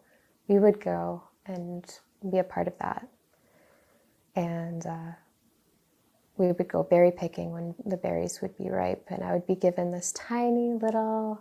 we 0.48 0.58
would 0.58 0.80
go 0.80 1.22
and 1.46 1.84
be 2.30 2.38
a 2.38 2.44
part 2.44 2.68
of 2.68 2.78
that. 2.78 3.06
And 4.36 4.84
uh, 4.86 5.12
we 6.36 6.48
would 6.48 6.68
go 6.68 6.82
berry 6.82 7.12
picking 7.12 7.52
when 7.52 7.74
the 7.86 7.96
berries 7.96 8.40
would 8.42 8.56
be 8.56 8.68
ripe 8.68 9.04
and 9.08 9.22
i 9.22 9.32
would 9.32 9.46
be 9.46 9.54
given 9.54 9.90
this 9.90 10.12
tiny 10.12 10.72
little 10.72 11.40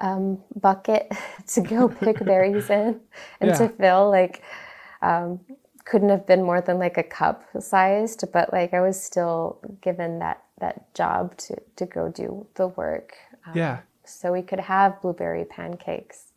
um, 0.00 0.38
bucket 0.60 1.12
to 1.48 1.60
go 1.60 1.88
pick 2.04 2.24
berries 2.24 2.70
in 2.70 3.00
and 3.40 3.54
to 3.54 3.68
fill 3.68 4.10
like 4.10 4.42
um, 5.02 5.40
couldn't 5.84 6.10
have 6.10 6.26
been 6.26 6.42
more 6.42 6.60
than 6.60 6.78
like 6.78 6.98
a 6.98 7.02
cup 7.02 7.44
sized 7.60 8.24
but 8.32 8.52
like 8.52 8.74
i 8.74 8.80
was 8.80 9.02
still 9.02 9.58
given 9.80 10.18
that 10.18 10.42
that 10.60 10.92
job 10.94 11.36
to 11.36 11.56
to 11.76 11.86
go 11.86 12.08
do 12.08 12.46
the 12.56 12.68
work 12.68 13.14
um, 13.46 13.52
Yeah. 13.56 13.78
so 14.04 14.32
we 14.32 14.42
could 14.42 14.60
have 14.60 15.00
blueberry 15.00 15.44
pancakes 15.44 16.32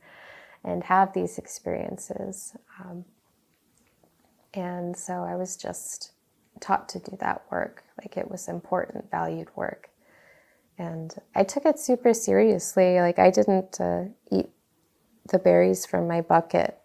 and 0.64 0.84
have 0.84 1.14
these 1.14 1.38
experiences. 1.38 2.56
Um, 2.80 3.06
and 4.54 4.96
so 4.96 5.24
I 5.24 5.36
was 5.36 5.56
just 5.58 6.12
taught 6.60 6.90
to 6.90 7.00
do 7.00 7.18
that 7.20 7.44
work, 7.52 7.84
like 8.00 8.18
it 8.18 8.30
was 8.30 8.48
important, 8.48 9.10
valued 9.10 9.50
work. 9.56 9.90
And 10.78 11.14
I 11.36 11.44
took 11.44 11.66
it 11.66 11.80
super 11.80 12.14
seriously. 12.14 13.00
Like 13.00 13.20
I 13.20 13.30
didn't 13.30 13.80
uh, 13.80 14.06
eat 14.32 14.50
the 15.30 15.40
berries 15.40 15.86
from 15.86 16.08
my 16.08 16.22
bucket, 16.22 16.78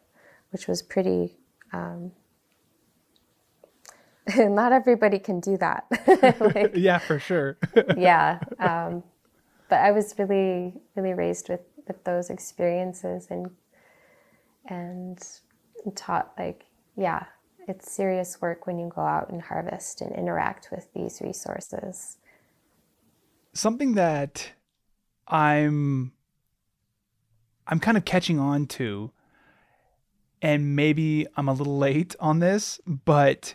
which 0.51 0.69
was 0.69 0.83
pretty. 0.83 1.37
Um, 1.73 2.13
not 4.37 4.73
everybody 4.73 5.19
can 5.19 5.41
do 5.41 5.57
that. 5.59 5.87
like, 6.41 6.73
yeah, 6.75 6.99
for 6.99 7.19
sure. 7.19 7.59
yeah. 7.97 8.41
Um, 8.59 9.03
but 9.69 9.81
I 9.81 9.93
was 9.93 10.15
really, 10.19 10.75
really 10.95 11.15
raised 11.15 11.49
with, 11.49 11.61
with 11.87 12.03
those 12.05 12.31
experiences 12.31 13.29
and 13.31 13.51
and 14.69 15.23
taught 15.95 16.33
like, 16.37 16.65
yeah, 16.97 17.25
it's 17.69 17.91
serious 17.91 18.41
work 18.41 18.67
when 18.67 18.79
you 18.79 18.91
go 18.95 19.03
out 19.03 19.31
and 19.31 19.43
harvest 19.43 20.01
and 20.01 20.13
interact 20.13 20.69
with 20.71 20.93
these 20.93 21.21
resources. 21.21 22.19
Something 23.57 23.95
that 23.95 24.53
I'm 25.27 26.13
I'm 27.67 27.81
kind 27.81 27.97
of 27.97 28.05
catching 28.05 28.39
on 28.39 28.67
to 28.67 29.13
and 30.43 30.77
maybe 30.77 31.27
I'm 31.39 31.49
a 31.49 31.55
little 31.55 31.79
late 31.79 32.15
on 32.21 32.41
this, 32.41 32.81
but 32.87 33.55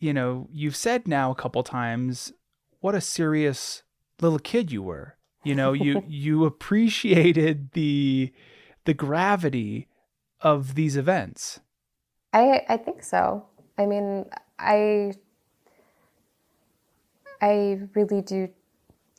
you 0.00 0.12
know, 0.12 0.48
you've 0.52 0.74
said 0.74 1.06
now 1.06 1.30
a 1.30 1.36
couple 1.36 1.62
times 1.62 2.32
what 2.80 2.96
a 2.96 3.00
serious 3.00 3.84
little 4.20 4.40
kid 4.40 4.72
you 4.72 4.82
were. 4.82 5.16
You 5.44 5.54
know, 5.54 5.72
you 5.72 6.02
you 6.08 6.44
appreciated 6.44 7.72
the 7.74 8.32
the 8.86 8.94
gravity 8.94 9.86
of 10.40 10.74
these 10.74 10.96
events. 10.96 11.60
I 12.32 12.62
I 12.68 12.76
think 12.76 13.04
so. 13.04 13.46
I 13.78 13.86
mean, 13.86 14.26
I 14.58 15.12
I 17.40 17.82
really 17.94 18.20
do 18.20 18.48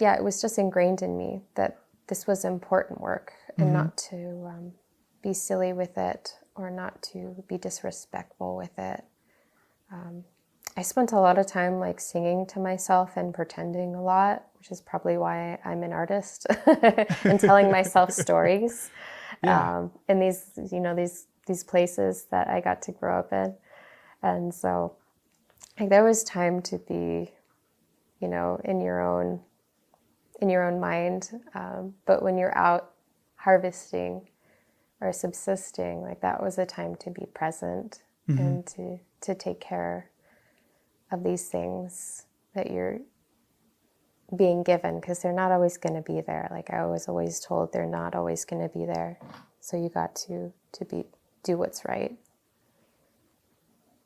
yeah, 0.04 0.16
it 0.16 0.24
was 0.24 0.42
just 0.42 0.58
ingrained 0.58 1.02
in 1.02 1.18
me 1.18 1.44
that 1.56 1.80
this 2.08 2.28
was 2.28 2.44
important 2.44 3.00
work 3.00 3.32
and 3.58 3.68
mm-hmm. 3.68 3.78
not 3.78 3.98
to 4.10 4.46
um, 4.48 4.74
be 5.22 5.34
silly 5.34 5.72
with 5.72 5.98
it 5.98 6.36
or 6.56 6.70
not 6.70 7.02
to 7.14 7.42
be 7.48 7.58
disrespectful 7.58 8.58
with 8.58 8.78
it. 8.78 9.02
Um, 9.90 10.26
I 10.76 10.82
spent 10.82 11.14
a 11.14 11.20
lot 11.20 11.38
of 11.38 11.48
time 11.48 11.80
like 11.80 12.02
singing 12.02 12.46
to 12.48 12.60
myself 12.60 13.16
and 13.16 13.34
pretending 13.34 13.96
a 13.96 14.04
lot, 14.04 14.44
which 14.58 14.72
is 14.72 14.82
probably 14.82 15.18
why 15.18 15.58
I'm 15.64 15.84
an 15.84 15.94
artist 15.94 16.48
and 17.24 17.40
telling 17.40 17.72
myself 17.72 18.12
stories. 18.26 18.90
Yeah. 19.42 19.78
Um, 19.78 19.92
in 20.10 20.20
these, 20.20 20.52
you 20.70 20.82
know, 20.82 20.94
these 20.94 21.28
these 21.48 21.64
places 21.64 22.26
that 22.30 22.50
I 22.50 22.60
got 22.60 22.82
to 22.84 22.92
grow 22.92 23.20
up 23.20 23.32
in, 23.32 23.56
and 24.22 24.54
so 24.54 24.96
like 25.80 25.90
there 25.90 26.04
was 26.04 26.26
time 26.26 26.62
to 26.64 26.78
be, 26.78 27.32
you 28.20 28.28
know, 28.28 28.60
in 28.66 28.82
your 28.82 29.02
own 29.02 29.40
in 30.44 30.50
your 30.50 30.70
own 30.70 30.78
mind. 30.78 31.32
Um, 31.56 31.94
but 32.06 32.22
when 32.22 32.38
you're 32.38 32.56
out 32.58 32.92
harvesting 33.38 34.28
or 35.00 35.14
subsisting, 35.14 36.02
like 36.02 36.20
that 36.20 36.44
was 36.44 36.58
a 36.58 36.66
time 36.66 36.96
to 36.98 37.10
be 37.10 37.26
present 37.34 38.02
mm-hmm. 38.30 38.40
and 38.40 38.68
to 38.68 39.00
to 39.22 39.34
take 39.34 39.62
care 39.62 40.10
of 41.14 41.24
these 41.24 41.48
things 41.48 42.26
that 42.56 42.72
you're 42.72 43.00
being 44.36 44.64
given 44.64 45.00
because 45.00 45.20
they're 45.22 45.32
not 45.32 45.52
always 45.52 45.78
going 45.78 45.96
to 45.96 46.02
be 46.02 46.20
there 46.20 46.48
like 46.50 46.72
i 46.72 46.84
was 46.86 47.08
always 47.08 47.40
told 47.40 47.72
they're 47.72 47.86
not 47.86 48.16
always 48.16 48.46
going 48.46 48.62
to 48.62 48.78
be 48.78 48.84
there 48.84 49.20
so 49.60 49.78
you 49.78 49.90
got 49.90 50.16
to 50.16 50.52
to 50.72 50.84
be 50.86 51.04
do 51.44 51.56
what's 51.56 51.86
right 51.86 52.18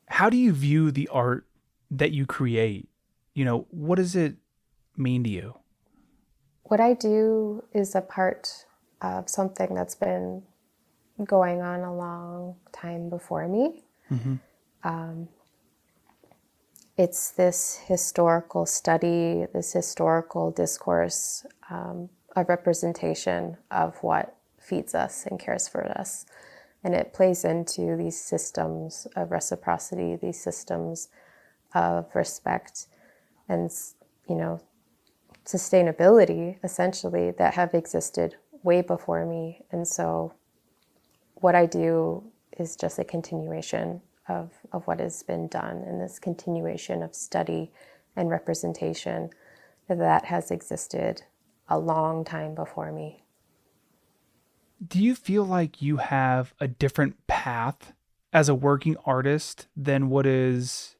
how 0.06 0.28
do 0.28 0.36
you 0.36 0.52
view 0.52 0.90
the 0.90 1.08
art 1.08 1.46
that 1.90 2.12
you 2.12 2.26
create 2.26 2.90
you 3.34 3.44
know 3.44 3.66
what 3.70 3.96
does 3.96 4.14
it 4.14 4.36
mean 4.98 5.24
to 5.24 5.30
you 5.30 5.54
what 6.68 6.80
i 6.80 6.94
do 6.94 7.62
is 7.72 7.94
a 7.94 8.00
part 8.00 8.66
of 9.02 9.28
something 9.28 9.74
that's 9.74 9.94
been 9.94 10.42
going 11.24 11.60
on 11.60 11.80
a 11.80 11.94
long 11.94 12.54
time 12.72 13.08
before 13.08 13.48
me 13.48 13.82
mm-hmm. 14.10 14.34
um, 14.84 15.28
it's 16.98 17.30
this 17.30 17.76
historical 17.86 18.66
study, 18.66 19.46
this 19.54 19.72
historical 19.72 20.50
discourse, 20.50 21.46
um, 21.70 22.10
a 22.34 22.44
representation 22.44 23.56
of 23.70 23.96
what 24.02 24.34
feeds 24.60 24.96
us 24.96 25.24
and 25.24 25.38
cares 25.38 25.68
for 25.68 25.86
us. 25.96 26.26
And 26.82 26.94
it 26.94 27.12
plays 27.12 27.44
into 27.44 27.96
these 27.96 28.20
systems 28.20 29.06
of 29.14 29.30
reciprocity, 29.30 30.16
these 30.16 30.42
systems 30.42 31.08
of 31.72 32.06
respect 32.14 32.86
and, 33.48 33.70
you 34.28 34.34
know, 34.34 34.60
sustainability 35.48 36.58
essentially 36.62 37.30
that 37.30 37.54
have 37.54 37.72
existed 37.72 38.36
way 38.62 38.82
before 38.82 39.24
me. 39.24 39.62
And 39.72 39.88
so 39.88 40.34
what 41.36 41.54
I 41.54 41.64
do 41.64 42.22
is 42.58 42.76
just 42.76 42.98
a 42.98 43.04
continuation 43.04 44.02
of, 44.28 44.52
of 44.72 44.86
what 44.86 45.00
has 45.00 45.22
been 45.22 45.48
done 45.48 45.84
and 45.86 45.98
this 45.98 46.18
continuation 46.18 47.02
of 47.02 47.14
study 47.14 47.72
and 48.14 48.28
representation 48.28 49.30
that 49.88 50.26
has 50.26 50.50
existed 50.50 51.22
a 51.68 51.78
long 51.78 52.26
time 52.26 52.54
before 52.54 52.92
me. 52.92 53.24
Do 54.86 55.02
you 55.02 55.14
feel 55.14 55.44
like 55.44 55.80
you 55.80 55.96
have 55.96 56.52
a 56.60 56.68
different 56.68 57.26
path 57.26 57.94
as 58.34 58.50
a 58.50 58.54
working 58.54 58.96
artist 59.06 59.66
than 59.74 60.10
what 60.10 60.26
is 60.26 60.96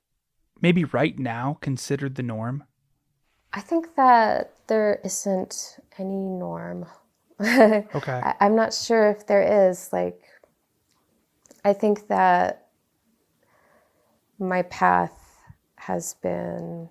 maybe 0.62 0.84
right 0.84 1.18
now 1.18 1.58
considered 1.60 2.14
the 2.14 2.22
norm? 2.22 2.64
I 3.58 3.60
think 3.60 3.96
that 3.96 4.52
there 4.68 5.00
isn't 5.04 5.80
any 5.98 6.14
norm. 6.14 6.86
okay. 7.40 8.20
I, 8.24 8.36
I'm 8.38 8.54
not 8.54 8.72
sure 8.72 9.10
if 9.10 9.26
there 9.26 9.68
is. 9.68 9.92
Like, 9.92 10.22
I 11.64 11.72
think 11.72 12.06
that 12.06 12.68
my 14.38 14.62
path 14.62 15.40
has 15.74 16.14
been 16.14 16.88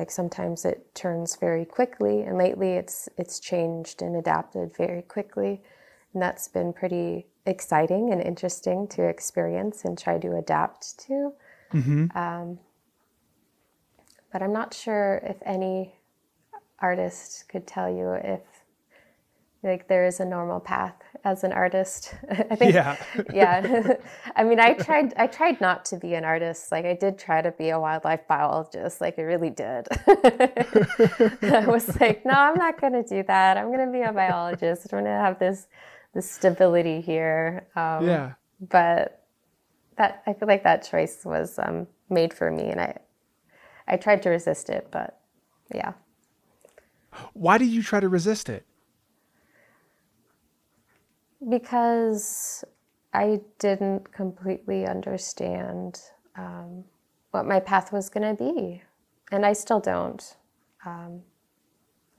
like 0.00 0.10
sometimes 0.10 0.64
it 0.64 0.92
turns 0.96 1.36
very 1.36 1.64
quickly 1.64 2.22
and 2.22 2.36
lately 2.36 2.72
it's 2.72 3.08
it's 3.16 3.38
changed 3.38 4.02
and 4.02 4.16
adapted 4.16 4.74
very 4.76 5.02
quickly 5.02 5.62
and 6.12 6.22
that's 6.22 6.48
been 6.48 6.72
pretty 6.72 7.26
exciting 7.46 8.10
and 8.10 8.20
interesting 8.20 8.88
to 8.88 9.02
experience 9.04 9.84
and 9.84 9.96
try 9.98 10.18
to 10.18 10.34
adapt 10.36 10.98
to 10.98 11.32
mm-hmm. 11.72 12.18
um, 12.18 12.58
but 14.32 14.42
i'm 14.42 14.52
not 14.52 14.74
sure 14.74 15.20
if 15.24 15.36
any 15.44 15.94
artist 16.78 17.48
could 17.48 17.66
tell 17.66 17.88
you 17.88 18.12
if 18.12 18.40
like 19.62 19.86
there 19.86 20.06
is 20.06 20.18
a 20.18 20.24
normal 20.24 20.58
path 20.58 20.94
as 21.24 21.44
an 21.44 21.52
artist. 21.52 22.14
I 22.30 22.56
think 22.56 22.74
yeah. 22.74 22.96
yeah. 23.32 23.94
I 24.36 24.44
mean 24.44 24.58
I 24.58 24.74
tried 24.74 25.14
I 25.16 25.28
tried 25.28 25.60
not 25.60 25.84
to 25.86 25.96
be 25.96 26.14
an 26.14 26.24
artist. 26.24 26.72
Like 26.72 26.84
I 26.84 26.94
did 26.94 27.18
try 27.18 27.42
to 27.42 27.52
be 27.52 27.70
a 27.70 27.78
wildlife 27.78 28.26
biologist. 28.26 29.00
Like 29.00 29.18
I 29.18 29.22
really 29.22 29.50
did. 29.50 29.86
I 30.08 31.64
was 31.66 32.00
like, 32.00 32.24
no, 32.26 32.32
I'm 32.32 32.56
not 32.56 32.80
gonna 32.80 33.04
do 33.04 33.22
that. 33.24 33.56
I'm 33.56 33.70
gonna 33.70 33.92
be 33.92 34.02
a 34.02 34.12
biologist. 34.12 34.92
I'm 34.92 35.00
gonna 35.00 35.10
have 35.10 35.38
this 35.38 35.68
this 36.12 36.28
stability 36.30 37.00
here. 37.00 37.66
Um, 37.76 38.06
yeah. 38.06 38.32
But 38.60 39.24
that 39.96 40.22
I 40.26 40.32
feel 40.32 40.48
like 40.48 40.64
that 40.64 40.82
choice 40.82 41.24
was 41.24 41.58
um, 41.58 41.86
made 42.10 42.34
for 42.34 42.50
me 42.50 42.64
and 42.64 42.80
I 42.80 42.98
I 43.92 43.98
tried 43.98 44.22
to 44.22 44.30
resist 44.30 44.70
it, 44.70 44.88
but 44.90 45.20
yeah. 45.72 45.92
Why 47.34 47.58
did 47.58 47.68
you 47.68 47.82
try 47.82 48.00
to 48.00 48.08
resist 48.08 48.48
it? 48.48 48.64
Because 51.46 52.64
I 53.12 53.42
didn't 53.58 54.10
completely 54.10 54.86
understand 54.86 56.00
um, 56.36 56.84
what 57.32 57.44
my 57.44 57.60
path 57.60 57.92
was 57.92 58.08
going 58.08 58.34
to 58.34 58.42
be. 58.42 58.82
And 59.30 59.44
I 59.44 59.52
still 59.52 59.80
don't. 59.80 60.36
Um, 60.86 61.20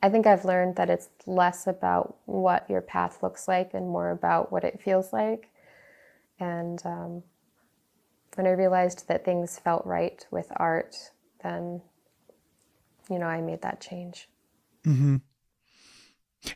I 0.03 0.09
think 0.09 0.27
I've 0.27 0.45
learned 0.45 0.75
that 0.75 0.91
it's 0.91 1.09
less 1.25 1.65
about 1.65 2.17
what 2.25 2.69
your 2.69 2.81
path 2.81 3.23
looks 3.23 3.47
like 3.47 3.73
and 3.73 3.89
more 3.89 4.11
about 4.11 4.51
what 4.51 4.63
it 4.63 4.79
feels 4.79 5.11
like. 5.11 5.49
And 6.39 6.79
um, 6.85 7.23
when 8.35 8.45
I 8.45 8.51
realized 8.51 9.07
that 9.07 9.25
things 9.25 9.57
felt 9.57 9.87
right 9.87 10.23
with 10.29 10.51
art, 10.57 11.09
then, 11.43 11.81
you 13.09 13.19
know, 13.19 13.25
I 13.25 13.41
made 13.41 13.61
that 13.61 13.81
change. 13.81 14.29
Mm-hmm. 14.85 15.17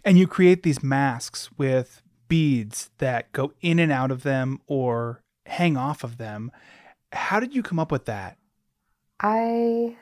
And 0.04 0.18
you 0.18 0.28
create 0.28 0.64
these 0.64 0.84
masks 0.84 1.50
with 1.58 2.02
beads 2.28 2.90
that 2.98 3.32
go 3.32 3.54
in 3.62 3.80
and 3.80 3.92
out 3.92 4.12
of 4.12 4.24
them 4.24 4.60
or 4.68 5.22
hang 5.46 5.78
off 5.78 6.04
of 6.04 6.18
them. 6.18 6.52
How 7.14 7.40
did 7.40 7.56
you 7.56 7.64
come 7.64 7.80
up 7.80 7.92
with 7.92 8.06
that? 8.06 8.38
I 9.20 9.96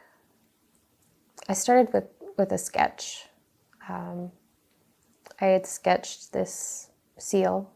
I 1.48 1.54
started 1.54 1.94
with 1.94 2.06
with 2.38 2.52
a 2.52 2.58
sketch, 2.58 3.28
um, 3.88 4.32
I 5.40 5.46
had 5.46 5.66
sketched 5.66 6.34
this 6.34 6.90
seal 7.18 7.72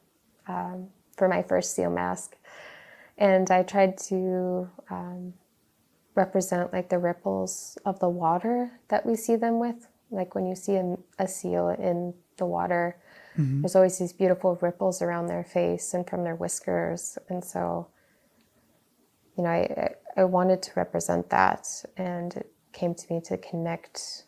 um, 0.47 0.89
for 1.15 1.29
my 1.29 1.43
first 1.43 1.75
seal 1.75 1.89
mask, 1.89 2.35
and 3.17 3.49
I 3.51 3.63
tried 3.63 3.97
to 4.09 4.69
um, 4.89 5.33
represent 6.19 6.73
like 6.73 6.89
the 6.89 6.99
ripples 6.99 7.77
of 7.85 7.99
the 7.99 8.09
water 8.09 8.71
that 8.89 9.05
we 9.05 9.15
see 9.15 9.37
them 9.37 9.57
with. 9.59 9.87
Like 10.11 10.35
when 10.35 10.45
you 10.45 10.55
see 10.55 10.75
a, 10.75 10.97
a 11.17 11.27
seal 11.27 11.69
in 11.69 12.13
the 12.37 12.45
water, 12.45 12.97
mm-hmm. 13.37 13.61
there's 13.61 13.75
always 13.75 13.97
these 13.97 14.13
beautiful 14.13 14.57
ripples 14.61 15.01
around 15.01 15.27
their 15.27 15.43
face 15.43 15.93
and 15.93 16.07
from 16.09 16.23
their 16.23 16.35
whiskers, 16.35 17.17
and 17.29 17.43
so 17.43 17.87
you 19.37 19.43
know, 19.45 19.51
I, 19.51 19.91
I 20.17 20.23
wanted 20.25 20.61
to 20.63 20.71
represent 20.75 21.29
that, 21.29 21.65
and 21.95 22.35
it 22.35 22.51
came 22.73 22.93
to 22.93 23.13
me 23.13 23.21
to 23.21 23.37
connect 23.37 24.25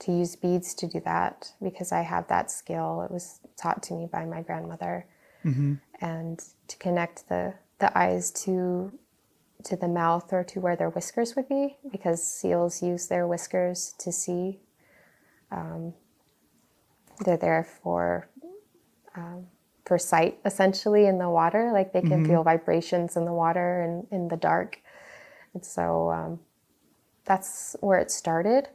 to 0.00 0.12
use 0.12 0.34
beads 0.36 0.74
to 0.74 0.86
do 0.86 1.00
that 1.04 1.52
because 1.62 1.92
I 1.92 2.02
have 2.02 2.26
that 2.28 2.50
skill. 2.50 3.02
It 3.02 3.10
was 3.10 3.40
taught 3.56 3.82
to 3.84 3.94
me 3.94 4.08
by 4.12 4.24
my 4.26 4.42
grandmother, 4.42 5.06
mm-hmm. 5.44 5.74
and 6.00 6.38
to 6.68 6.76
connect 6.76 7.28
the 7.30 7.54
the 7.78 7.90
eyes 7.96 8.30
to 8.44 8.92
to 9.64 9.76
the 9.76 9.88
mouth 9.88 10.32
or 10.32 10.44
to 10.44 10.60
where 10.60 10.76
their 10.76 10.90
whiskers 10.90 11.36
would 11.36 11.48
be 11.48 11.76
because 11.90 12.22
seals 12.22 12.82
use 12.82 13.08
their 13.08 13.26
whiskers 13.26 13.94
to 13.98 14.12
see. 14.12 14.60
Um, 15.50 15.94
they're 17.24 17.36
there 17.36 17.64
for 17.82 18.28
um, 19.16 19.46
for 19.84 19.98
sight 19.98 20.38
essentially 20.44 21.06
in 21.06 21.18
the 21.18 21.28
water. 21.28 21.70
Like 21.72 21.92
they 21.92 22.00
can 22.00 22.22
mm-hmm. 22.22 22.26
feel 22.26 22.42
vibrations 22.44 23.16
in 23.16 23.24
the 23.24 23.32
water 23.32 23.82
and 23.82 24.06
in 24.10 24.28
the 24.28 24.36
dark. 24.36 24.78
And 25.52 25.64
so 25.64 26.10
um, 26.10 26.40
that's 27.24 27.76
where 27.80 27.98
it 27.98 28.10
started 28.10 28.68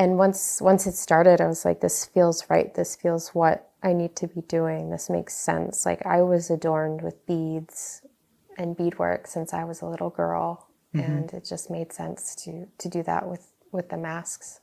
and 0.00 0.16
once 0.16 0.62
once 0.62 0.86
it 0.86 0.94
started 0.94 1.40
i 1.42 1.46
was 1.46 1.64
like 1.64 1.80
this 1.80 2.06
feels 2.06 2.48
right 2.48 2.74
this 2.74 2.96
feels 2.96 3.28
what 3.30 3.68
i 3.82 3.92
need 3.92 4.16
to 4.16 4.26
be 4.26 4.40
doing 4.42 4.90
this 4.90 5.10
makes 5.10 5.36
sense 5.36 5.84
like 5.84 6.04
i 6.06 6.22
was 6.22 6.50
adorned 6.50 7.02
with 7.02 7.26
beads 7.26 8.02
and 8.58 8.76
beadwork 8.76 9.26
since 9.26 9.52
i 9.52 9.64
was 9.64 9.82
a 9.82 9.86
little 9.86 10.10
girl 10.10 10.68
mm-hmm. 10.94 11.10
and 11.10 11.32
it 11.32 11.44
just 11.44 11.70
made 11.70 11.92
sense 11.92 12.34
to 12.34 12.66
to 12.78 12.88
do 12.88 13.02
that 13.02 13.28
with 13.28 13.52
with 13.72 13.88
the 13.88 13.96
masks 13.96 14.60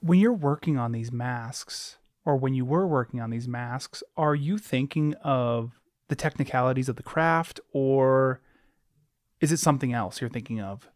when 0.00 0.18
you're 0.18 0.32
working 0.32 0.76
on 0.76 0.92
these 0.92 1.12
masks 1.12 1.96
or 2.24 2.36
when 2.36 2.54
you 2.54 2.64
were 2.64 2.86
working 2.86 3.20
on 3.20 3.30
these 3.30 3.48
masks 3.48 4.02
are 4.16 4.34
you 4.34 4.58
thinking 4.58 5.14
of 5.22 5.72
the 6.08 6.16
technicalities 6.16 6.88
of 6.88 6.96
the 6.96 7.02
craft 7.02 7.60
or 7.72 8.40
is 9.40 9.52
it 9.52 9.58
something 9.58 9.92
else 9.92 10.20
you're 10.20 10.30
thinking 10.30 10.60
of 10.60 10.88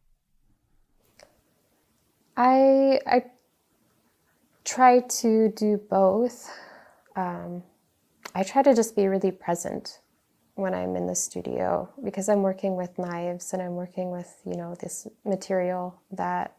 I 2.36 3.00
I 3.06 3.24
try 4.64 5.00
to 5.00 5.48
do 5.50 5.80
both. 5.88 6.50
Um, 7.14 7.62
I 8.34 8.42
try 8.42 8.62
to 8.62 8.74
just 8.74 8.94
be 8.94 9.06
really 9.06 9.30
present 9.30 10.00
when 10.56 10.74
I'm 10.74 10.96
in 10.96 11.06
the 11.06 11.14
studio 11.14 11.88
because 12.02 12.28
I'm 12.28 12.42
working 12.42 12.76
with 12.76 12.98
knives 12.98 13.52
and 13.52 13.62
I'm 13.62 13.76
working 13.76 14.10
with 14.10 14.40
you 14.44 14.56
know 14.56 14.74
this 14.74 15.06
material 15.24 16.00
that 16.10 16.56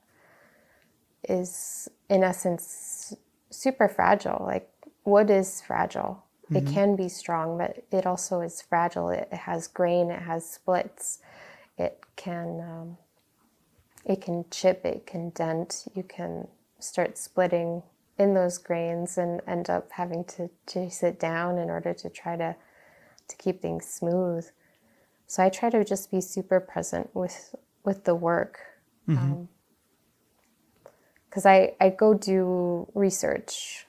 is 1.27 1.89
in 2.09 2.23
essence 2.23 3.13
super 3.49 3.87
fragile. 3.89 4.43
Like 4.45 4.69
wood 5.03 5.29
is 5.29 5.61
fragile. 5.61 6.23
Mm-hmm. 6.45 6.55
It 6.55 6.73
can 6.73 6.95
be 6.95 7.09
strong, 7.09 7.57
but 7.57 7.83
it 7.91 8.05
also 8.05 8.39
is 8.41 8.61
fragile. 8.61 9.09
It, 9.09 9.27
it 9.31 9.39
has 9.39 9.67
grain. 9.67 10.09
It 10.09 10.21
has 10.21 10.49
splits. 10.49 11.19
It 11.77 11.99
can 12.15 12.61
um, 12.61 12.97
it 14.07 14.21
can 14.21 14.45
chip, 14.49 14.85
it 14.85 15.05
can 15.05 15.29
dent, 15.31 15.85
you 15.93 16.01
can 16.01 16.47
start 16.79 17.17
splitting 17.17 17.83
in 18.17 18.33
those 18.33 18.57
grains 18.57 19.17
and 19.17 19.41
end 19.45 19.69
up 19.69 19.91
having 19.91 20.23
to 20.23 20.49
chase 20.65 21.03
it 21.03 21.19
down 21.19 21.57
in 21.57 21.69
order 21.69 21.93
to 21.93 22.09
try 22.09 22.37
to 22.37 22.55
to 23.27 23.35
keep 23.35 23.61
things 23.61 23.85
smooth. 23.85 24.47
So 25.25 25.43
I 25.43 25.49
try 25.49 25.69
to 25.69 25.83
just 25.83 26.11
be 26.11 26.21
super 26.21 26.59
present 26.59 27.09
with 27.13 27.55
with 27.83 28.03
the 28.03 28.15
work. 28.15 28.59
Mm-hmm. 29.07 29.43
because 31.29 31.45
um, 31.45 31.51
I, 31.53 31.75
I 31.79 31.91
go 31.91 32.13
do 32.13 32.91
research 32.93 33.87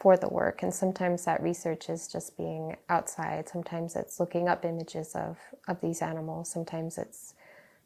for 0.00 0.16
the 0.16 0.28
work 0.28 0.62
and 0.62 0.72
sometimes 0.72 1.26
that 1.26 1.42
research 1.42 1.90
is 1.90 2.08
just 2.08 2.36
being 2.38 2.76
outside 2.88 3.48
sometimes 3.48 3.94
it's 3.94 4.18
looking 4.18 4.48
up 4.48 4.64
images 4.64 5.14
of, 5.14 5.36
of 5.68 5.80
these 5.82 6.00
animals 6.00 6.50
sometimes 6.50 6.96
it's 6.96 7.34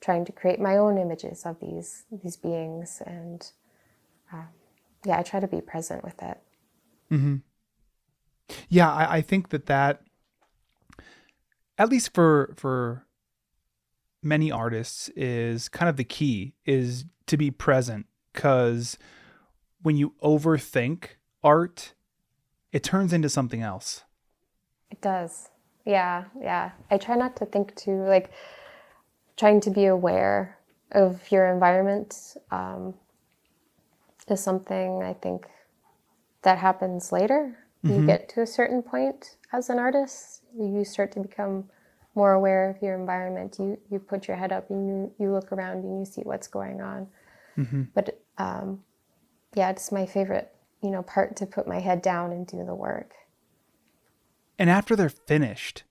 trying 0.00 0.24
to 0.24 0.32
create 0.32 0.60
my 0.60 0.76
own 0.76 0.96
images 0.96 1.44
of 1.44 1.58
these 1.60 2.04
these 2.22 2.36
beings 2.36 3.02
and 3.04 3.50
um, 4.32 4.46
yeah 5.04 5.18
i 5.18 5.22
try 5.22 5.40
to 5.40 5.48
be 5.48 5.60
present 5.60 6.04
with 6.04 6.22
it 6.22 6.38
mm-hmm. 7.10 7.36
yeah 8.68 8.92
I, 8.92 9.16
I 9.16 9.20
think 9.20 9.48
that 9.48 9.66
that 9.66 10.02
at 11.78 11.88
least 11.88 12.12
for 12.14 12.54
for 12.56 13.06
many 14.22 14.50
artists 14.50 15.08
is 15.10 15.68
kind 15.68 15.88
of 15.88 15.96
the 15.96 16.04
key 16.04 16.54
is 16.64 17.04
to 17.26 17.36
be 17.36 17.50
present 17.50 18.06
because 18.32 18.96
when 19.82 19.96
you 19.96 20.14
overthink 20.22 21.16
art 21.42 21.92
it 22.72 22.82
turns 22.82 23.12
into 23.12 23.28
something 23.28 23.62
else 23.62 24.04
it 24.90 25.00
does 25.00 25.50
yeah 25.84 26.24
yeah 26.40 26.70
i 26.90 26.96
try 26.96 27.14
not 27.14 27.36
to 27.36 27.44
think 27.44 27.74
too 27.76 28.02
like 28.04 28.30
trying 29.36 29.60
to 29.60 29.70
be 29.70 29.84
aware 29.84 30.58
of 30.92 31.30
your 31.30 31.52
environment 31.52 32.36
um, 32.50 32.94
is 34.28 34.42
something 34.42 35.02
I 35.02 35.12
think 35.14 35.46
that 36.42 36.58
happens 36.58 37.12
later. 37.12 37.58
Mm-hmm. 37.84 38.00
You 38.00 38.06
get 38.06 38.28
to 38.30 38.42
a 38.42 38.46
certain 38.46 38.82
point 38.82 39.36
as 39.54 39.70
an 39.70 39.78
artist, 39.78 40.42
you 40.58 40.84
start 40.84 41.12
to 41.12 41.20
become 41.20 41.64
more 42.14 42.32
aware 42.32 42.70
of 42.70 42.82
your 42.82 42.94
environment. 42.98 43.56
You 43.58 43.78
you 43.90 43.98
put 43.98 44.28
your 44.28 44.36
head 44.36 44.52
up 44.52 44.70
and 44.70 44.86
you 44.88 45.12
you 45.18 45.32
look 45.32 45.52
around 45.52 45.84
and 45.84 45.98
you 46.00 46.04
see 46.04 46.22
what's 46.22 46.48
going 46.48 46.80
on. 46.80 47.06
Mm-hmm. 47.56 47.82
But 47.94 48.20
um, 48.38 48.80
yeah, 49.54 49.70
it's 49.70 49.92
my 49.92 50.06
favorite 50.06 50.52
you 50.82 50.90
know 50.90 51.02
part 51.02 51.36
to 51.36 51.46
put 51.46 51.66
my 51.66 51.80
head 51.80 52.02
down 52.02 52.32
and 52.32 52.46
do 52.46 52.64
the 52.64 52.74
work. 52.74 53.12
And 54.58 54.70
after 54.70 54.94
they're 54.94 55.08
finished, 55.08 55.84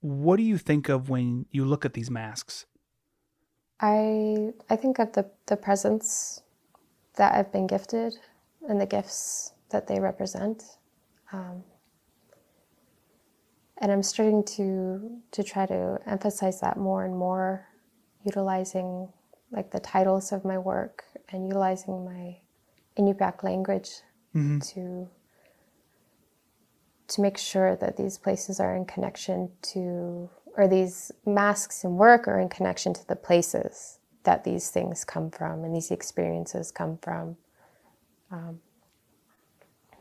what 0.00 0.36
do 0.36 0.42
you 0.42 0.58
think 0.58 0.88
of 0.88 1.08
when 1.08 1.46
you 1.50 1.64
look 1.64 1.84
at 1.84 1.94
these 1.94 2.10
masks? 2.10 2.66
I 3.80 4.52
I 4.70 4.76
think 4.76 4.98
of 4.98 5.12
the, 5.12 5.30
the 5.46 5.56
presents 5.56 6.42
that 7.16 7.34
I've 7.34 7.52
been 7.52 7.66
gifted 7.66 8.14
and 8.68 8.80
the 8.80 8.86
gifts 8.86 9.52
that 9.70 9.86
they 9.86 10.00
represent. 10.00 10.62
Um, 11.32 11.62
and 13.80 13.92
I'm 13.92 14.02
starting 14.02 14.44
to 14.56 15.20
to 15.32 15.42
try 15.42 15.66
to 15.66 15.98
emphasize 16.06 16.60
that 16.60 16.76
more 16.76 17.04
and 17.04 17.16
more, 17.16 17.66
utilizing 18.24 19.08
like 19.50 19.70
the 19.70 19.80
titles 19.80 20.32
of 20.32 20.44
my 20.44 20.58
work 20.58 21.04
and 21.30 21.46
utilizing 21.46 22.04
my 22.04 22.36
Inupiaq 22.98 23.42
language 23.42 23.90
mm-hmm. 24.34 24.58
to 24.58 25.08
to 27.08 27.20
make 27.22 27.38
sure 27.38 27.74
that 27.76 27.96
these 27.96 28.18
places 28.18 28.60
are 28.60 28.76
in 28.76 28.84
connection 28.84 29.50
to, 29.62 30.28
or 30.56 30.68
these 30.68 31.10
masks 31.24 31.82
and 31.82 31.96
work 31.96 32.28
are 32.28 32.38
in 32.38 32.48
connection 32.48 32.92
to 32.92 33.06
the 33.08 33.16
places 33.16 33.98
that 34.24 34.44
these 34.44 34.68
things 34.70 35.04
come 35.04 35.30
from 35.30 35.64
and 35.64 35.74
these 35.74 35.90
experiences 35.90 36.70
come 36.70 36.98
from. 36.98 37.36
Um, 38.30 38.60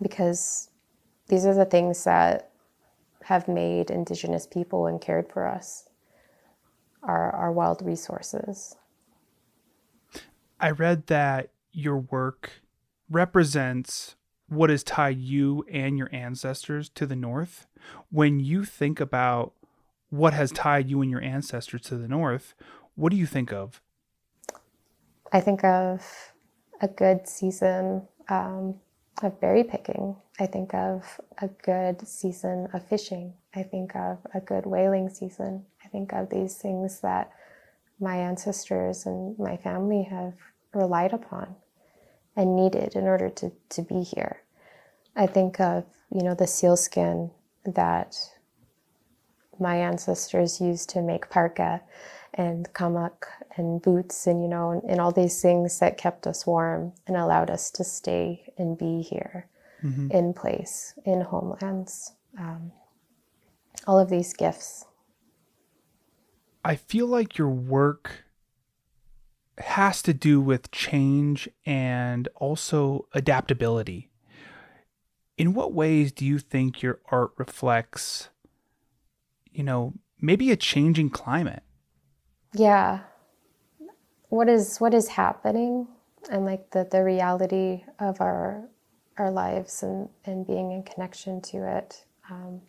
because 0.01 0.69
these 1.29 1.45
are 1.45 1.53
the 1.53 1.65
things 1.65 2.03
that 2.03 2.51
have 3.27 3.45
made 3.49 3.91
Indigenous 3.91 4.47
people 4.47 4.87
and 4.87 5.01
cared 5.01 5.29
for 5.29 5.45
us, 5.45 5.89
our, 7.03 7.29
our 7.31 7.51
wild 7.51 7.81
resources. 7.81 8.77
I 10.61 10.71
read 10.71 11.07
that 11.07 11.49
your 11.73 11.97
work 11.97 12.61
represents 13.09 14.15
what 14.47 14.69
has 14.69 14.81
tied 14.81 15.17
you 15.17 15.65
and 15.69 15.97
your 15.97 16.07
ancestors 16.13 16.87
to 16.95 17.05
the 17.05 17.17
north. 17.17 17.67
When 18.09 18.39
you 18.39 18.63
think 18.63 19.01
about 19.01 19.51
what 20.09 20.31
has 20.31 20.49
tied 20.53 20.87
you 20.89 21.01
and 21.01 21.11
your 21.11 21.21
ancestors 21.21 21.81
to 21.81 21.97
the 21.97 22.07
north, 22.07 22.53
what 22.95 23.09
do 23.11 23.17
you 23.17 23.25
think 23.25 23.51
of? 23.51 23.81
I 25.33 25.41
think 25.41 25.65
of 25.65 26.31
a 26.79 26.87
good 26.87 27.27
season 27.27 28.07
um, 28.29 28.75
of 29.21 29.37
berry 29.41 29.65
picking. 29.65 30.15
I 30.39 30.45
think 30.45 30.73
of 30.73 31.19
a 31.41 31.47
good 31.47 32.07
season 32.07 32.67
of 32.73 32.85
fishing. 32.85 33.33
I 33.55 33.63
think 33.63 33.95
of 33.95 34.19
a 34.35 34.39
good 34.39 34.67
whaling 34.67 35.09
season. 35.09 35.65
I 35.83 35.87
think 35.87 36.13
of 36.13 36.29
these 36.29 36.55
things 36.57 37.01
that 37.01 37.31
my 37.99 38.17
ancestors 38.17 39.07
and 39.07 39.37
my 39.39 39.57
family 39.57 40.03
have 40.03 40.33
relied 40.73 41.13
upon 41.13 41.55
and 42.35 42.55
needed 42.55 42.95
in 42.95 43.05
order 43.05 43.29
to, 43.29 43.51
to 43.69 43.81
be 43.81 44.03
here. 44.03 44.41
I 45.15 45.25
think 45.25 45.59
of, 45.59 45.85
you 46.13 46.21
know, 46.21 46.35
the 46.35 46.45
sealskin 46.45 47.31
that 47.65 48.15
my 49.59 49.77
ancestors 49.77 50.61
used 50.61 50.89
to 50.89 51.01
make 51.01 51.31
parka 51.31 51.81
and 52.35 52.71
kamik 52.73 53.23
and 53.55 53.81
boots 53.81 54.27
and 54.27 54.43
you 54.43 54.47
know 54.47 54.69
and, 54.69 54.83
and 54.83 55.01
all 55.01 55.11
these 55.11 55.41
things 55.41 55.79
that 55.79 55.97
kept 55.97 56.27
us 56.27 56.45
warm 56.45 56.93
and 57.07 57.17
allowed 57.17 57.49
us 57.49 57.71
to 57.71 57.83
stay 57.83 58.53
and 58.59 58.77
be 58.77 59.01
here 59.01 59.47
in 60.11 60.33
place 60.33 60.93
in 61.05 61.21
homelands 61.21 62.13
um, 62.39 62.71
all 63.85 63.99
of 63.99 64.09
these 64.09 64.33
gifts 64.33 64.85
I 66.63 66.75
feel 66.75 67.07
like 67.07 67.37
your 67.37 67.49
work 67.49 68.25
has 69.59 70.01
to 70.03 70.13
do 70.13 70.41
with 70.41 70.69
change 70.71 71.47
and 71.65 72.27
also 72.35 73.07
adaptability. 73.13 74.09
In 75.37 75.53
what 75.53 75.73
ways 75.73 76.11
do 76.11 76.25
you 76.25 76.39
think 76.39 76.81
your 76.81 76.99
art 77.09 77.31
reflects, 77.37 78.29
you 79.49 79.63
know, 79.63 79.93
maybe 80.19 80.51
a 80.51 80.57
changing 80.57 81.09
climate? 81.09 81.63
yeah 82.53 82.99
what 84.29 84.49
is 84.49 84.77
what 84.79 84.93
is 84.93 85.07
happening 85.07 85.87
and 86.31 86.45
like 86.45 86.71
the 86.71 86.87
the 86.91 87.03
reality 87.03 87.83
of 87.99 88.19
our 88.21 88.67
our 89.17 89.31
lives 89.31 89.83
and 89.83 90.09
and 90.25 90.45
being 90.45 90.71
in 90.71 90.83
connection 90.83 91.41
to 91.41 91.57
it 91.77 92.05
um, 92.29 92.61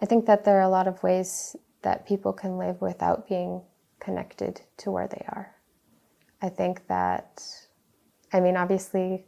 i 0.00 0.06
think 0.06 0.26
that 0.26 0.44
there 0.44 0.58
are 0.58 0.62
a 0.62 0.68
lot 0.68 0.88
of 0.88 1.02
ways 1.02 1.56
that 1.82 2.06
people 2.06 2.32
can 2.32 2.58
live 2.58 2.80
without 2.80 3.28
being 3.28 3.62
connected 4.00 4.60
to 4.76 4.90
where 4.90 5.08
they 5.08 5.24
are 5.28 5.54
i 6.42 6.48
think 6.48 6.86
that 6.88 7.42
i 8.32 8.40
mean 8.40 8.56
obviously 8.56 9.24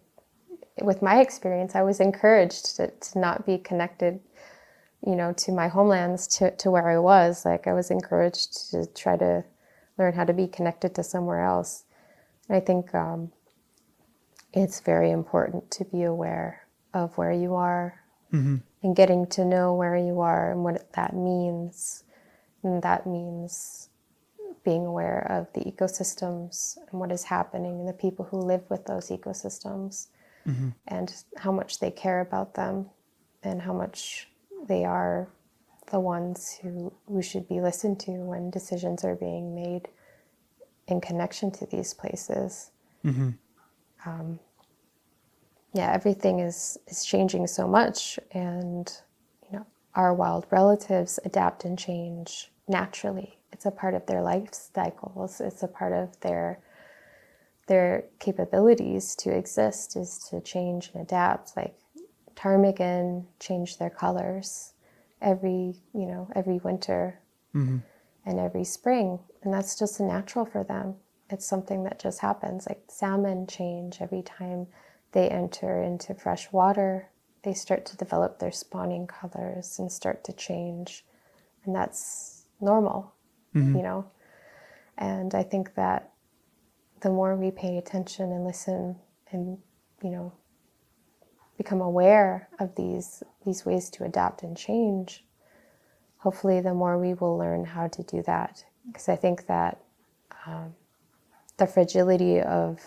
with 0.82 1.02
my 1.02 1.20
experience 1.20 1.74
i 1.74 1.82
was 1.82 2.00
encouraged 2.00 2.76
to, 2.76 2.90
to 3.00 3.18
not 3.18 3.44
be 3.46 3.58
connected 3.58 4.20
you 5.06 5.16
know, 5.16 5.32
to 5.32 5.52
my 5.52 5.68
homelands, 5.68 6.26
to, 6.26 6.54
to 6.56 6.70
where 6.70 6.88
I 6.88 6.98
was. 6.98 7.44
Like 7.44 7.66
I 7.66 7.72
was 7.72 7.90
encouraged 7.90 8.70
to 8.70 8.86
try 8.86 9.16
to 9.16 9.44
learn 9.98 10.14
how 10.14 10.24
to 10.24 10.32
be 10.32 10.46
connected 10.46 10.94
to 10.94 11.02
somewhere 11.02 11.44
else. 11.44 11.84
And 12.48 12.56
I 12.56 12.60
think 12.60 12.94
um, 12.94 13.32
it's 14.52 14.80
very 14.80 15.10
important 15.10 15.70
to 15.72 15.84
be 15.84 16.02
aware 16.02 16.66
of 16.92 17.16
where 17.16 17.32
you 17.32 17.54
are 17.54 18.02
mm-hmm. 18.32 18.56
and 18.82 18.96
getting 18.96 19.26
to 19.28 19.44
know 19.44 19.74
where 19.74 19.96
you 19.96 20.20
are 20.20 20.50
and 20.50 20.64
what 20.64 20.92
that 20.94 21.14
means. 21.14 22.04
And 22.62 22.82
that 22.82 23.06
means 23.06 23.88
being 24.64 24.84
aware 24.84 25.26
of 25.30 25.52
the 25.54 25.70
ecosystems 25.70 26.76
and 26.90 27.00
what 27.00 27.12
is 27.12 27.24
happening 27.24 27.80
and 27.80 27.88
the 27.88 27.92
people 27.92 28.26
who 28.26 28.38
live 28.38 28.62
with 28.68 28.84
those 28.86 29.08
ecosystems 29.08 30.08
mm-hmm. 30.46 30.70
and 30.88 31.14
how 31.36 31.52
much 31.52 31.78
they 31.78 31.90
care 31.90 32.20
about 32.20 32.54
them 32.54 32.86
and 33.42 33.62
how 33.62 33.72
much 33.72 34.28
they 34.66 34.84
are 34.84 35.28
the 35.90 36.00
ones 36.00 36.58
who, 36.62 36.92
who 37.08 37.22
should 37.22 37.48
be 37.48 37.60
listened 37.60 37.98
to 38.00 38.12
when 38.12 38.50
decisions 38.50 39.04
are 39.04 39.16
being 39.16 39.54
made 39.54 39.88
in 40.86 41.00
connection 41.00 41.50
to 41.50 41.66
these 41.66 41.94
places. 41.94 42.70
Mm-hmm. 43.04 43.30
Um, 44.06 44.38
yeah, 45.72 45.92
everything 45.92 46.40
is, 46.40 46.78
is 46.88 47.04
changing 47.04 47.46
so 47.46 47.68
much, 47.68 48.18
and 48.32 48.92
you 49.50 49.58
know, 49.58 49.66
our 49.94 50.12
wild 50.14 50.46
relatives 50.50 51.18
adapt 51.24 51.64
and 51.64 51.78
change 51.78 52.50
naturally. 52.68 53.38
It's 53.52 53.66
a 53.66 53.70
part 53.70 53.94
of 53.94 54.06
their 54.06 54.22
life 54.22 54.52
cycles. 54.52 55.40
It's 55.40 55.62
a 55.62 55.68
part 55.68 55.92
of 55.92 56.18
their 56.20 56.60
their 57.66 58.04
capabilities 58.18 59.14
to 59.14 59.30
exist 59.30 59.96
is 59.96 60.18
to 60.30 60.40
change 60.40 60.90
and 60.92 61.02
adapt. 61.02 61.56
Like 61.56 61.76
ptarmigan 62.34 63.26
change 63.38 63.78
their 63.78 63.90
colors 63.90 64.72
every 65.20 65.76
you 65.92 66.06
know 66.06 66.28
every 66.34 66.58
winter 66.58 67.20
and 68.24 68.38
every 68.38 68.64
spring 68.64 69.18
and 69.42 69.52
that's 69.52 69.78
just 69.78 70.00
natural 70.00 70.44
for 70.46 70.64
them 70.64 70.94
it's 71.32 71.46
something 71.46 71.84
that 71.84 71.98
just 72.00 72.20
happens. 72.20 72.66
Like 72.68 72.82
salmon 72.88 73.46
change 73.46 73.98
every 74.00 74.22
time 74.22 74.66
they 75.12 75.28
enter 75.28 75.82
into 75.82 76.14
fresh 76.14 76.50
water. 76.52 77.08
They 77.42 77.54
start 77.54 77.86
to 77.86 77.96
develop 77.96 78.38
their 78.38 78.52
spawning 78.52 79.06
colors 79.06 79.78
and 79.78 79.90
start 79.90 80.24
to 80.24 80.32
change. 80.32 81.04
And 81.64 81.74
that's 81.74 82.44
normal 82.60 83.14
you 83.76 83.82
know? 83.82 84.10
And 84.98 85.34
i 85.34 85.42
think 85.42 85.74
that 85.74 86.12
the 87.00 87.10
more 87.10 87.34
we 87.34 87.50
pay 87.50 87.78
attention 87.78 88.30
and 88.32 88.44
listen 88.44 88.96
and 89.32 89.58
you 90.02 90.10
know 90.10 90.32
become 91.56 91.80
aware 91.80 92.48
of 92.58 92.74
these 92.76 93.22
these 93.44 93.64
ways 93.64 93.88
to 93.90 94.04
adapt 94.04 94.42
and 94.42 94.56
change 94.56 95.24
hopefully 96.18 96.60
the 96.60 96.74
more 96.74 96.98
we 96.98 97.14
will 97.14 97.38
learn 97.38 97.64
how 97.64 97.88
to 97.88 98.02
do 98.02 98.22
that. 98.22 98.64
Because 98.86 99.08
i 99.08 99.16
think 99.16 99.46
that 99.46 99.80
um, 100.46 100.74
the 101.60 101.66
fragility 101.66 102.40
of 102.40 102.80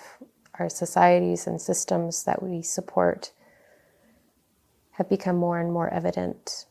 our 0.59 0.67
societies 0.67 1.45
and 1.47 1.61
systems 1.61 2.23
that 2.23 2.41
we 2.41 2.61
support 2.61 3.31
have 4.91 5.07
become 5.07 5.35
more 5.37 5.59
and 5.59 5.71
more 5.71 5.89
evident 5.89 6.65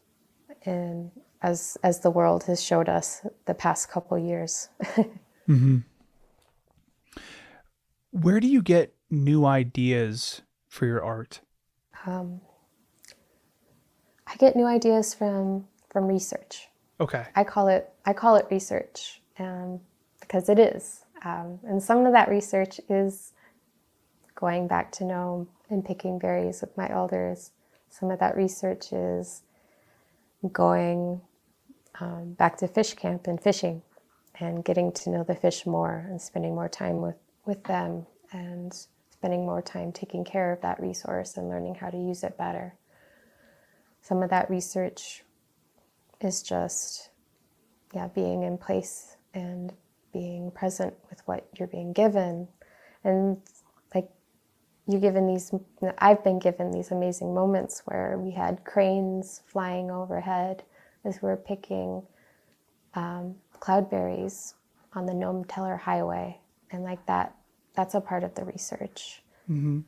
in 0.67 1.11
as 1.43 1.79
as 1.83 2.01
the 2.01 2.11
world 2.11 2.45
has 2.45 2.63
showed 2.63 2.89
us 2.89 3.25
the 3.47 3.55
past 3.55 3.89
couple 3.89 4.19
years 4.19 4.69
Where 8.11 8.41
do 8.41 8.47
you 8.47 8.61
get 8.63 8.95
new 9.11 9.47
ideas 9.47 10.43
for 10.69 10.85
your 10.87 11.03
art? 11.03 11.41
um, 12.07 12.41
i 14.27 14.35
get 14.37 14.57
new 14.57 14.67
ideas 14.67 15.15
from 15.15 15.67
from 15.89 16.07
research 16.07 16.69
Okay. 17.01 17.27
I 17.35 17.43
call 17.45 17.67
it 17.69 17.91
I 18.05 18.13
call 18.13 18.37
it 18.37 18.47
research 18.51 19.21
um, 19.39 19.81
because 20.21 20.49
it 20.49 20.59
is, 20.59 21.02
um, 21.25 21.61
and 21.65 21.83
some 21.83 22.05
of 22.07 22.13
that 22.13 22.29
research 22.29 22.81
is 22.89 23.33
going 24.35 24.67
back 24.67 24.91
to 24.93 25.05
Nome 25.05 25.49
and 25.71 25.85
picking 25.85 26.19
berries 26.19 26.61
with 26.61 26.77
my 26.77 26.91
elders. 26.91 27.53
Some 27.89 28.11
of 28.11 28.19
that 28.19 28.37
research 28.37 28.93
is 28.93 29.43
going 30.53 31.21
um, 32.01 32.33
back 32.33 32.57
to 32.59 32.69
fish 32.69 32.95
camp 32.95 33.27
and 33.27 33.41
fishing, 33.41 33.83
and 34.41 34.65
getting 34.65 34.91
to 34.93 35.11
know 35.11 35.23
the 35.23 35.35
fish 35.35 35.67
more 35.67 36.07
and 36.09 36.21
spending 36.21 36.55
more 36.55 36.69
time 36.69 37.01
with 37.01 37.17
with 37.45 37.63
them 37.65 38.07
and 38.33 38.87
spending 39.11 39.45
more 39.45 39.63
time 39.63 39.93
taking 39.93 40.25
care 40.25 40.53
of 40.53 40.61
that 40.63 40.81
resource 40.81 41.37
and 41.37 41.49
learning 41.49 41.75
how 41.75 41.91
to 41.91 41.97
use 41.97 42.25
it 42.25 42.39
better. 42.39 42.75
Some 44.01 44.23
of 44.23 44.31
that 44.31 44.51
research 44.51 45.23
is 46.21 46.43
just 46.43 47.11
yeah 47.95 48.09
being 48.09 48.43
in 48.43 48.59
place 48.59 49.17
and 49.35 49.73
being 50.13 50.51
present 50.51 50.95
with 51.11 51.21
what 51.27 51.47
you're 51.59 51.69
being 51.69 51.93
given. 51.93 52.49
And 53.05 53.39
like 53.95 54.09
you're 54.87 55.01
given 55.01 55.27
these 55.27 55.53
i've 55.99 56.25
been 56.25 56.39
given 56.39 56.71
these 56.71 56.91
amazing 56.91 57.35
moments 57.35 57.83
where 57.85 58.19
we 58.19 58.33
had 58.33 58.65
cranes 58.65 59.43
flying 59.47 59.91
overhead 59.91 60.65
as 61.05 61.23
we 61.23 61.29
were 61.29 61.37
picking 61.37 62.03
um, 62.95 63.35
cloudberries 63.61 64.55
on 64.95 65.07
the 65.07 65.15
nome 65.15 65.45
teller 65.45 65.77
highway. 65.77 66.39
And 66.71 66.83
like 66.85 67.05
that 67.07 67.35
that's 67.75 67.95
a 67.95 68.01
part 68.01 68.25
of 68.25 68.35
the 68.35 68.45
research. 68.45 69.23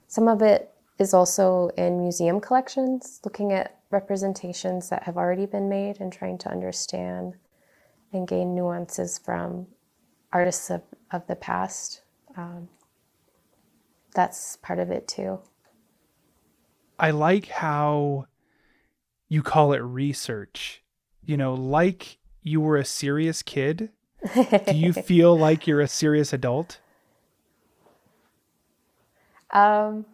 Some 0.08 0.28
of 0.28 0.42
it 0.42 0.72
is 0.98 1.12
also 1.12 1.68
in 1.76 2.00
museum 2.00 2.40
collections, 2.40 3.20
looking 3.24 3.52
at 3.52 3.78
representations 3.90 4.88
that 4.88 5.04
have 5.04 5.16
already 5.16 5.46
been 5.46 5.68
made 5.68 6.00
and 6.00 6.12
trying 6.12 6.38
to 6.38 6.48
understand 6.48 7.34
and 8.12 8.26
gain 8.26 8.54
nuances 8.54 9.18
from 9.18 9.66
artists 10.34 10.68
of, 10.68 10.82
of 11.12 11.26
the 11.28 11.36
past. 11.36 12.02
Um, 12.36 12.68
that's 14.14 14.56
part 14.56 14.78
of 14.78 14.90
it 14.90 15.08
too. 15.08 15.38
I 16.98 17.10
like 17.12 17.48
how 17.48 18.26
you 19.28 19.42
call 19.42 19.72
it 19.72 19.78
research. 19.78 20.82
You 21.24 21.36
know, 21.36 21.54
like 21.54 22.18
you 22.42 22.60
were 22.60 22.76
a 22.76 22.84
serious 22.84 23.42
kid. 23.42 23.90
Do 24.34 24.76
you 24.76 24.92
feel 24.92 25.38
like 25.38 25.66
you're 25.66 25.80
a 25.80 25.88
serious 25.88 26.32
adult? 26.32 26.80
Um, 29.50 30.04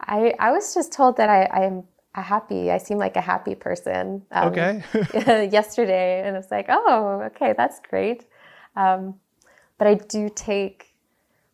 I, 0.00 0.34
I 0.38 0.52
was 0.52 0.74
just 0.74 0.92
told 0.92 1.18
that 1.18 1.28
I, 1.28 1.46
I'm 1.46 1.84
a 2.14 2.22
happy, 2.22 2.70
I 2.70 2.78
seem 2.78 2.98
like 2.98 3.16
a 3.16 3.20
happy 3.20 3.54
person. 3.54 4.22
um, 4.32 4.48
Okay. 4.48 4.82
yesterday, 5.52 6.22
and 6.24 6.36
it's 6.36 6.50
like, 6.50 6.66
oh, 6.68 7.22
okay, 7.26 7.54
that's 7.56 7.80
great. 7.88 8.26
Um, 8.76 9.20
but 9.78 9.86
I 9.86 9.94
do 9.94 10.28
take, 10.34 10.94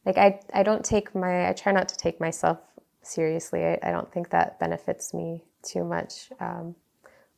like, 0.04 0.18
I 0.18 0.40
I 0.52 0.62
don't 0.62 0.84
take 0.84 1.14
my, 1.14 1.48
I 1.48 1.52
try 1.52 1.72
not 1.72 1.88
to 1.88 1.96
take 1.96 2.20
myself 2.20 2.58
seriously. 3.02 3.64
I, 3.64 3.78
I 3.82 3.90
don't 3.90 4.12
think 4.12 4.30
that 4.30 4.58
benefits 4.58 5.14
me 5.14 5.44
too 5.62 5.84
much. 5.84 6.30
Um, 6.40 6.74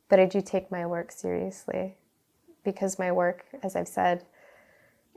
but 0.09 0.19
I 0.19 0.25
do 0.25 0.41
take 0.41 0.69
my 0.71 0.85
work 0.85 1.11
seriously 1.11 1.95
because 2.63 2.99
my 2.99 3.11
work, 3.11 3.45
as 3.63 3.75
I've 3.75 3.87
said, 3.87 4.25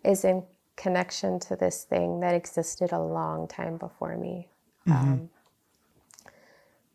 is 0.04 0.24
in 0.24 0.42
connection 0.76 1.38
to 1.40 1.56
this 1.56 1.84
thing 1.84 2.20
that 2.20 2.34
existed 2.34 2.92
a 2.92 3.00
long 3.00 3.48
time 3.48 3.76
before 3.76 4.16
me. 4.16 4.48
Um, 4.88 5.30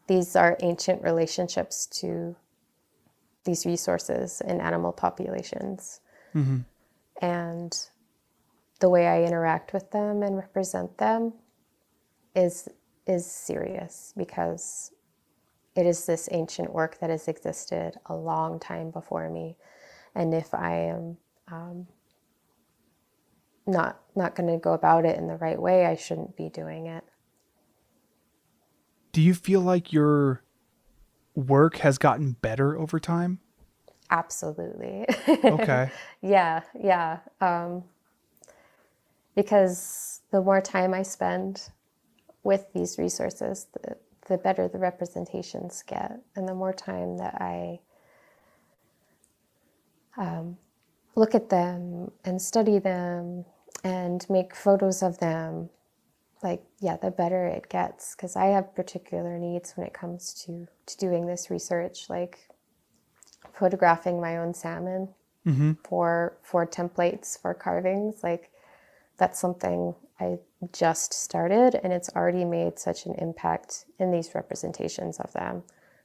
these 0.08 0.36
are 0.36 0.58
ancient 0.62 1.02
relationships 1.04 1.86
to 2.02 2.36
these 3.44 3.66
resources 3.66 4.42
in 4.42 4.62
animal 4.62 4.92
populations. 4.92 6.00
and 7.22 7.78
the 8.82 8.90
way 8.90 9.08
I 9.08 9.24
interact 9.24 9.72
with 9.72 9.92
them 9.92 10.24
and 10.24 10.36
represent 10.36 10.98
them 10.98 11.34
is 12.36 12.68
is 13.08 13.30
serious 13.30 14.14
because 14.18 14.92
it 15.76 15.86
is 15.86 16.06
this 16.06 16.28
ancient 16.32 16.74
work 16.74 17.00
that 17.00 17.10
has 17.10 17.28
existed 17.28 17.94
a 18.08 18.16
long 18.16 18.60
time 18.60 18.92
before 18.92 19.30
me, 19.30 19.56
and 20.14 20.34
if 20.34 20.54
I 20.54 20.76
am 20.76 21.18
um, 21.50 21.88
not 23.66 24.02
not 24.16 24.36
going 24.36 24.50
to 24.50 24.58
go 24.58 24.74
about 24.74 25.06
it 25.06 25.18
in 25.18 25.28
the 25.28 25.38
right 25.38 25.62
way, 25.62 25.86
I 25.86 25.96
shouldn't 25.96 26.36
be 26.36 26.50
doing 26.50 26.88
it. 26.88 27.04
Do 29.12 29.22
you 29.22 29.34
feel 29.34 29.62
like 29.62 29.94
your 29.94 30.42
work 31.36 31.78
has 31.78 31.98
gotten 31.98 32.34
better 32.34 32.78
over 32.78 33.00
time? 33.00 33.40
Absolutely. 34.10 35.06
Okay. 35.44 35.90
yeah, 36.22 36.62
yeah. 36.78 37.20
Um, 37.40 37.84
because 39.36 40.22
the 40.32 40.42
more 40.42 40.62
time 40.62 40.94
I 40.94 41.04
spend 41.04 41.70
with 42.44 42.68
these 42.74 42.98
resources, 43.00 43.68
the, 43.74 43.98
the 44.28 44.38
better 44.38 44.68
the 44.68 44.80
representations 44.80 45.84
get, 45.88 46.22
and 46.36 46.48
the 46.48 46.56
more 46.56 46.74
time 46.74 47.18
that 47.18 47.36
I 47.42 47.80
um, 50.18 50.58
look 51.16 51.36
at 51.36 51.50
them 51.50 52.12
and 52.26 52.42
study 52.42 52.80
them 52.80 53.46
and 53.84 54.26
make 54.30 54.56
photos 54.56 55.04
of 55.04 55.20
them, 55.20 55.70
like 56.44 56.64
yeah, 56.82 56.98
the 56.98 57.12
better 57.12 57.48
it 57.48 57.70
gets. 57.70 58.16
Because 58.16 58.36
I 58.36 58.48
have 58.48 58.76
particular 58.76 59.40
needs 59.40 59.74
when 59.74 59.88
it 59.88 59.94
comes 59.94 60.34
to 60.46 60.68
to 60.88 60.98
doing 60.98 61.28
this 61.28 61.50
research, 61.52 62.10
like 62.10 62.40
photographing 63.54 64.22
my 64.22 64.38
own 64.38 64.54
salmon 64.54 65.10
Mm-hmm. 65.48 65.72
for 65.84 66.38
for 66.44 66.68
templates 66.68 67.42
for 67.42 67.56
carvings 67.56 68.24
like 68.24 68.51
that's 69.18 69.40
something 69.40 69.96
i 70.20 70.38
just 70.72 71.14
started 71.14 71.80
and 71.84 71.92
it's 71.94 72.10
already 72.16 72.46
made 72.46 72.78
such 72.78 73.06
an 73.06 73.14
impact 73.16 73.86
in 74.00 74.12
these 74.12 74.34
representations 74.36 75.20
of 75.20 75.32
them 75.34 75.64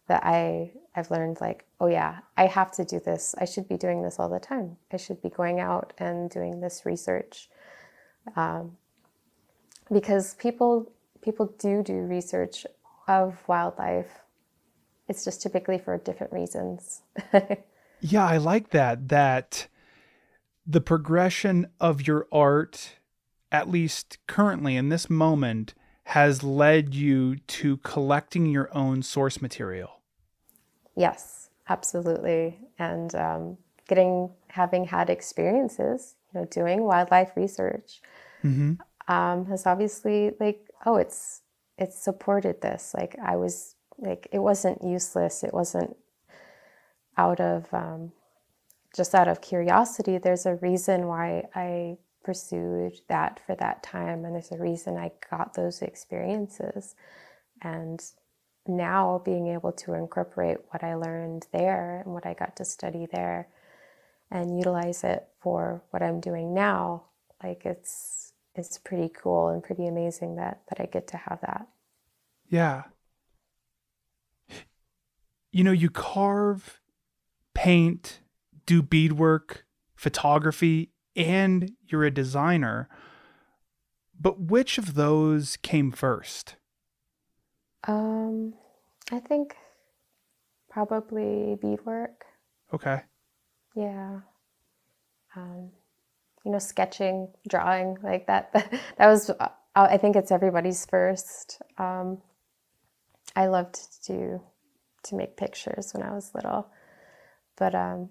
that 0.08 0.22
i 0.24 0.70
i've 0.94 1.10
learned 1.10 1.38
like 1.40 1.64
oh 1.80 1.86
yeah 1.86 2.18
i 2.36 2.46
have 2.46 2.70
to 2.70 2.84
do 2.84 3.00
this. 3.00 3.34
I 3.38 3.44
should 3.44 3.68
be 3.68 3.76
doing 3.76 4.02
this 4.02 4.18
all 4.18 4.28
the 4.28 4.40
time. 4.40 4.76
I 4.92 4.96
should 4.96 5.20
be 5.22 5.30
going 5.30 5.60
out 5.60 5.92
and 5.98 6.30
doing 6.30 6.60
this 6.60 6.84
research. 6.84 7.48
Um, 8.34 8.76
because 9.92 10.34
people 10.34 10.90
people 11.22 11.54
do 11.58 11.82
do 11.82 11.94
research 11.94 12.66
of 13.08 13.42
wildlife. 13.46 14.20
It's 15.08 15.24
just 15.24 15.40
typically 15.42 15.78
for 15.78 15.96
different 15.98 16.32
reasons. 16.32 17.02
Yeah, 18.02 18.26
I 18.26 18.36
like 18.36 18.70
that. 18.70 19.08
That 19.08 19.68
the 20.66 20.80
progression 20.80 21.68
of 21.80 22.06
your 22.06 22.26
art, 22.32 22.96
at 23.52 23.70
least 23.70 24.18
currently 24.26 24.76
in 24.76 24.88
this 24.88 25.08
moment, 25.08 25.74
has 26.04 26.42
led 26.42 26.94
you 26.94 27.36
to 27.36 27.76
collecting 27.78 28.46
your 28.46 28.68
own 28.76 29.02
source 29.02 29.40
material. 29.40 30.00
Yes, 30.96 31.50
absolutely. 31.68 32.58
And 32.78 33.14
um, 33.14 33.58
getting, 33.88 34.30
having 34.48 34.84
had 34.84 35.10
experiences, 35.10 36.14
you 36.32 36.40
know, 36.40 36.46
doing 36.46 36.82
wildlife 36.82 37.32
research 37.36 38.00
Mm-hmm. 38.44 38.74
um, 39.12 39.46
has 39.46 39.66
obviously 39.66 40.30
like, 40.38 40.68
oh, 40.84 40.96
it's, 40.96 41.40
it's 41.78 42.00
supported 42.00 42.60
this. 42.60 42.94
Like 42.96 43.16
I 43.20 43.34
was 43.34 43.74
like, 43.98 44.28
it 44.30 44.38
wasn't 44.38 44.84
useless. 44.84 45.42
It 45.42 45.52
wasn't 45.52 45.96
out 47.16 47.40
of, 47.40 47.66
um, 47.72 48.12
just 48.96 49.14
out 49.14 49.28
of 49.28 49.40
curiosity. 49.40 50.18
There's 50.18 50.46
a 50.46 50.56
reason 50.56 51.06
why 51.06 51.44
I 51.54 51.98
pursued 52.24 53.00
that 53.08 53.40
for 53.46 53.54
that 53.56 53.82
time. 53.82 54.24
And 54.24 54.34
there's 54.34 54.52
a 54.52 54.58
reason 54.58 54.96
I 54.96 55.12
got 55.30 55.54
those 55.54 55.82
experiences. 55.82 56.94
And 57.62 58.02
now 58.66 59.22
being 59.24 59.48
able 59.48 59.72
to 59.72 59.94
incorporate 59.94 60.58
what 60.70 60.82
I 60.82 60.94
learned 60.94 61.46
there 61.52 62.02
and 62.04 62.12
what 62.14 62.26
I 62.26 62.34
got 62.34 62.56
to 62.56 62.64
study 62.64 63.06
there 63.12 63.48
and 64.30 64.58
utilize 64.58 65.04
it 65.04 65.28
for 65.40 65.82
what 65.90 66.02
I'm 66.02 66.20
doing 66.20 66.52
now, 66.52 67.04
like 67.42 67.64
it's 67.64 68.32
it's 68.56 68.78
pretty 68.78 69.10
cool 69.10 69.48
and 69.48 69.62
pretty 69.62 69.86
amazing 69.86 70.36
that 70.36 70.62
that 70.68 70.80
I 70.80 70.86
get 70.86 71.06
to 71.08 71.16
have 71.16 71.40
that. 71.42 71.68
Yeah. 72.48 72.84
You 75.52 75.64
know, 75.64 75.72
you 75.72 75.90
carve, 75.90 76.80
paint, 77.54 78.20
do 78.66 78.82
beadwork, 78.82 79.64
photography, 79.94 80.90
and 81.14 81.72
you're 81.86 82.04
a 82.04 82.10
designer. 82.10 82.88
But 84.18 84.40
which 84.40 84.78
of 84.78 84.94
those 84.94 85.56
came 85.58 85.92
first? 85.92 86.56
Um, 87.86 88.54
I 89.10 89.20
think 89.20 89.54
probably 90.68 91.56
beadwork. 91.60 92.24
Okay. 92.72 93.02
Yeah. 93.74 94.20
Um, 95.34 95.70
you 96.44 96.52
know, 96.52 96.58
sketching, 96.58 97.28
drawing, 97.48 97.98
like 98.02 98.26
that. 98.26 98.50
That, 98.98 99.08
was, 99.08 99.30
uh, 99.30 99.48
I 99.74 99.98
think 99.98 100.16
it's 100.16 100.30
everybody's 100.30 100.86
first. 100.86 101.60
Um, 101.78 102.22
I 103.34 103.46
loved 103.46 104.04
to 104.06 104.40
to 105.04 105.14
make 105.14 105.36
pictures 105.36 105.92
when 105.92 106.02
I 106.02 106.12
was 106.12 106.34
little, 106.34 106.68
but 107.56 107.74
um, 107.76 108.08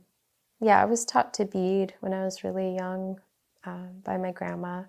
yeah, 0.59 0.81
I 0.81 0.85
was 0.85 1.05
taught 1.05 1.33
to 1.35 1.45
bead 1.45 1.93
when 1.99 2.13
I 2.13 2.23
was 2.23 2.43
really 2.43 2.75
young 2.75 3.19
um, 3.65 4.01
by 4.03 4.17
my 4.17 4.31
grandma, 4.31 4.83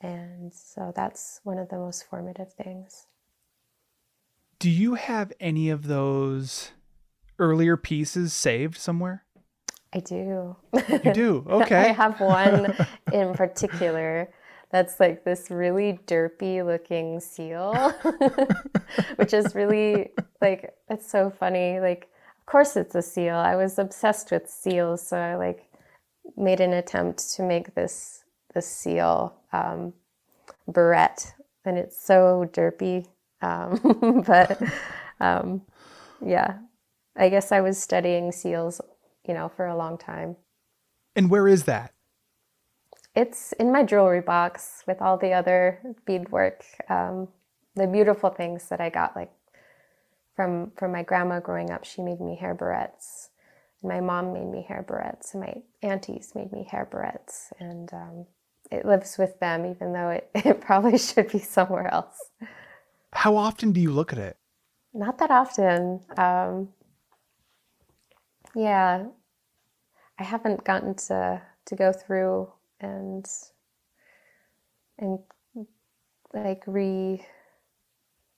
and 0.00 0.52
so 0.52 0.92
that's 0.94 1.40
one 1.44 1.58
of 1.58 1.68
the 1.68 1.76
most 1.76 2.06
formative 2.08 2.52
things. 2.52 3.06
Do 4.58 4.70
you 4.70 4.94
have 4.94 5.32
any 5.40 5.70
of 5.70 5.86
those 5.86 6.72
earlier 7.38 7.76
pieces 7.76 8.32
saved 8.32 8.76
somewhere? 8.76 9.24
I 9.92 10.00
do. 10.00 10.56
You 11.04 11.12
do? 11.12 11.46
Okay. 11.50 11.88
I 11.88 11.92
have 11.92 12.20
one 12.20 12.76
in 13.12 13.34
particular 13.34 14.28
that's 14.70 15.00
like 15.00 15.24
this 15.24 15.50
really 15.50 15.98
derpy 16.06 16.64
looking 16.64 17.18
seal, 17.20 17.92
which 19.16 19.34
is 19.34 19.54
really 19.54 20.10
like, 20.40 20.74
it's 20.88 21.10
so 21.10 21.30
funny. 21.30 21.80
Like, 21.80 22.08
course 22.50 22.76
it's 22.76 22.94
a 22.94 23.02
seal. 23.02 23.36
I 23.36 23.54
was 23.54 23.78
obsessed 23.78 24.30
with 24.30 24.50
seals, 24.50 25.06
so 25.06 25.16
I 25.16 25.36
like 25.36 25.68
made 26.36 26.60
an 26.60 26.72
attempt 26.72 27.30
to 27.36 27.42
make 27.42 27.74
this 27.74 28.24
this 28.54 28.66
seal 28.66 29.34
um, 29.52 29.92
barrette, 30.66 31.34
and 31.64 31.78
it's 31.78 32.00
so 32.04 32.50
derpy. 32.52 33.06
Um, 33.40 34.24
but 34.26 34.60
um, 35.20 35.62
yeah, 36.24 36.58
I 37.16 37.28
guess 37.28 37.52
I 37.52 37.60
was 37.60 37.80
studying 37.80 38.32
seals, 38.32 38.80
you 39.26 39.34
know, 39.34 39.48
for 39.48 39.66
a 39.66 39.76
long 39.76 39.96
time. 39.96 40.36
And 41.14 41.30
where 41.30 41.46
is 41.46 41.64
that? 41.64 41.92
It's 43.14 43.52
in 43.52 43.72
my 43.72 43.82
jewelry 43.84 44.20
box 44.20 44.82
with 44.86 45.00
all 45.00 45.16
the 45.16 45.32
other 45.32 45.80
beadwork, 46.04 46.64
um, 46.88 47.28
the 47.74 47.86
beautiful 47.86 48.30
things 48.30 48.68
that 48.68 48.80
I 48.80 48.88
got, 48.88 49.16
like 49.16 49.32
from 50.40 50.70
from 50.74 50.92
my 50.92 51.02
grandma 51.02 51.38
growing 51.38 51.70
up. 51.70 51.84
She 51.84 52.00
made 52.00 52.18
me 52.18 52.34
hair 52.34 52.54
barrettes, 52.54 53.28
and 53.82 53.90
my 53.90 54.00
mom 54.00 54.32
made 54.32 54.46
me 54.46 54.64
hair 54.66 54.82
barrettes, 54.88 55.34
and 55.34 55.42
my 55.42 55.54
aunties 55.82 56.32
made 56.34 56.50
me 56.50 56.66
hair 56.70 56.88
barrettes, 56.90 57.52
and 57.60 57.92
um, 57.92 58.26
it 58.70 58.86
lives 58.86 59.18
with 59.18 59.38
them, 59.38 59.66
even 59.66 59.92
though 59.92 60.08
it, 60.08 60.30
it 60.34 60.62
probably 60.62 60.96
should 60.96 61.30
be 61.30 61.40
somewhere 61.40 61.92
else. 61.92 62.30
How 63.12 63.36
often 63.36 63.72
do 63.72 63.82
you 63.82 63.90
look 63.90 64.14
at 64.14 64.18
it? 64.18 64.38
Not 64.94 65.18
that 65.18 65.30
often. 65.30 66.00
Um, 66.16 66.70
yeah, 68.54 69.04
I 70.18 70.22
haven't 70.22 70.64
gotten 70.64 70.94
to 71.08 71.42
to 71.66 71.76
go 71.76 71.92
through 71.92 72.50
and 72.80 73.26
and 74.98 75.18
like 76.32 76.62
re 76.66 77.26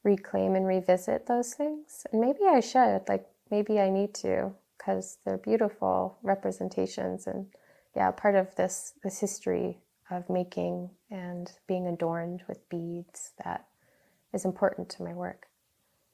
reclaim 0.05 0.55
and 0.55 0.66
revisit 0.66 1.26
those 1.26 1.55
things. 1.55 2.07
And 2.12 2.20
maybe 2.20 2.40
I 2.48 2.61
should. 2.61 3.03
Like 3.09 3.26
maybe 3.50 3.80
I 3.80 3.90
need 3.90 4.14
to 4.16 4.53
because 4.76 5.18
they're 5.24 5.38
beautiful 5.38 6.18
representations 6.22 7.26
and 7.26 7.46
yeah, 7.94 8.11
part 8.11 8.34
of 8.34 8.55
this 8.57 8.94
this 9.03 9.20
history 9.20 9.78
of 10.11 10.28
making 10.28 10.90
and 11.11 11.53
being 11.66 11.86
adorned 11.86 12.42
with 12.48 12.68
beads 12.68 13.32
that 13.44 13.66
is 14.32 14.44
important 14.44 14.88
to 14.90 15.03
my 15.03 15.12
work. 15.12 15.46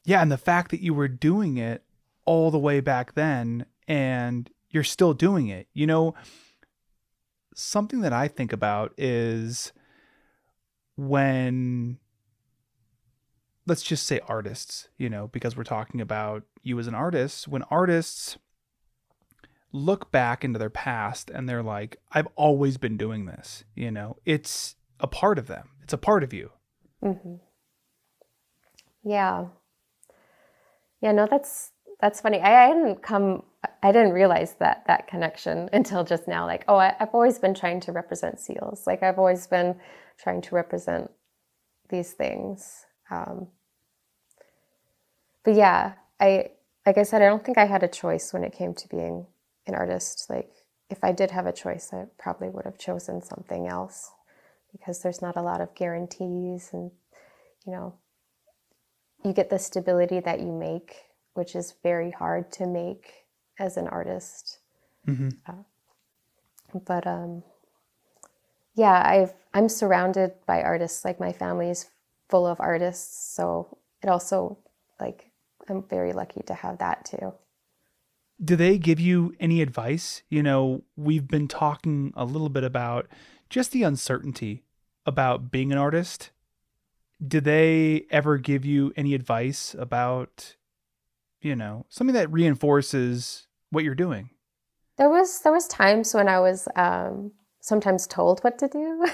Yeah, 0.05 0.22
and 0.22 0.30
the 0.30 0.39
fact 0.39 0.70
that 0.70 0.82
you 0.82 0.95
were 0.95 1.09
doing 1.09 1.57
it 1.57 1.82
all 2.24 2.51
the 2.51 2.59
way 2.59 2.80
back 2.80 3.14
then 3.14 3.66
and 3.86 4.51
you're 4.70 4.84
still 4.84 5.14
doing 5.14 5.49
it. 5.49 5.66
You 5.72 5.86
know, 5.86 6.14
something 7.55 8.01
that 8.03 8.12
I 8.12 8.28
think 8.28 8.53
about 8.53 8.93
is 8.99 9.72
when 10.97 11.99
let's 13.69 13.83
just 13.83 14.07
say 14.07 14.21
artists, 14.27 14.89
you 14.97 15.11
know, 15.11 15.29
because 15.29 15.57
we're 15.57 15.64
talking 15.64 16.01
about 16.01 16.43
you 16.62 16.79
as 16.79 16.87
an 16.87 16.95
artist, 16.95 17.47
when 17.47 17.62
artists 17.64 18.39
look 19.73 20.11
back 20.11 20.45
into 20.45 20.59
their 20.59 20.71
past 20.71 21.31
and 21.31 21.49
they're 21.49 21.62
like, 21.62 21.99
I've 22.11 22.29
always 22.35 22.79
been 22.79 22.97
doing 22.97 23.27
this. 23.27 23.64
You 23.75 23.91
know, 23.91 24.16
it's 24.25 24.77
a 25.01 25.07
part 25.07 25.39
of 25.39 25.47
them, 25.47 25.71
it's 25.83 25.93
a 25.93 25.99
part 25.99 26.25
of 26.25 26.33
you. 26.33 26.51
hmm 27.03 27.37
Yeah. 29.05 29.47
Yeah, 31.01 31.12
no, 31.12 31.29
that's 31.31 31.71
that's 32.01 32.21
funny. 32.21 32.41
I, 32.41 32.71
I 32.71 32.75
didn't 32.75 33.03
come 33.03 33.43
I 33.83 33.93
didn't 33.93 34.12
realize 34.12 34.55
that 34.61 34.85
that 34.87 35.07
connection 35.07 35.69
until 35.75 36.05
just 36.05 36.27
now. 36.27 36.47
Like, 36.47 36.64
oh, 36.69 36.77
I, 36.77 36.95
I've 36.99 37.14
always 37.14 37.39
been 37.39 37.55
trying 37.55 37.81
to 37.81 37.93
represent 37.93 38.41
seals. 38.41 38.87
Like 38.87 39.03
I've 39.03 39.19
always 39.19 39.47
been 39.47 39.79
trying 40.19 40.41
to 40.43 40.55
represent 40.55 41.11
these 41.91 42.12
things. 42.12 42.85
Um, 43.11 43.49
but 45.49 45.57
yeah, 45.57 45.92
I 46.20 46.51
like 46.84 46.99
I 46.99 47.05
said, 47.05 47.22
I 47.22 47.26
don't 47.26 47.42
think 47.42 47.57
I 47.57 47.64
had 47.64 47.82
a 47.82 47.88
choice 47.88 48.34
when 48.34 48.44
it 48.44 48.53
came 48.53 48.74
to 48.74 48.88
being 48.88 49.26
an 49.66 49.74
artist. 49.74 50.26
Like 50.28 50.51
if 50.90 51.03
I 51.03 51.11
did 51.11 51.30
have 51.30 51.46
a 51.46 51.55
choice, 51.55 51.88
I 51.90 52.05
probably 52.18 52.51
would 52.51 52.66
have 52.66 52.76
chosen 52.76 53.22
something 53.22 53.66
else 53.66 54.11
because 54.72 55.01
there's 55.01 55.22
not 55.22 55.38
a 55.38 55.42
lot 55.42 55.62
of 55.62 55.74
guarantees 55.74 56.68
and 56.74 56.90
you 57.64 57.72
know 57.72 57.94
you 59.24 59.32
get 59.32 59.49
the 59.49 59.59
stability 59.59 60.20
that 60.20 60.40
you 60.40 60.53
make, 60.53 60.96
which 61.32 61.57
is 61.57 61.76
very 61.82 62.11
hard 62.11 62.53
to 62.53 62.66
make 62.66 63.11
as 63.59 63.78
an 63.78 63.88
artist. 63.88 64.59
Mm-hmm. 65.07 65.30
Uh, 65.46 66.78
but 66.86 67.07
um, 67.07 67.42
yeah, 68.74 69.03
I've 69.03 69.32
I'm 69.55 69.70
surrounded 69.70 70.32
by 70.44 70.61
artists. 70.61 71.07
Like 71.07 71.18
my 71.18 71.32
family 71.32 71.70
is 71.70 71.86
full 72.28 72.46
of 72.46 72.61
artists, 72.61 73.34
so 73.34 73.78
it 74.03 74.11
also 74.11 74.59
like 75.01 75.28
I'm 75.69 75.83
very 75.83 76.12
lucky 76.12 76.43
to 76.47 76.55
have 76.55 76.79
that 76.79 77.05
too. 77.05 77.35
Do 78.43 78.55
they 78.55 78.79
give 78.79 79.01
you 79.01 79.35
any 79.41 79.62
advice? 79.62 80.23
You 80.29 80.43
know, 80.43 80.85
we've 80.97 81.27
been 81.27 81.49
talking 81.49 82.12
a 82.16 82.25
little 82.25 82.49
bit 82.49 82.64
about 82.64 83.09
just 83.51 83.73
the 83.73 83.83
uncertainty 83.83 84.62
about 85.05 85.51
being 85.51 85.73
an 85.73 85.79
artist. 85.79 86.31
Do 87.27 87.41
they 87.41 88.07
ever 88.11 88.39
give 88.39 88.64
you 88.64 88.93
any 88.97 89.14
advice 89.14 89.75
about, 89.77 90.55
you 91.41 91.57
know, 91.57 91.87
something 91.89 92.14
that 92.14 92.31
reinforces 92.31 93.49
what 93.71 93.83
you're 93.83 93.97
doing? 93.97 94.31
There 94.99 95.09
was 95.09 95.41
there 95.41 95.53
was 95.53 95.66
times 95.66 96.14
when 96.14 96.29
I 96.29 96.41
was 96.41 96.69
um, 96.77 97.33
sometimes 97.61 98.07
told 98.07 98.41
what 98.41 98.59
to 98.59 98.69
do, 98.69 99.07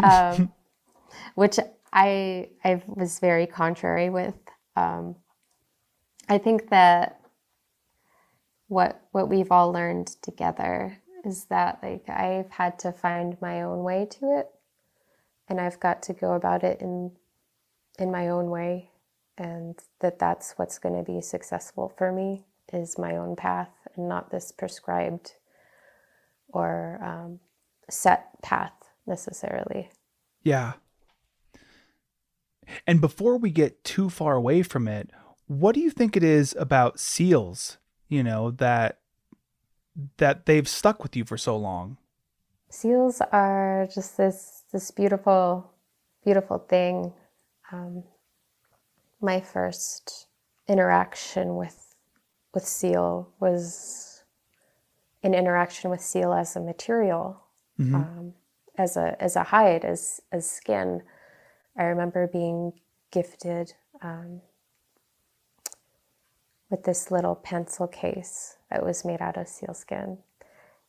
um, 0.04 0.52
which 1.34 1.58
I 1.92 2.48
I 2.64 2.82
was 2.86 3.18
very 3.18 3.46
contrary 3.46 4.10
with. 4.10 4.34
Um, 4.76 5.16
I 6.28 6.38
think 6.38 6.70
that 6.70 7.20
what 8.68 9.02
what 9.12 9.28
we've 9.28 9.52
all 9.52 9.72
learned 9.72 10.08
together 10.22 10.98
is 11.24 11.44
that 11.46 11.78
like 11.82 12.08
I've 12.08 12.50
had 12.50 12.78
to 12.80 12.92
find 12.92 13.36
my 13.40 13.62
own 13.62 13.82
way 13.82 14.06
to 14.12 14.38
it, 14.38 14.48
and 15.48 15.60
I've 15.60 15.80
got 15.80 16.02
to 16.04 16.12
go 16.12 16.32
about 16.32 16.64
it 16.64 16.80
in 16.80 17.12
in 17.98 18.10
my 18.10 18.28
own 18.28 18.50
way, 18.50 18.90
and 19.36 19.78
that 20.00 20.18
that's 20.18 20.54
what's 20.56 20.78
going 20.78 20.96
to 20.96 21.12
be 21.12 21.20
successful 21.20 21.92
for 21.96 22.12
me 22.12 22.44
is 22.72 22.98
my 22.98 23.16
own 23.16 23.36
path 23.36 23.70
and 23.94 24.08
not 24.08 24.30
this 24.30 24.50
prescribed 24.50 25.34
or 26.48 26.98
um, 27.02 27.40
set 27.90 28.40
path 28.42 28.72
necessarily. 29.06 29.90
Yeah. 30.42 30.74
And 32.86 33.00
before 33.00 33.36
we 33.36 33.50
get 33.50 33.84
too 33.84 34.08
far 34.08 34.34
away 34.36 34.62
from 34.62 34.88
it, 34.88 35.10
what 35.52 35.74
do 35.74 35.80
you 35.80 35.90
think 35.90 36.16
it 36.16 36.22
is 36.24 36.54
about 36.58 36.98
seals, 36.98 37.78
you 38.08 38.22
know, 38.22 38.50
that 38.52 38.98
that 40.16 40.46
they've 40.46 40.68
stuck 40.68 41.02
with 41.02 41.14
you 41.16 41.24
for 41.24 41.36
so 41.36 41.56
long? 41.56 41.98
Seals 42.70 43.20
are 43.32 43.86
just 43.94 44.16
this 44.16 44.62
this 44.72 44.90
beautiful, 44.90 45.70
beautiful 46.24 46.58
thing. 46.58 47.12
Um, 47.70 48.04
my 49.20 49.40
first 49.40 50.26
interaction 50.68 51.56
with 51.56 51.94
with 52.54 52.64
seal 52.66 53.28
was 53.40 54.24
an 55.22 55.34
interaction 55.34 55.90
with 55.90 56.00
seal 56.00 56.32
as 56.32 56.56
a 56.56 56.60
material, 56.60 57.40
Mhm. 57.78 57.94
um, 57.94 58.34
as 58.78 58.96
a 58.96 59.20
as 59.22 59.36
a 59.36 59.44
hide, 59.44 59.84
as 59.84 60.20
as 60.32 60.50
skin. 60.50 61.02
I 61.76 61.84
remember 61.84 62.26
being 62.26 62.72
gifted 63.10 63.74
um, 64.02 64.40
with 66.72 66.84
this 66.84 67.10
little 67.10 67.34
pencil 67.36 67.86
case 67.86 68.56
that 68.70 68.84
was 68.84 69.04
made 69.04 69.20
out 69.20 69.36
of 69.36 69.46
sealskin. 69.46 70.18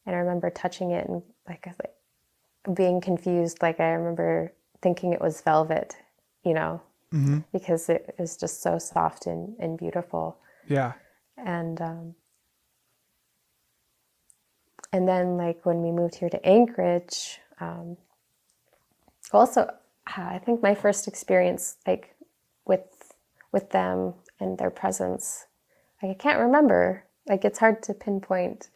and 0.05 0.15
I 0.15 0.19
remember 0.19 0.49
touching 0.49 0.91
it 0.91 1.07
and 1.07 1.21
like, 1.47 1.67
like 1.67 2.75
being 2.75 3.01
confused. 3.01 3.61
Like 3.61 3.79
I 3.81 3.89
remember 3.91 4.53
thinking 4.81 5.11
it 5.13 5.21
was 5.21 5.41
velvet, 5.41 5.95
you 6.43 6.53
know, 6.55 6.81
Mm-hmm. 7.13 7.39
because 7.51 7.89
it 7.89 8.15
was 8.17 8.35
just 8.37 8.63
so 8.63 8.79
soft 8.79 9.27
and, 9.27 9.55
and 9.59 9.77
beautiful 9.77 10.39
Yeah. 10.67 10.93
and 11.37 11.79
um, 11.79 12.15
and 14.91 15.07
then 15.07 15.37
like 15.37 15.63
when 15.63 15.83
we 15.83 15.91
moved 15.91 16.15
here 16.15 16.29
to 16.29 16.43
Anchorage, 16.43 17.39
um, 17.59 17.97
also 19.31 19.61
uh, 19.61 19.73
I 20.17 20.39
think 20.39 20.63
my 20.63 20.73
first 20.73 21.07
experience 21.07 21.75
like 21.85 22.15
with 22.65 23.13
with 23.51 23.69
them 23.69 24.15
and 24.39 24.57
their 24.57 24.71
presence, 24.71 25.45
like 26.03 26.11
I 26.11 26.15
can't 26.15 26.39
remember. 26.39 27.05
Like 27.27 27.45
it's 27.45 27.59
hard 27.59 27.81
to 27.83 27.93
pinpoint 27.93 28.69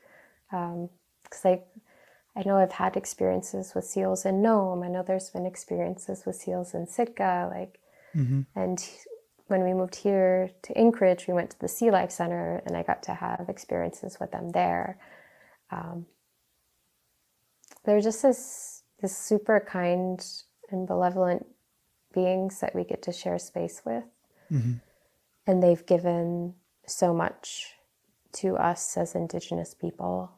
because 0.49 1.43
like 1.43 1.67
I 2.35 2.43
know 2.45 2.57
I've 2.57 2.71
had 2.71 2.95
experiences 2.95 3.73
with 3.75 3.85
seals 3.85 4.25
in 4.25 4.41
Nome. 4.41 4.81
I 4.83 4.87
know 4.87 5.03
there's 5.03 5.29
been 5.29 5.45
experiences 5.45 6.23
with 6.25 6.37
seals 6.37 6.73
in 6.73 6.87
Sitka, 6.87 7.49
like 7.51 7.79
Mm-hmm. 8.15 8.41
and 8.55 8.83
when 9.47 9.63
we 9.63 9.73
moved 9.73 9.95
here 9.95 10.49
to 10.63 10.77
Anchorage, 10.77 11.27
we 11.27 11.33
went 11.33 11.51
to 11.51 11.59
the 11.59 11.67
Sea 11.67 11.91
Life 11.91 12.11
Center 12.11 12.61
and 12.65 12.75
I 12.75 12.83
got 12.83 13.03
to 13.03 13.13
have 13.13 13.45
experiences 13.47 14.17
with 14.19 14.31
them 14.31 14.51
there. 14.51 14.97
Um, 15.71 16.05
they're 17.85 18.01
just 18.01 18.21
this, 18.21 18.83
this 19.01 19.17
super 19.17 19.59
kind 19.65 20.25
and 20.69 20.87
benevolent 20.87 21.45
beings 22.13 22.59
that 22.59 22.75
we 22.75 22.83
get 22.83 23.01
to 23.03 23.13
share 23.13 23.39
space 23.39 23.81
with. 23.85 24.03
Mm-hmm. 24.51 24.73
And 25.45 25.63
they've 25.63 25.85
given 25.85 26.55
so 26.87 27.13
much 27.13 27.73
to 28.33 28.55
us 28.55 28.97
as 28.97 29.15
Indigenous 29.15 29.73
people. 29.73 30.31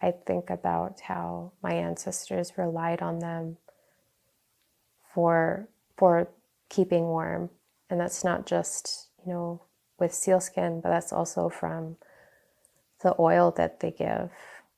I 0.00 0.10
think 0.10 0.50
about 0.50 1.00
how 1.00 1.52
my 1.62 1.74
ancestors 1.74 2.58
relied 2.58 3.00
on 3.02 3.20
them 3.20 3.56
for 5.14 5.68
for 5.96 6.28
keeping 6.68 7.04
warm, 7.04 7.50
and 7.88 8.00
that's 8.00 8.24
not 8.24 8.46
just 8.46 9.08
you 9.24 9.32
know 9.32 9.62
with 9.98 10.12
sealskin, 10.12 10.80
but 10.80 10.88
that's 10.90 11.12
also 11.12 11.48
from 11.48 11.96
the 13.02 13.14
oil 13.20 13.52
that 13.52 13.80
they 13.80 13.92
give, 13.92 14.30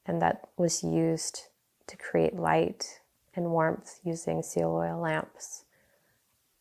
and 0.06 0.20
that 0.20 0.48
was 0.56 0.82
used 0.84 1.48
to 1.86 1.96
create 1.96 2.36
light 2.36 3.01
and 3.34 3.51
warmth 3.51 4.01
using 4.05 4.42
seal 4.42 4.70
oil 4.70 5.01
lamps. 5.01 5.64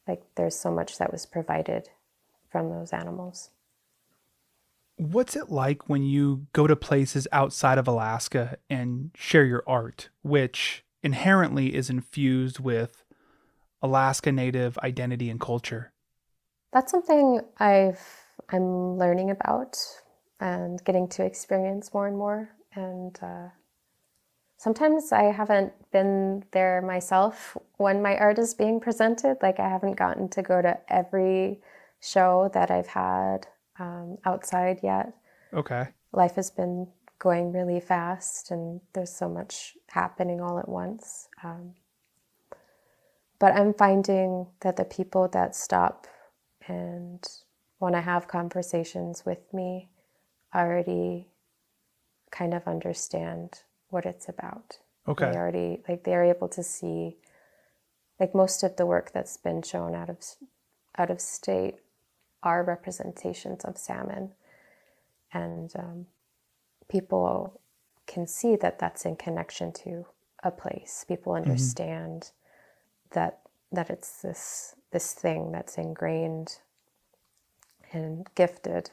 Like 0.08 0.24
there's 0.36 0.56
so 0.56 0.72
much 0.72 0.98
that 0.98 1.12
was 1.12 1.26
provided 1.26 1.90
from 2.50 2.70
those 2.70 2.94
animals. 2.94 3.50
What's 4.98 5.36
it 5.36 5.50
like 5.50 5.90
when 5.90 6.04
you 6.04 6.48
go 6.54 6.68
to 6.68 6.76
places 6.76 7.28
outside 7.32 7.78
of 7.78 7.88
Alaska 7.88 8.58
and 8.70 9.12
share 9.16 9.46
your 9.46 9.64
art, 9.66 10.10
which 10.22 10.84
inherently 11.02 11.76
is 11.76 11.90
infused 11.90 12.60
with 12.60 13.04
Alaska 13.82 14.32
Native 14.32 14.78
identity 14.80 15.30
and 15.30 15.40
culture? 15.40 15.92
That's 16.72 16.92
something 16.92 17.42
I've 17.60 18.00
I'm 18.50 18.98
learning 18.98 19.32
about 19.32 19.78
and 20.40 20.84
getting 20.84 21.08
to 21.10 21.26
experience 21.26 21.94
more 21.94 22.08
and 22.08 22.18
more. 22.18 22.50
And 22.76 23.18
uh, 23.22 23.50
sometimes 24.58 25.12
I 25.12 25.24
haven't 25.24 25.74
been 25.92 26.44
there 26.52 26.82
myself 26.82 27.58
when 27.78 28.02
my 28.02 28.18
art 28.18 28.40
is 28.40 28.54
being 28.54 28.80
presented. 28.80 29.38
Like 29.42 29.60
I 29.60 29.70
haven't 29.70 29.98
gotten 29.98 30.30
to 30.30 30.42
go 30.42 30.62
to 30.62 30.80
every 30.90 31.62
show 32.00 32.50
that 32.54 32.70
I've 32.70 32.88
had 32.88 33.48
um, 33.80 34.18
outside 34.26 34.80
yet. 34.84 35.14
Okay. 35.54 35.88
Life 36.12 36.36
has 36.36 36.52
been 36.52 36.88
going 37.20 37.52
really 37.52 37.80
fast, 37.80 38.52
and 38.52 38.82
there's 38.94 39.16
so 39.16 39.30
much 39.30 39.78
happening 39.90 40.42
all 40.42 40.60
at 40.60 40.70
once. 40.70 41.30
Um, 41.44 41.74
but 43.40 43.54
I'm 43.54 43.74
finding 43.74 44.48
that 44.62 44.78
the 44.78 44.86
people 44.86 45.28
that 45.30 45.56
stop 45.56 46.08
and 46.68 47.24
want 47.80 47.96
to 47.96 48.02
have 48.02 48.28
conversations 48.28 49.26
with 49.26 49.54
me 49.54 49.90
already 50.56 51.28
kind 52.32 52.54
of 52.54 52.68
understand 52.68 53.64
what 53.90 54.06
it's 54.06 54.30
about. 54.30 54.80
Okay. 55.08 55.30
They 55.32 55.38
already 55.38 55.84
like 55.88 56.04
they're 56.04 56.24
able 56.24 56.48
to 56.50 56.64
see 56.64 57.18
like 58.20 58.34
most 58.34 58.64
of 58.64 58.78
the 58.78 58.86
work 58.86 59.12
that's 59.12 59.38
been 59.38 59.62
shown 59.62 59.94
out 59.94 60.10
of 60.10 60.18
out 60.98 61.10
of 61.10 61.20
state 61.20 61.76
are 62.44 62.64
representations 62.64 63.64
of 63.64 63.78
salmon, 63.78 64.32
and 65.32 65.72
um, 65.78 66.06
people 66.90 67.60
can 68.06 68.28
see 68.28 68.56
that 68.58 68.80
that's 68.80 69.06
in 69.06 69.16
connection 69.16 69.72
to 69.72 70.06
a 70.44 70.52
place. 70.52 71.06
People 71.08 71.34
understand 71.34 72.32
that 73.12 73.40
that 73.72 73.90
it's 73.90 74.22
this 74.22 74.76
this 74.92 75.14
thing 75.14 75.52
that's 75.52 75.78
ingrained 75.78 76.60
and 77.92 78.28
gifted. 78.36 78.92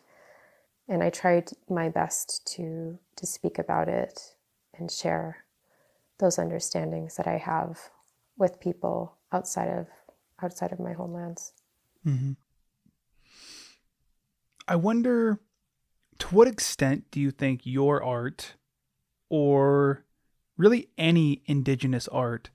And 0.88 1.02
I 1.02 1.10
tried 1.10 1.50
my 1.68 1.88
best 1.88 2.46
to 2.54 2.98
to 3.16 3.26
speak 3.26 3.58
about 3.58 3.88
it 3.88 4.34
and 4.78 4.90
share 4.90 5.44
those 6.18 6.38
understandings 6.38 7.16
that 7.16 7.26
I 7.26 7.36
have 7.38 7.90
with 8.38 8.60
people 8.60 9.16
outside 9.32 9.68
of 9.68 9.88
outside 10.42 10.72
of 10.72 10.80
my 10.80 10.92
homelands. 10.92 11.52
I 14.70 14.76
wonder 14.76 15.40
to 16.20 16.28
what 16.28 16.46
extent 16.46 17.10
do 17.10 17.18
you 17.18 17.32
think 17.32 17.62
your 17.64 18.00
art 18.04 18.54
or 19.28 20.04
really 20.56 20.90
any 20.96 21.42
indigenous 21.46 22.06
art 22.06 22.50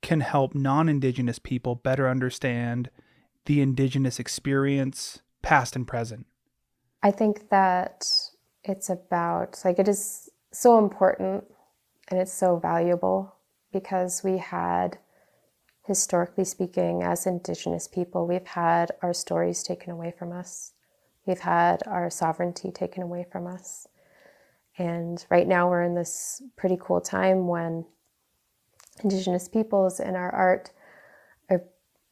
can 0.00 0.20
help 0.20 0.54
non 0.54 0.88
indigenous 0.88 1.38
people 1.38 1.74
better 1.74 2.08
understand 2.08 2.88
the 3.44 3.60
indigenous 3.60 4.18
experience, 4.18 5.20
past 5.42 5.76
and 5.76 5.86
present? 5.86 6.24
I 7.02 7.10
think 7.10 7.50
that 7.50 8.06
it's 8.64 8.88
about 8.88 9.60
like 9.62 9.78
it 9.78 9.86
is 9.86 10.30
so 10.54 10.78
important 10.78 11.44
and 12.08 12.18
it's 12.18 12.32
so 12.32 12.56
valuable 12.56 13.34
because 13.70 14.24
we 14.24 14.38
had 14.38 14.96
historically 15.86 16.44
speaking 16.44 17.02
as 17.02 17.26
indigenous 17.26 17.86
people 17.86 18.26
we've 18.26 18.46
had 18.46 18.92
our 19.02 19.12
stories 19.12 19.62
taken 19.62 19.90
away 19.90 20.14
from 20.18 20.32
us 20.32 20.72
we've 21.26 21.40
had 21.40 21.82
our 21.86 22.10
sovereignty 22.10 22.70
taken 22.70 23.02
away 23.02 23.26
from 23.30 23.46
us. 23.46 23.86
And 24.78 25.24
right 25.30 25.46
now 25.46 25.68
we're 25.68 25.82
in 25.82 25.94
this 25.94 26.42
pretty 26.56 26.78
cool 26.80 27.00
time 27.00 27.46
when 27.46 27.84
indigenous 29.02 29.48
peoples 29.48 30.00
and 30.00 30.16
our 30.16 30.30
art 30.30 30.70
are, 31.50 31.62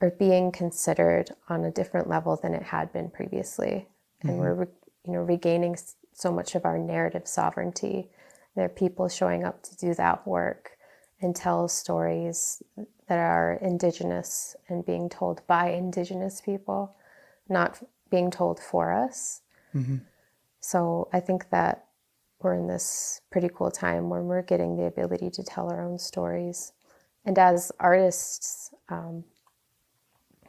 are 0.01 0.11
being 0.11 0.53
considered 0.53 1.31
on 1.49 1.65
a 1.65 1.71
different 1.71 2.09
level 2.09 2.37
than 2.37 2.55
it 2.55 2.63
had 2.63 2.93
been 2.93 3.11
previously. 3.11 3.89
And 4.21 4.33
mm-hmm. 4.33 4.41
we're 4.41 4.55
re- 4.55 4.67
you 5.07 5.13
know 5.15 5.21
regaining 5.21 5.77
so 6.13 6.33
much 6.33 6.55
of 6.55 6.65
our 6.65 6.79
narrative 6.79 7.27
sovereignty. 7.27 8.11
There 8.55 8.65
are 8.65 8.71
people 8.71 9.09
showing 9.09 9.45
up 9.45 9.63
to 9.63 9.77
do 9.77 9.95
that 9.95 10.27
work 10.27 10.73
and 11.21 11.35
tell 11.35 11.69
stories 11.69 12.63
that 13.09 13.19
are 13.19 13.59
indigenous 13.63 14.57
and 14.69 14.85
being 14.85 15.09
told 15.09 15.47
by 15.47 15.71
indigenous 15.71 16.41
people 16.41 16.97
not 17.49 17.83
being 18.11 18.31
told 18.31 18.61
for 18.61 18.93
us. 18.93 19.43
So 20.61 21.09
i 21.13 21.21
think 21.21 21.51
that 21.51 21.85
we're 22.41 22.55
in 22.55 22.69
this 22.69 23.21
pretty 23.31 23.49
cool 23.53 23.71
time 23.71 24.11
when 24.11 24.27
we're 24.27 24.43
getting 24.43 24.77
the 24.77 24.85
ability 24.85 25.31
to 25.31 25.43
tell 25.43 25.71
our 25.71 25.83
own 25.83 25.99
stories. 25.99 26.73
And 27.25 27.39
as 27.39 27.73
artists 27.81 28.73
um, 28.89 29.25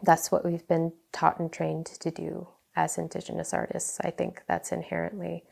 that's 0.02 0.32
what 0.32 0.46
we've 0.46 0.68
been 0.68 0.94
taught 1.12 1.40
and 1.40 1.52
trained 1.52 1.86
to 1.88 2.12
do 2.12 2.48
as 2.76 2.98
indigenous 2.98 3.54
artists. 3.54 4.00
I 4.02 4.12
think 4.12 4.44
that's 4.48 4.72
inherently 4.72 5.44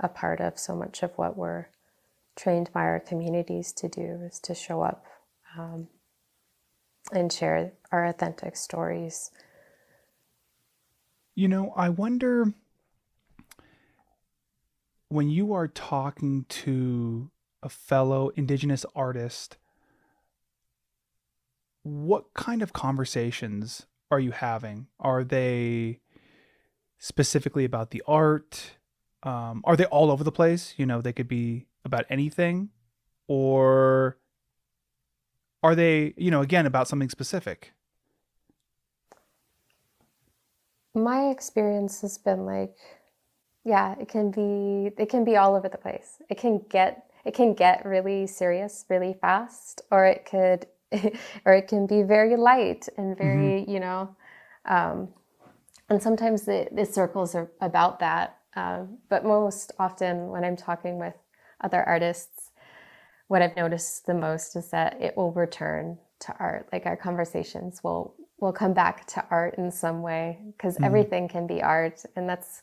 a 0.00 0.08
part 0.08 0.40
of 0.40 0.58
so 0.58 0.74
much 0.74 1.02
of 1.02 1.12
what 1.16 1.36
we're 1.36 1.66
trained 2.34 2.70
by 2.72 2.82
our 2.82 2.98
communities 3.00 3.72
to 3.74 3.88
do 3.88 4.20
is 4.24 4.40
to 4.40 4.54
show 4.54 4.82
up 4.82 5.04
um, 5.56 5.88
and 7.12 7.32
share 7.32 7.72
our 7.92 8.06
authentic 8.06 8.56
stories 8.56 9.30
You 11.34 11.48
know, 11.48 11.72
I 11.76 11.88
wonder 11.88 12.52
when 15.08 15.30
you 15.30 15.52
are 15.54 15.68
talking 15.68 16.44
to 16.48 17.30
a 17.62 17.68
fellow 17.68 18.30
indigenous 18.36 18.84
artist, 18.94 19.56
what 21.82 22.34
kind 22.34 22.62
of 22.62 22.72
conversations 22.72 23.86
are 24.10 24.20
you 24.20 24.32
having? 24.32 24.88
Are 25.00 25.24
they 25.24 26.00
specifically 26.98 27.64
about 27.64 27.90
the 27.90 28.02
art? 28.06 28.76
Um, 29.22 29.62
are 29.64 29.76
they 29.76 29.86
all 29.86 30.10
over 30.10 30.24
the 30.24 30.32
place? 30.32 30.74
You 30.76 30.84
know, 30.84 31.00
they 31.00 31.12
could 31.12 31.28
be 31.28 31.66
about 31.84 32.04
anything, 32.10 32.70
or 33.26 34.18
are 35.62 35.74
they, 35.74 36.12
you 36.16 36.30
know, 36.30 36.42
again 36.42 36.66
about 36.66 36.88
something 36.88 37.08
specific? 37.08 37.72
My 40.94 41.30
experience 41.30 42.00
has 42.02 42.18
been 42.18 42.44
like 42.44 42.76
yeah 43.64 43.94
it 44.00 44.08
can 44.08 44.30
be 44.30 44.90
it 44.98 45.08
can 45.08 45.24
be 45.24 45.36
all 45.36 45.54
over 45.54 45.68
the 45.68 45.78
place. 45.78 46.18
It 46.28 46.38
can 46.38 46.60
get 46.68 47.06
it 47.24 47.34
can 47.34 47.54
get 47.54 47.84
really 47.86 48.26
serious 48.26 48.84
really 48.88 49.14
fast 49.20 49.82
or 49.90 50.04
it 50.06 50.24
could 50.24 50.66
or 51.44 51.54
it 51.54 51.68
can 51.68 51.86
be 51.86 52.02
very 52.02 52.36
light 52.36 52.88
and 52.98 53.16
very 53.16 53.64
you 53.68 53.80
know 53.80 54.14
um, 54.66 55.08
and 55.88 56.02
sometimes 56.02 56.42
the, 56.42 56.68
the 56.72 56.84
circles 56.86 57.34
are 57.34 57.50
about 57.60 57.98
that 58.00 58.38
um, 58.56 58.98
but 59.08 59.24
most 59.24 59.72
often 59.78 60.28
when 60.28 60.44
i'm 60.44 60.56
talking 60.56 60.98
with 60.98 61.14
other 61.62 61.82
artists 61.82 62.50
what 63.28 63.40
i've 63.42 63.56
noticed 63.56 64.06
the 64.06 64.14
most 64.14 64.54
is 64.56 64.70
that 64.70 65.00
it 65.00 65.16
will 65.16 65.32
return 65.32 65.98
to 66.22 66.34
art. 66.38 66.68
Like 66.72 66.86
our 66.86 66.96
conversations 66.96 67.82
will 67.84 68.14
will 68.42 68.52
come 68.52 68.74
back 68.74 69.06
to 69.06 69.24
art 69.30 69.54
in 69.56 69.70
some 69.70 70.02
way 70.02 70.38
because 70.56 70.76
everything 70.82 71.28
can 71.28 71.46
be 71.46 71.62
art 71.62 72.02
and 72.16 72.28
that's 72.28 72.62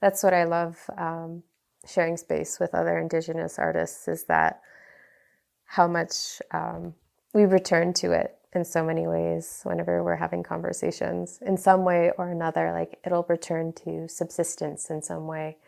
that's 0.00 0.22
what 0.22 0.32
i 0.32 0.44
love 0.44 0.78
um, 0.96 1.42
sharing 1.86 2.16
space 2.16 2.58
with 2.60 2.74
other 2.74 2.98
indigenous 2.98 3.58
artists 3.58 4.08
is 4.08 4.24
that 4.24 4.60
how 5.66 5.86
much 5.86 6.40
um, 6.52 6.94
we 7.34 7.44
return 7.44 7.92
to 7.92 8.12
it 8.12 8.38
in 8.54 8.64
so 8.64 8.82
many 8.82 9.06
ways 9.06 9.60
whenever 9.64 10.02
we're 10.02 10.16
having 10.16 10.42
conversations. 10.42 11.38
In 11.42 11.56
some 11.56 11.84
way 11.84 12.12
or 12.16 12.30
another 12.30 12.72
like 12.72 12.98
it'll 13.04 13.26
return 13.28 13.72
to 13.84 14.08
subsistence 14.08 14.90
in 14.90 15.02
some 15.02 15.26
way 15.26 15.58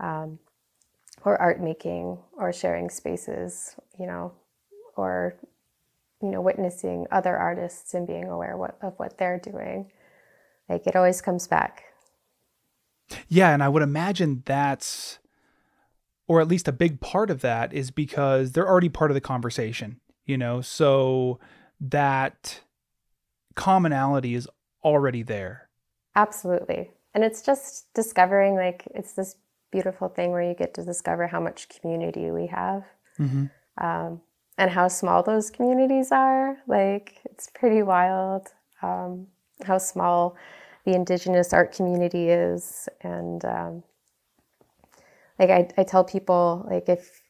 um, 0.00 0.38
or 1.24 1.40
art 1.40 1.60
making 1.60 2.18
or 2.36 2.52
sharing 2.52 2.90
spaces 2.90 3.74
you 3.98 4.06
know 4.06 4.32
or 4.96 5.34
you 6.22 6.30
know 6.30 6.40
witnessing 6.40 7.06
other 7.10 7.36
artists 7.36 7.94
and 7.94 8.06
being 8.06 8.28
aware 8.28 8.56
what, 8.56 8.78
of 8.82 8.94
what 8.98 9.18
they're 9.18 9.38
doing. 9.40 9.90
Like 10.68 10.86
it 10.86 10.96
always 10.96 11.20
comes 11.20 11.48
back. 11.48 11.82
Yeah, 13.28 13.52
and 13.52 13.62
I 13.62 13.68
would 13.68 13.82
imagine 13.82 14.42
that's, 14.46 15.18
or 16.26 16.40
at 16.40 16.48
least 16.48 16.68
a 16.68 16.72
big 16.72 17.00
part 17.00 17.28
of 17.30 17.42
that 17.42 17.72
is 17.74 17.90
because 17.90 18.52
they're 18.52 18.68
already 18.68 18.88
part 18.88 19.10
of 19.10 19.14
the 19.14 19.20
conversation, 19.20 20.00
you 20.24 20.38
know? 20.38 20.62
So 20.62 21.38
that 21.80 22.60
commonality 23.54 24.34
is 24.34 24.48
already 24.82 25.22
there. 25.22 25.68
absolutely. 26.14 26.90
And 27.14 27.24
it's 27.24 27.42
just 27.42 27.92
discovering 27.94 28.54
like 28.54 28.84
it's 28.94 29.12
this 29.12 29.36
beautiful 29.70 30.08
thing 30.08 30.30
where 30.30 30.42
you 30.42 30.54
get 30.54 30.74
to 30.74 30.84
discover 30.84 31.26
how 31.26 31.40
much 31.40 31.68
community 31.68 32.30
we 32.30 32.46
have. 32.46 32.84
Um, 33.78 34.20
and 34.62 34.70
how 34.70 34.86
small 34.86 35.24
those 35.24 35.50
communities 35.50 36.12
are. 36.12 36.56
Like 36.68 37.18
it's 37.24 37.50
pretty 37.52 37.82
wild 37.82 38.46
um, 38.80 39.26
how 39.64 39.78
small 39.78 40.36
the 40.84 40.94
indigenous 40.94 41.52
art 41.52 41.74
community 41.74 42.28
is. 42.28 42.88
And 43.00 43.44
um, 43.44 43.82
like 45.40 45.50
I, 45.50 45.68
I 45.76 45.82
tell 45.82 46.04
people 46.04 46.64
like 46.70 46.88
if 46.88 47.22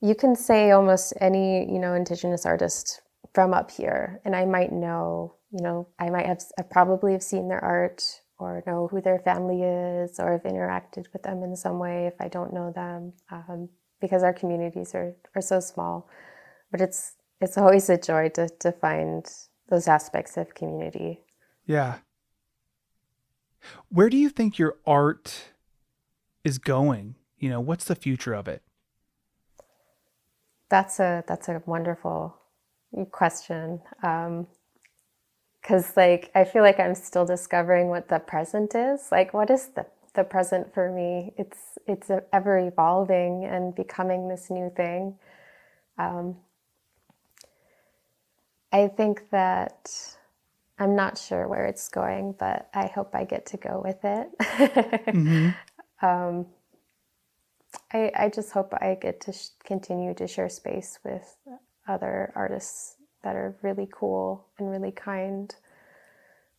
you 0.00 0.14
can 0.14 0.36
say 0.36 0.70
almost 0.70 1.12
any 1.20 1.60
you 1.72 1.80
know 1.80 1.94
indigenous 1.94 2.46
artist 2.46 3.00
from 3.34 3.54
up 3.54 3.70
here 3.70 4.20
and 4.24 4.34
i 4.34 4.44
might 4.44 4.72
know 4.72 5.32
you 5.52 5.62
know 5.62 5.86
i 6.00 6.10
might 6.10 6.26
have 6.26 6.42
I 6.58 6.62
probably 6.62 7.12
have 7.12 7.22
seen 7.22 7.48
their 7.48 7.64
art 7.64 8.02
or 8.38 8.64
know 8.66 8.88
who 8.88 9.00
their 9.00 9.20
family 9.20 9.62
is 9.62 10.18
or 10.18 10.32
have 10.32 10.42
interacted 10.42 11.06
with 11.12 11.22
them 11.22 11.44
in 11.44 11.54
some 11.56 11.78
way 11.78 12.06
if 12.06 12.20
i 12.20 12.28
don't 12.28 12.52
know 12.52 12.72
them. 12.72 13.12
Um, 13.30 13.68
because 14.02 14.22
our 14.22 14.34
communities 14.34 14.94
are, 14.94 15.14
are 15.34 15.42
so 15.42 15.60
small 15.60 16.08
but 16.70 16.80
it's 16.82 17.14
it's 17.40 17.56
always 17.58 17.88
a 17.88 17.96
joy 17.96 18.28
to, 18.28 18.48
to 18.60 18.70
find 18.72 19.26
those 19.70 19.88
aspects 19.88 20.36
of 20.36 20.54
community 20.54 21.20
Yeah. 21.66 21.98
Where 23.88 24.10
do 24.10 24.16
you 24.16 24.28
think 24.28 24.58
your 24.58 24.76
art 24.86 25.52
is 26.44 26.58
going? 26.58 27.14
You 27.38 27.48
know, 27.50 27.60
what's 27.60 27.84
the 27.84 27.94
future 27.94 28.34
of 28.34 28.48
it? 28.48 28.62
That's 30.68 30.98
a 31.00 31.22
that's 31.28 31.48
a 31.48 31.62
wonderful 31.66 32.36
question. 33.10 33.80
Um, 34.02 34.46
Cause 35.62 35.96
like 35.96 36.32
I 36.34 36.44
feel 36.44 36.62
like 36.62 36.80
I'm 36.80 36.96
still 36.96 37.24
discovering 37.24 37.88
what 37.88 38.08
the 38.08 38.18
present 38.18 38.74
is. 38.74 39.12
Like, 39.12 39.32
what 39.32 39.48
is 39.48 39.68
the 39.68 39.86
the 40.14 40.24
present 40.24 40.72
for 40.74 40.90
me? 40.90 41.32
It's 41.36 41.78
it's 41.86 42.10
ever 42.32 42.58
evolving 42.58 43.44
and 43.44 43.74
becoming 43.74 44.28
this 44.28 44.50
new 44.50 44.70
thing. 44.76 45.16
Um, 45.98 46.36
I 48.72 48.88
think 48.88 49.30
that 49.30 49.90
I'm 50.78 50.96
not 50.96 51.18
sure 51.18 51.46
where 51.46 51.66
it's 51.66 51.88
going, 51.88 52.34
but 52.38 52.68
I 52.74 52.86
hope 52.86 53.14
I 53.14 53.24
get 53.24 53.46
to 53.46 53.56
go 53.56 53.82
with 53.84 53.98
it. 54.04 55.54
um, 56.02 56.46
I, 57.92 58.10
I 58.16 58.28
just 58.28 58.52
hope 58.52 58.74
I 58.74 58.98
get 59.00 59.20
to 59.22 59.32
sh- 59.32 59.48
continue 59.64 60.14
to 60.14 60.26
share 60.26 60.48
space 60.48 60.98
with 61.04 61.36
other 61.86 62.32
artists 62.34 62.96
that 63.22 63.36
are 63.36 63.56
really 63.62 63.88
cool 63.92 64.46
and 64.58 64.70
really 64.70 64.92
kind. 64.92 65.54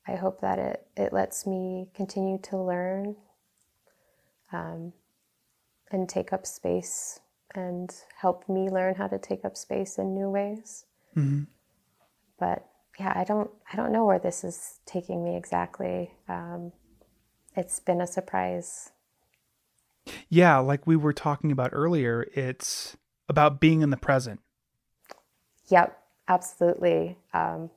I 0.08 0.16
hope 0.16 0.42
that 0.42 0.60
it, 0.60 0.88
it 0.96 1.14
lets 1.14 1.46
me 1.48 1.88
continue 1.96 2.38
to 2.44 2.58
learn 2.58 3.16
um, 4.54 4.94
and 5.92 6.08
take 6.08 6.32
up 6.32 6.46
space 6.46 7.20
and 7.56 7.94
help 8.20 8.48
me 8.48 8.70
learn 8.70 8.96
how 8.96 9.08
to 9.08 9.20
take 9.20 9.44
up 9.44 9.58
space 9.58 9.98
in 9.98 10.16
new 10.16 10.30
ways. 10.30 10.86
Mm-hmm. 11.16 11.44
But 12.40 12.66
yeah, 13.00 13.14
I 13.16 13.24
don't 13.24 13.50
I 13.72 13.76
don't 13.76 13.92
know 13.92 14.06
where 14.06 14.20
this 14.20 14.44
is 14.44 14.80
taking 14.86 15.24
me 15.24 15.36
exactly. 15.36 16.12
Um, 16.28 16.72
it's 17.56 17.80
been 17.80 18.02
a 18.02 18.08
surprise. 18.08 18.92
Yeah, 20.30 20.58
like 20.58 20.86
we 20.86 20.96
were 20.96 21.14
talking 21.14 21.52
about 21.52 21.70
earlier, 21.74 22.28
it's 22.34 22.98
about 23.30 23.60
being 23.60 23.82
in 23.82 23.90
the 23.90 23.98
present. 23.98 24.42
Yep, 25.70 25.98
absolutely. 26.28 27.18
Um, 27.34 27.70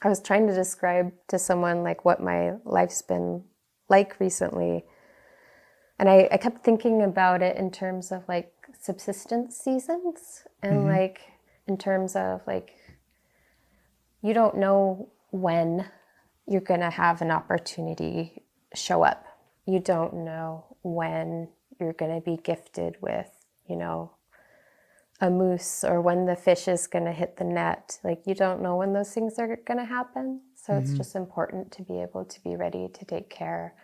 I 0.00 0.08
was 0.08 0.20
trying 0.20 0.46
to 0.46 0.54
describe 0.54 1.12
to 1.28 1.38
someone 1.38 1.82
like 1.82 2.04
what 2.04 2.22
my 2.22 2.54
life's 2.64 3.02
been 3.02 3.44
like 3.88 4.18
recently, 4.20 4.84
and 5.98 6.08
I, 6.08 6.28
I 6.30 6.36
kept 6.36 6.64
thinking 6.64 7.02
about 7.02 7.42
it 7.42 7.56
in 7.56 7.70
terms 7.70 8.12
of 8.12 8.28
like 8.28 8.52
subsistence 8.80 9.56
seasons 9.56 10.44
and 10.62 10.84
Mhm. 10.84 10.86
like 10.86 11.20
in 11.66 11.76
terms 11.76 12.16
of 12.16 12.42
like 12.46 12.76
you 14.22 14.34
don't 14.34 14.56
know 14.56 15.08
when 15.30 15.86
you're 16.46 16.60
going 16.60 16.80
to 16.80 16.90
have 16.90 17.22
an 17.22 17.30
opportunity 17.30 18.42
show 18.74 19.02
up. 19.02 19.24
You 19.66 19.80
don't 19.80 20.14
know 20.24 20.76
when 20.82 21.48
you're 21.78 21.92
going 21.92 22.14
to 22.14 22.24
be 22.24 22.36
gifted 22.38 22.96
with, 23.00 23.30
you 23.68 23.76
know, 23.76 24.12
a 25.20 25.30
moose 25.30 25.84
or 25.84 26.00
when 26.00 26.26
the 26.26 26.36
fish 26.36 26.68
is 26.68 26.86
going 26.86 27.04
to 27.04 27.12
hit 27.12 27.36
the 27.36 27.44
net. 27.44 27.98
Like 28.04 28.22
you 28.26 28.34
don't 28.34 28.62
know 28.62 28.76
when 28.76 28.92
those 28.92 29.12
things 29.12 29.38
are 29.38 29.56
going 29.66 29.78
to 29.78 29.84
happen. 29.84 30.40
So 30.54 30.76
it's 30.76 30.92
Mhm. 30.92 30.96
just 30.96 31.16
important 31.16 31.72
to 31.72 31.82
be 31.82 32.00
able 32.00 32.24
to 32.24 32.40
be 32.42 32.56
ready 32.56 32.88
to 32.88 33.04
take 33.04 33.30
care 33.30 33.74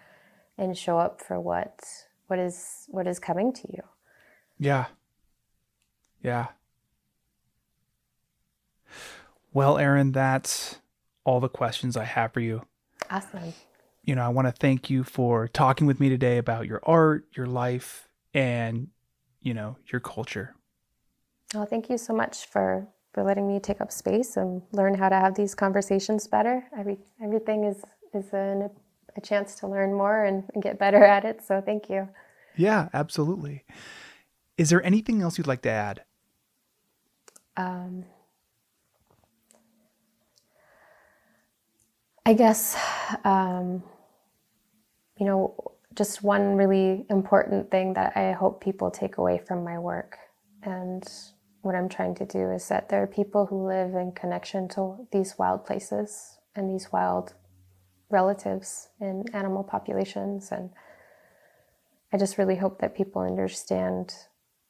and 0.58 0.76
show 0.76 0.98
up 0.98 1.20
for 1.20 1.40
what 1.40 2.03
what 2.26 2.38
is 2.38 2.86
what 2.88 3.06
is 3.06 3.18
coming 3.18 3.52
to 3.52 3.68
you. 3.72 3.82
Yeah. 4.58 4.86
Yeah. 6.22 6.48
Well, 9.52 9.78
Erin 9.78 10.12
that's 10.12 10.80
all 11.24 11.40
the 11.40 11.48
questions 11.48 11.96
I 11.96 12.04
have 12.04 12.32
for 12.32 12.40
you. 12.40 12.62
Awesome. 13.10 13.54
You 14.02 14.14
know, 14.14 14.22
I 14.22 14.28
want 14.28 14.48
to 14.48 14.52
thank 14.52 14.90
you 14.90 15.04
for 15.04 15.48
talking 15.48 15.86
with 15.86 16.00
me 16.00 16.08
today 16.08 16.38
about 16.38 16.66
your 16.66 16.80
art, 16.82 17.26
your 17.34 17.46
life, 17.46 18.08
and, 18.34 18.88
you 19.40 19.54
know, 19.54 19.76
your 19.90 20.00
culture. 20.00 20.54
Well, 21.54 21.66
thank 21.66 21.88
you 21.88 21.98
so 21.98 22.12
much 22.12 22.46
for 22.46 22.88
for 23.12 23.22
letting 23.22 23.46
me 23.46 23.60
take 23.60 23.80
up 23.80 23.92
space 23.92 24.36
and 24.36 24.60
learn 24.72 24.94
how 24.94 25.08
to 25.08 25.14
have 25.14 25.36
these 25.36 25.54
conversations 25.54 26.26
better. 26.26 26.64
Every 26.76 26.98
everything 27.22 27.64
is 27.64 27.76
is 28.12 28.32
an, 28.32 28.70
a 29.16 29.20
chance 29.20 29.54
to 29.56 29.66
learn 29.66 29.92
more 29.92 30.24
and, 30.24 30.44
and 30.54 30.62
get 30.62 30.78
better 30.78 31.04
at 31.04 31.24
it. 31.24 31.42
So 31.42 31.60
thank 31.60 31.88
you. 31.88 32.08
Yeah, 32.56 32.88
absolutely. 32.92 33.64
Is 34.56 34.70
there 34.70 34.84
anything 34.84 35.22
else 35.22 35.38
you'd 35.38 35.46
like 35.46 35.62
to 35.62 35.70
add? 35.70 36.02
Um, 37.56 38.04
I 42.26 42.32
guess, 42.34 42.76
um, 43.24 43.82
you 45.18 45.26
know, 45.26 45.54
just 45.94 46.22
one 46.22 46.56
really 46.56 47.06
important 47.10 47.70
thing 47.70 47.94
that 47.94 48.16
I 48.16 48.32
hope 48.32 48.62
people 48.62 48.90
take 48.90 49.18
away 49.18 49.38
from 49.38 49.62
my 49.62 49.78
work 49.78 50.18
and 50.62 51.06
what 51.64 51.74
I'm 51.74 51.88
trying 51.88 52.14
to 52.16 52.26
do 52.26 52.50
is 52.50 52.68
that 52.68 52.88
there 52.88 53.02
are 53.02 53.06
people 53.06 53.46
who 53.46 53.66
live 53.66 53.94
in 53.94 54.12
connection 54.12 54.68
to 54.70 55.06
these 55.12 55.38
wild 55.38 55.64
places 55.64 56.38
and 56.54 56.70
these 56.70 56.92
wild 56.92 57.34
relatives 58.10 58.88
in 59.00 59.24
animal 59.32 59.64
populations. 59.64 60.50
And 60.50 60.70
I 62.12 62.18
just 62.18 62.38
really 62.38 62.56
hope 62.56 62.80
that 62.80 62.96
people 62.96 63.22
understand 63.22 64.14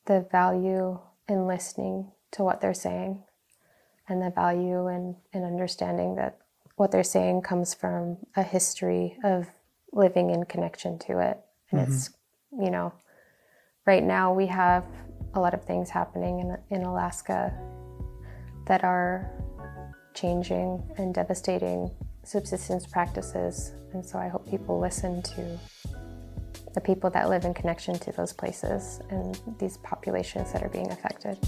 the 0.07 0.27
value 0.31 0.99
in 1.29 1.47
listening 1.47 2.13
to 2.33 2.43
what 2.43 2.61
they're 2.61 2.75
saying 2.75 3.23
and 4.09 4.21
the 4.23 4.31
value 4.31 4.89
in, 4.89 5.17
in 5.33 5.45
understanding 5.45 6.17
that 6.17 6.39
what 6.77 6.91
they're 6.91 7.03
saying 7.05 7.43
comes 7.43 7.73
from 7.73 8.19
a 8.37 8.43
history 8.43 9.17
of 9.25 9.47
living 9.93 10.31
in 10.31 10.45
connection 10.45 10.99
to 10.99 11.21
it. 11.21 11.39
And 11.71 11.81
mm-hmm. 11.81 11.93
it's, 11.93 12.11
you 12.53 12.71
know, 12.71 12.93
right 13.87 14.03
now 14.03 14.35
we 14.35 14.47
have 14.47 14.85
a 15.35 15.41
lot 15.41 15.55
of 15.55 15.65
things 15.65 15.91
happening 15.91 16.41
in, 16.41 16.77
in 16.77 16.85
Alaska 16.85 17.53
that 18.67 18.85
are 18.85 19.31
changing 20.15 20.83
and 20.97 21.15
devastating 21.15 21.91
subsistence 22.25 22.87
practices. 22.87 23.73
And 23.93 24.05
so 24.05 24.19
I 24.19 24.29
hope 24.29 24.49
people 24.49 24.81
listen 24.81 25.23
to 25.23 25.59
the 26.75 26.81
people 26.81 27.09
that 27.11 27.29
live 27.29 27.45
in 27.45 27.55
connection 27.55 27.99
to 28.01 28.13
those 28.13 28.33
places 28.33 29.01
and 29.11 29.41
these 29.59 29.77
populations 29.79 30.53
that 30.53 30.63
are 30.63 30.69
being 30.69 30.91
affected. 30.91 31.39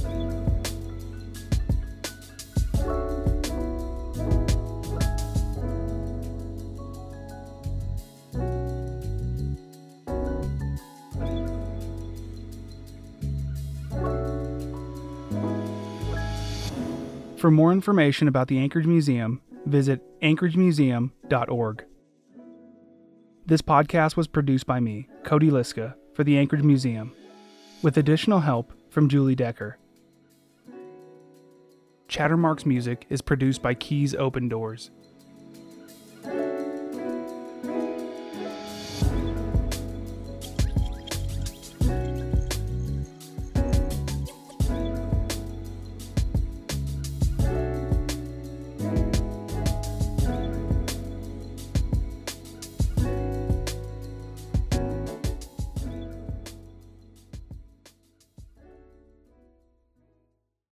For 17.36 17.50
more 17.50 17.70
information 17.70 18.28
about 18.28 18.48
the 18.48 18.58
Anchorage 18.58 18.86
Museum, 18.86 19.40
visit 19.66 20.00
anchoragemuseum.org. 20.20 21.84
This 23.44 23.62
podcast 23.62 24.16
was 24.16 24.26
produced 24.26 24.66
by 24.66 24.80
me, 24.80 25.08
Cody 25.24 25.50
Liska, 25.50 25.94
for 26.14 26.24
the 26.24 26.38
Anchorage 26.38 26.64
Museum, 26.64 27.12
with 27.82 27.96
additional 27.96 28.40
help 28.40 28.72
from 28.90 29.08
Julie 29.08 29.34
Decker. 29.34 29.78
Chatter 32.08 32.36
Marks' 32.36 32.66
music 32.66 33.06
is 33.10 33.20
produced 33.20 33.62
by 33.62 33.74
Keys 33.74 34.14
Open 34.14 34.48
Doors. 34.48 34.90